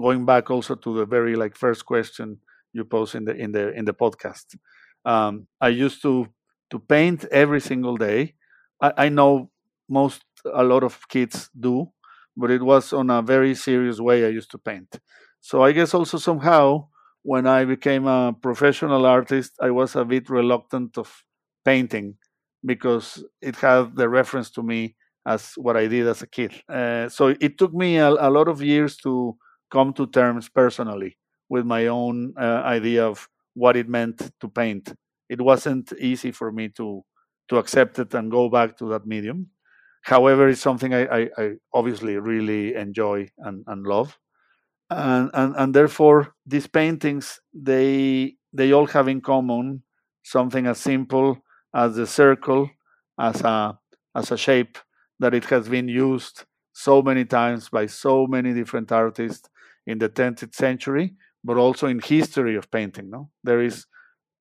Going 0.00 0.24
back 0.26 0.50
also 0.50 0.74
to 0.74 0.96
the 0.98 1.06
very 1.06 1.36
like 1.36 1.56
first 1.56 1.86
question 1.86 2.38
you 2.72 2.84
posed 2.84 3.14
in 3.14 3.24
the 3.24 3.34
in 3.36 3.52
the 3.52 3.72
in 3.72 3.84
the 3.84 3.94
podcast, 3.94 4.56
um, 5.04 5.46
I 5.60 5.68
used 5.68 6.02
to 6.02 6.26
to 6.70 6.78
paint 6.78 7.24
every 7.30 7.60
single 7.60 7.96
day. 7.96 8.34
I, 8.80 8.92
I 9.06 9.08
know 9.08 9.50
most 9.88 10.24
a 10.52 10.64
lot 10.64 10.82
of 10.82 10.98
kids 11.08 11.48
do, 11.58 11.92
but 12.36 12.50
it 12.50 12.62
was 12.62 12.92
on 12.92 13.10
a 13.10 13.22
very 13.22 13.54
serious 13.54 14.00
way 14.00 14.24
I 14.24 14.28
used 14.28 14.50
to 14.52 14.58
paint. 14.58 14.98
So 15.40 15.62
I 15.62 15.72
guess 15.72 15.94
also 15.94 16.18
somehow 16.18 16.88
when 17.22 17.46
I 17.46 17.64
became 17.64 18.06
a 18.06 18.32
professional 18.32 19.06
artist, 19.06 19.52
I 19.60 19.70
was 19.70 19.94
a 19.94 20.04
bit 20.04 20.28
reluctant 20.28 20.98
of 20.98 21.22
painting 21.64 22.16
because 22.64 23.24
it 23.40 23.56
had 23.56 23.96
the 23.96 24.08
reference 24.08 24.50
to 24.52 24.62
me 24.62 24.96
as 25.26 25.52
what 25.56 25.76
I 25.76 25.86
did 25.86 26.06
as 26.06 26.22
a 26.22 26.26
kid. 26.26 26.52
Uh, 26.68 27.08
so 27.08 27.34
it 27.40 27.58
took 27.58 27.72
me 27.72 27.96
a, 27.96 28.10
a 28.10 28.30
lot 28.30 28.48
of 28.48 28.62
years 28.62 28.96
to 28.98 29.36
come 29.70 29.92
to 29.94 30.06
terms 30.06 30.48
personally 30.48 31.16
with 31.48 31.64
my 31.64 31.86
own 31.86 32.34
uh, 32.38 32.62
idea 32.64 33.06
of 33.06 33.28
what 33.54 33.76
it 33.76 33.88
meant 33.88 34.30
to 34.40 34.48
paint. 34.48 34.92
It 35.28 35.40
wasn't 35.40 35.92
easy 35.98 36.30
for 36.32 36.52
me 36.52 36.68
to 36.70 37.02
to 37.48 37.58
accept 37.58 37.98
it 37.98 38.14
and 38.14 38.30
go 38.30 38.48
back 38.48 38.76
to 38.78 38.88
that 38.88 39.06
medium. 39.06 39.50
However, 40.02 40.48
it's 40.48 40.60
something 40.60 40.94
I, 40.94 41.04
I, 41.06 41.30
I 41.36 41.50
obviously 41.74 42.16
really 42.16 42.74
enjoy 42.74 43.28
and, 43.38 43.64
and 43.66 43.86
love. 43.86 44.18
And, 44.90 45.30
and 45.34 45.54
and 45.56 45.74
therefore 45.74 46.34
these 46.46 46.66
paintings 46.66 47.40
they 47.54 48.36
they 48.52 48.72
all 48.72 48.86
have 48.88 49.08
in 49.08 49.20
common 49.22 49.82
something 50.22 50.66
as 50.66 50.78
simple 50.78 51.38
as 51.74 51.96
the 51.96 52.06
circle 52.06 52.70
as 53.18 53.40
a 53.42 53.78
as 54.14 54.30
a 54.30 54.38
shape 54.38 54.78
that 55.18 55.34
it 55.34 55.44
has 55.46 55.68
been 55.68 55.88
used 55.88 56.44
so 56.72 57.02
many 57.02 57.24
times 57.24 57.68
by 57.68 57.86
so 57.86 58.26
many 58.26 58.52
different 58.52 58.90
artists 58.90 59.48
in 59.86 59.98
the 59.98 60.08
10th 60.08 60.54
century 60.54 61.14
but 61.42 61.56
also 61.56 61.86
in 61.86 61.98
history 61.98 62.56
of 62.56 62.70
painting 62.70 63.10
no? 63.10 63.30
There 63.42 63.62
is 63.62 63.86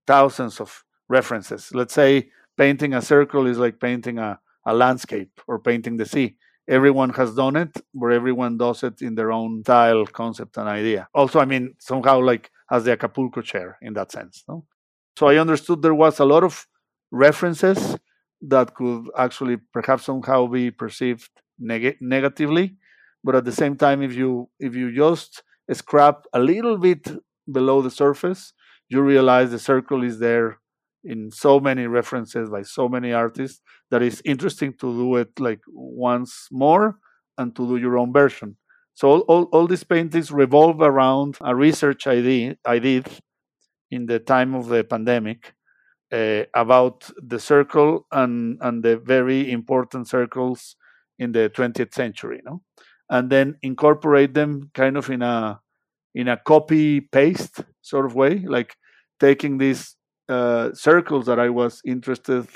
thousands 0.07 0.59
of 0.59 0.83
references. 1.09 1.71
Let's 1.73 1.93
say 1.93 2.29
painting 2.57 2.93
a 2.93 3.01
circle 3.01 3.47
is 3.47 3.57
like 3.57 3.79
painting 3.79 4.19
a, 4.19 4.39
a 4.65 4.73
landscape 4.73 5.41
or 5.47 5.59
painting 5.59 5.97
the 5.97 6.05
sea. 6.05 6.35
Everyone 6.67 7.09
has 7.11 7.35
done 7.35 7.55
it 7.55 7.71
but 7.93 8.07
everyone 8.07 8.57
does 8.57 8.83
it 8.83 9.01
in 9.01 9.15
their 9.15 9.31
own 9.31 9.63
style 9.63 10.05
concept 10.05 10.57
and 10.57 10.69
idea. 10.69 11.07
Also 11.13 11.39
i 11.39 11.45
mean 11.45 11.75
somehow 11.79 12.19
like 12.19 12.51
as 12.71 12.85
the 12.85 12.91
acapulco 12.91 13.41
chair 13.41 13.77
in 13.81 13.93
that 13.93 14.11
sense 14.11 14.43
no? 14.47 14.65
So 15.17 15.27
i 15.27 15.37
understood 15.37 15.81
there 15.81 15.95
was 15.95 16.19
a 16.19 16.25
lot 16.25 16.43
of 16.43 16.65
references 17.13 17.97
that 18.41 18.73
could 18.75 19.05
actually 19.17 19.57
perhaps 19.71 20.05
somehow 20.05 20.47
be 20.47 20.71
perceived 20.71 21.29
neg- 21.59 21.97
negatively 22.01 22.75
but 23.23 23.35
at 23.35 23.45
the 23.45 23.51
same 23.51 23.75
time 23.77 24.01
if 24.01 24.13
you 24.13 24.49
if 24.59 24.75
you 24.75 24.91
just 24.91 25.43
scrap 25.71 26.25
a 26.33 26.39
little 26.39 26.77
bit 26.77 27.07
below 27.51 27.81
the 27.81 27.91
surface 27.91 28.53
you 28.89 29.01
realize 29.01 29.51
the 29.51 29.59
circle 29.59 30.03
is 30.03 30.19
there 30.19 30.59
in 31.03 31.31
so 31.31 31.59
many 31.59 31.85
references 31.87 32.49
by 32.49 32.61
so 32.61 32.87
many 32.87 33.11
artists 33.11 33.61
that 33.91 34.01
it's 34.01 34.21
interesting 34.25 34.73
to 34.73 34.87
do 34.93 35.15
it 35.17 35.29
like 35.39 35.59
once 35.67 36.47
more 36.51 36.97
and 37.37 37.55
to 37.55 37.67
do 37.67 37.77
your 37.77 37.97
own 37.97 38.13
version. 38.13 38.55
So 38.93 39.09
all, 39.09 39.19
all, 39.21 39.43
all 39.51 39.67
these 39.67 39.83
paintings 39.83 40.31
revolve 40.31 40.81
around 40.81 41.37
a 41.41 41.55
research 41.55 42.07
I 42.07 42.21
did, 42.21 42.57
I 42.65 42.79
did 42.79 43.07
in 43.91 44.05
the 44.05 44.19
time 44.19 44.53
of 44.55 44.67
the 44.67 44.83
pandemic 44.83 45.53
uh, 46.13 46.43
about 46.53 47.09
the 47.17 47.39
circle 47.39 48.05
and 48.11 48.57
and 48.61 48.83
the 48.83 48.97
very 48.97 49.51
important 49.51 50.07
circles 50.07 50.75
in 51.19 51.31
the 51.31 51.49
20th 51.49 51.93
century 51.93 52.41
no? 52.45 52.61
And 53.09 53.29
then 53.29 53.55
incorporate 53.61 54.33
them 54.33 54.71
kind 54.73 54.97
of 54.97 55.09
in 55.09 55.21
a 55.21 55.59
in 56.15 56.27
a 56.27 56.37
copy 56.37 57.01
paste 57.01 57.61
sort 57.81 58.05
of 58.05 58.15
way 58.15 58.39
like 58.39 58.75
taking 59.19 59.57
these 59.57 59.95
uh, 60.29 60.71
circles 60.73 61.25
that 61.25 61.39
i 61.39 61.49
was 61.49 61.81
interested 61.85 62.47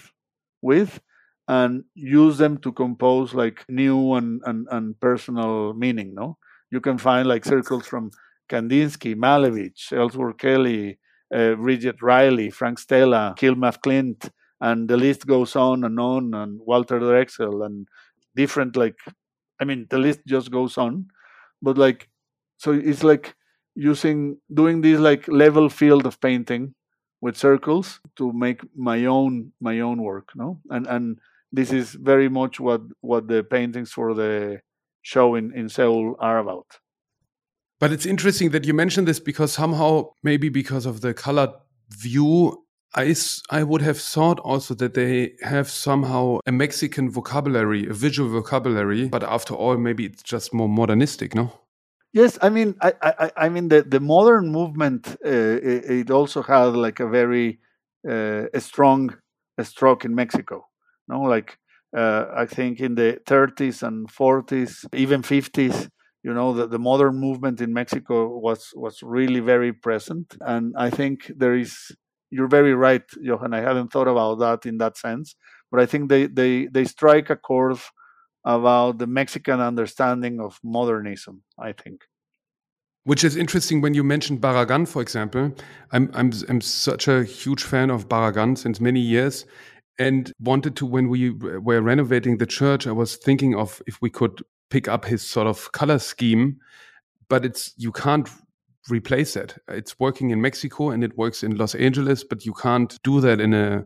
with 0.62 1.01
and 1.47 1.84
use 1.95 2.38
them 2.38 2.58
to 2.58 2.72
compose 2.72 3.34
like 3.34 3.66
new 3.70 4.14
and, 4.14 4.41
and, 4.45 4.68
and 4.72 4.99
personal 4.99 5.74
meaning 5.74 6.14
no? 6.14 6.38
You 6.72 6.82
can 6.82 6.97
find 6.97 7.28
like 7.28 7.45
circles 7.45 7.88
from 7.88 8.12
kandinsky 8.49 9.16
malevich 9.16 9.91
ellsworth 9.93 10.38
kelly 10.38 10.99
uh, 11.34 11.55
Bridget 11.55 12.01
Riley, 12.01 12.49
Frank 12.49 12.80
Stella, 12.80 13.36
Hilma 13.39 13.67
af 13.67 13.82
Klint, 13.82 14.30
and 14.61 14.89
the 14.89 14.97
list 14.97 15.28
goes 15.28 15.55
on 15.55 15.84
and 15.84 15.99
on, 15.99 16.34
and 16.34 16.59
Walter 16.61 16.99
Drexel, 16.99 17.63
and 17.63 17.88
different 18.36 18.75
like, 18.75 18.97
I 19.59 19.65
mean, 19.65 19.88
the 19.89 19.97
list 19.97 20.21
just 20.28 20.51
goes 20.51 20.78
on, 20.78 21.07
but 21.61 21.78
like, 21.78 22.09
so 22.57 22.71
it's 22.71 23.03
like 23.03 23.36
using 23.75 24.38
doing 24.53 24.82
this 24.82 24.99
like 24.99 25.28
level 25.28 25.69
field 25.69 26.05
of 26.05 26.19
painting 26.21 26.73
with 27.21 27.38
circles 27.38 27.99
to 28.15 28.32
make 28.34 28.61
my 28.75 29.05
own 29.05 29.51
my 29.59 29.80
own 29.82 30.01
work, 30.01 30.30
no, 30.36 30.59
and 30.69 30.88
and 30.88 31.19
this 31.51 31.71
is 31.71 31.93
very 31.93 32.30
much 32.30 32.59
what 32.59 32.82
what 33.01 33.28
the 33.28 33.43
paintings 33.43 33.91
for 33.91 34.13
the 34.13 34.61
show 35.01 35.36
in 35.36 35.53
in 35.53 35.69
Seoul 35.69 36.15
are 36.19 36.39
about. 36.39 36.80
But 37.80 37.91
it's 37.91 38.05
interesting 38.05 38.49
that 38.51 38.65
you 38.65 38.73
mentioned 38.73 39.07
this 39.07 39.19
because 39.19 39.53
somehow, 39.53 40.09
maybe 40.23 40.49
because 40.49 40.86
of 40.86 41.01
the 41.01 41.13
colored 41.13 41.51
view, 41.89 42.63
I, 42.95 43.15
I 43.49 43.63
would 43.63 43.82
have 43.82 43.99
thought 43.99 44.39
also 44.39 44.73
that 44.75 44.93
they 44.95 45.34
have 45.43 45.69
somehow 45.69 46.39
a 46.45 46.51
Mexican 46.51 47.11
vocabulary, 47.11 47.88
a 47.88 47.93
visual 47.93 48.30
vocabulary. 48.30 49.07
But 49.07 49.23
after 49.23 49.53
all, 49.53 49.78
maybe 49.78 50.05
it's 50.05 50.23
just 50.23 50.53
more 50.53 50.69
modernistic, 50.69 51.36
no? 51.36 51.51
Yes, 52.13 52.39
I 52.41 52.49
mean, 52.49 52.75
I, 52.82 52.93
I, 53.01 53.32
I 53.38 53.49
mean, 53.49 53.67
the, 53.67 53.84
the 53.84 53.99
modern 53.99 54.51
movement, 54.51 55.17
uh, 55.23 55.30
it, 55.30 55.86
it 55.86 56.11
also 56.11 56.41
had 56.41 56.73
like 56.73 56.99
a 56.99 57.07
very 57.07 57.59
uh, 58.07 58.45
a 58.53 58.61
strong 58.61 59.15
a 59.57 59.63
stroke 59.63 60.05
in 60.05 60.15
Mexico. 60.15 60.67
No, 61.07 61.21
like 61.21 61.57
uh, 61.95 62.25
I 62.36 62.45
think 62.45 62.80
in 62.80 62.95
the 62.95 63.19
30s 63.25 63.84
and 63.84 64.07
40s, 64.07 64.86
even 64.93 65.21
50s, 65.21 65.89
you 66.28 66.34
know, 66.34 66.51
the, 66.51 66.67
the 66.67 66.78
modern 66.78 67.15
movement 67.15 67.61
in 67.61 67.71
Mexico 67.71 68.38
was 68.38 68.73
was 68.75 69.01
really 69.01 69.39
very 69.39 69.71
present, 69.71 70.36
and 70.41 70.75
I 70.78 70.89
think 70.89 71.32
there 71.34 71.55
is. 71.55 71.73
You're 72.30 72.49
very 72.49 72.73
right, 72.73 73.05
Johann. 73.21 73.53
I 73.53 73.61
hadn't 73.61 73.93
thought 73.93 74.09
about 74.09 74.39
that 74.39 74.65
in 74.65 74.78
that 74.80 74.97
sense, 74.97 75.38
but 75.71 75.80
I 75.80 75.86
think 75.86 76.09
they 76.09 76.28
they 76.28 76.65
they 76.65 76.84
strike 76.84 77.30
a 77.30 77.38
chord 77.38 77.78
about 78.43 78.97
the 78.97 79.07
Mexican 79.07 79.61
understanding 79.61 80.41
of 80.41 80.59
modernism. 80.63 81.43
I 81.57 81.71
think 81.71 82.01
which 83.05 83.23
is 83.23 83.38
interesting 83.38 83.80
when 83.80 83.93
you 83.93 84.03
mentioned 84.03 84.41
Barragan, 84.41 84.86
for 84.86 85.01
example. 85.01 85.55
I'm, 85.93 86.11
I'm, 86.13 86.34
I'm 86.49 86.59
such 86.59 87.07
a 87.07 87.23
huge 87.23 87.63
fan 87.63 87.89
of 87.89 88.09
Barragan 88.09 88.57
since 88.57 88.82
many 88.82 88.99
years 88.99 89.45
and 89.97 90.34
wanted 90.41 90.75
to, 90.75 90.86
when 90.86 91.07
we 91.07 91.30
were 91.30 91.82
renovating 91.82 92.38
the 92.38 92.45
church, 92.45 92.86
I 92.86 92.91
was 92.91 93.15
thinking 93.15 93.55
of 93.55 93.82
if 93.88 94.01
we 94.01 94.09
could 94.09 94.43
pick 94.70 94.88
up 94.88 95.05
his 95.05 95.22
sort 95.22 95.47
of 95.47 95.72
color 95.72 95.99
scheme, 95.99 96.57
but 97.30 97.45
it's, 97.45 97.74
you 97.78 97.91
can't 97.91 98.30
replace 98.89 99.36
it. 99.36 99.55
It's 99.68 99.99
working 99.99 100.30
in 100.30 100.41
Mexico 100.41 100.89
and 100.89 101.03
it 101.03 101.18
works 101.18 101.43
in 101.43 101.57
Los 101.57 101.76
Angeles, 101.76 102.24
but 102.24 102.45
you 102.45 102.53
can't 102.53 102.97
do 103.03 103.22
that 103.22 103.41
in 103.41 103.53
a 103.53 103.86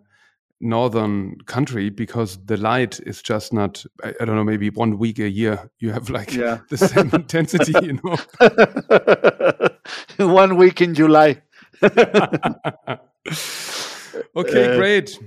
northern 0.62 1.38
country 1.46 1.90
because 1.90 2.38
the 2.46 2.56
light 2.58 3.00
is 3.02 3.22
just 3.22 3.52
not 3.52 3.84
I, 4.04 4.14
I, 4.22 4.26
don't 4.26 4.36
know 4.36 4.44
maybe 4.44 4.70
one 4.70 5.00
week 5.00 5.18
a 5.20 5.28
year 5.28 5.70
you 5.80 5.92
have 5.92 6.10
like 6.10 6.34
yeah. 6.34 6.60
the 6.70 6.78
same 6.78 7.10
intensity 7.14 7.74
you 7.82 8.00
know 8.04 8.16
one 10.34 10.56
week 10.58 10.82
in 10.82 10.94
july 10.94 11.42
okay 11.84 13.00
uh, 14.36 14.78
great 14.78 15.18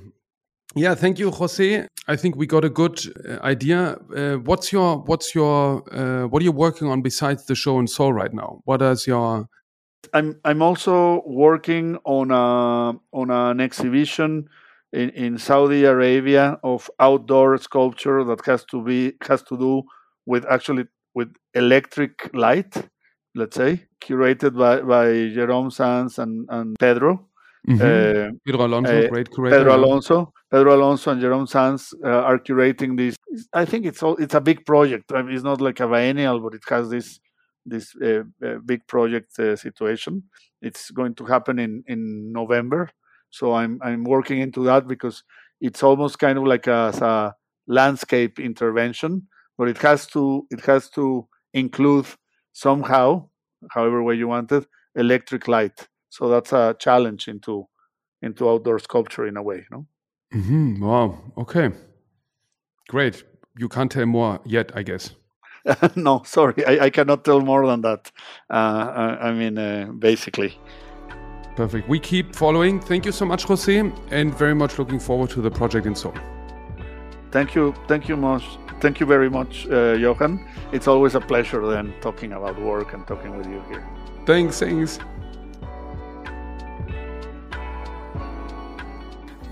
yeah 0.74 0.94
thank 0.94 1.18
you 1.18 1.30
jose. 1.30 1.86
I 2.06 2.16
think 2.16 2.36
we 2.36 2.46
got 2.46 2.64
a 2.64 2.68
good 2.68 3.00
uh, 3.26 3.38
idea. 3.42 3.96
Uh, 4.14 4.34
what's 4.36 4.72
your 4.72 4.98
what's 4.98 5.34
your 5.34 5.82
uh, 5.94 6.26
what 6.26 6.42
are 6.42 6.44
you 6.44 6.52
working 6.52 6.88
on 6.88 7.00
besides 7.00 7.46
the 7.46 7.54
show 7.54 7.78
in 7.78 7.86
seoul 7.86 8.12
right 8.12 8.32
now? 8.32 8.60
What 8.64 8.82
is 8.82 9.06
your 9.06 9.48
i'm 10.12 10.38
i'm 10.44 10.60
also 10.60 11.22
working 11.26 11.96
on 12.04 12.30
a 12.30 12.98
on 13.12 13.30
an 13.30 13.58
exhibition 13.60 14.46
in, 14.94 15.10
in 15.10 15.38
Saudi 15.38 15.84
Arabia 15.84 16.58
of 16.62 16.90
outdoor 17.00 17.58
sculpture 17.58 18.22
that 18.24 18.44
has 18.46 18.64
to 18.66 18.82
be 18.82 19.14
has 19.26 19.42
to 19.42 19.58
do 19.58 19.82
with 20.26 20.46
actually 20.46 20.84
with 21.14 21.32
electric 21.54 22.30
light, 22.32 22.74
let's 23.34 23.56
say, 23.56 23.84
curated 24.00 24.56
by, 24.56 24.80
by 24.80 25.32
Jerome 25.34 25.70
Sans 25.70 26.18
and, 26.18 26.46
and 26.48 26.76
Pedro. 26.78 27.28
Mm-hmm. 27.68 27.80
Uh, 27.80 28.30
Pedro 28.44 28.66
Alonso, 28.66 29.04
uh, 29.04 29.08
great 29.08 29.30
curator. 29.30 29.56
Pedro 29.56 29.76
Alonso, 29.76 30.32
Pedro 30.50 30.76
Alonso 30.76 31.10
and 31.12 31.20
Jerome 31.20 31.46
Sans 31.46 31.94
uh, 32.04 32.08
are 32.08 32.38
curating 32.38 32.96
this. 32.96 33.16
I 33.52 33.64
think 33.64 33.86
it's 33.86 34.02
all, 34.02 34.16
it's 34.16 34.34
a 34.34 34.40
big 34.40 34.66
project. 34.66 35.12
I 35.12 35.22
mean, 35.22 35.34
it's 35.34 35.44
not 35.44 35.60
like 35.60 35.80
a 35.80 35.88
biennial, 35.88 36.40
but 36.40 36.54
it 36.54 36.62
has 36.68 36.90
this 36.90 37.20
this 37.66 37.94
uh, 38.02 38.24
uh, 38.44 38.58
big 38.66 38.86
project 38.86 39.38
uh, 39.38 39.56
situation. 39.56 40.24
It's 40.60 40.90
going 40.90 41.14
to 41.14 41.24
happen 41.24 41.58
in 41.58 41.82
in 41.86 42.32
November 42.32 42.90
so 43.34 43.52
I'm 43.52 43.80
I'm 43.82 44.04
working 44.04 44.38
into 44.38 44.62
that 44.64 44.86
because 44.86 45.24
it's 45.60 45.82
almost 45.82 46.20
kind 46.20 46.38
of 46.38 46.44
like 46.44 46.68
a, 46.68 46.92
a 47.02 47.34
landscape 47.66 48.38
intervention, 48.38 49.26
but 49.58 49.68
it 49.68 49.78
has 49.78 50.06
to 50.08 50.46
it 50.52 50.60
has 50.66 50.88
to 50.90 51.26
include 51.52 52.06
somehow, 52.52 53.28
however 53.72 54.04
way 54.04 54.14
you 54.14 54.28
want 54.28 54.52
it, 54.52 54.66
electric 54.94 55.48
light. 55.48 55.88
So 56.14 56.28
that's 56.28 56.52
a 56.52 56.76
challenge 56.78 57.26
into 57.26 57.66
into 58.22 58.48
outdoor 58.48 58.78
sculpture 58.78 59.26
in 59.26 59.36
a 59.36 59.42
way, 59.42 59.66
no? 59.72 59.86
Mm-hmm. 60.32 60.80
Wow. 60.80 61.18
Okay. 61.36 61.70
Great. 62.88 63.24
You 63.58 63.68
can't 63.68 63.90
tell 63.90 64.06
more 64.06 64.38
yet, 64.46 64.70
I 64.76 64.84
guess. 64.84 65.10
no, 65.96 66.22
sorry, 66.24 66.64
I, 66.66 66.84
I, 66.86 66.90
cannot 66.90 67.24
tell 67.24 67.40
more 67.40 67.66
than 67.66 67.80
that. 67.80 68.12
Uh, 68.48 68.92
I, 69.02 69.28
I, 69.28 69.32
mean, 69.32 69.58
uh, 69.58 69.86
basically. 69.98 70.56
Perfect. 71.56 71.88
We 71.88 71.98
keep 71.98 72.34
following. 72.34 72.80
Thank 72.80 73.06
you 73.06 73.12
so 73.12 73.24
much, 73.24 73.44
Jose, 73.44 73.92
and 74.10 74.34
very 74.38 74.54
much 74.54 74.78
looking 74.78 75.00
forward 75.00 75.30
to 75.30 75.40
the 75.40 75.50
project 75.50 75.86
in 75.86 75.94
Seoul. 75.94 76.14
Thank 77.32 77.54
you. 77.54 77.74
Thank 77.88 78.08
you 78.08 78.16
much. 78.16 78.44
Thank 78.80 79.00
you 79.00 79.06
very 79.06 79.30
much, 79.30 79.66
uh, 79.66 79.94
Johann. 80.04 80.46
It's 80.72 80.86
always 80.86 81.14
a 81.14 81.20
pleasure 81.20 81.66
then 81.66 81.92
talking 82.00 82.32
about 82.32 82.60
work 82.60 82.92
and 82.92 83.04
talking 83.06 83.36
with 83.36 83.46
you 83.46 83.62
here. 83.68 83.84
Thanks, 84.26 84.60
thanks. 84.60 84.98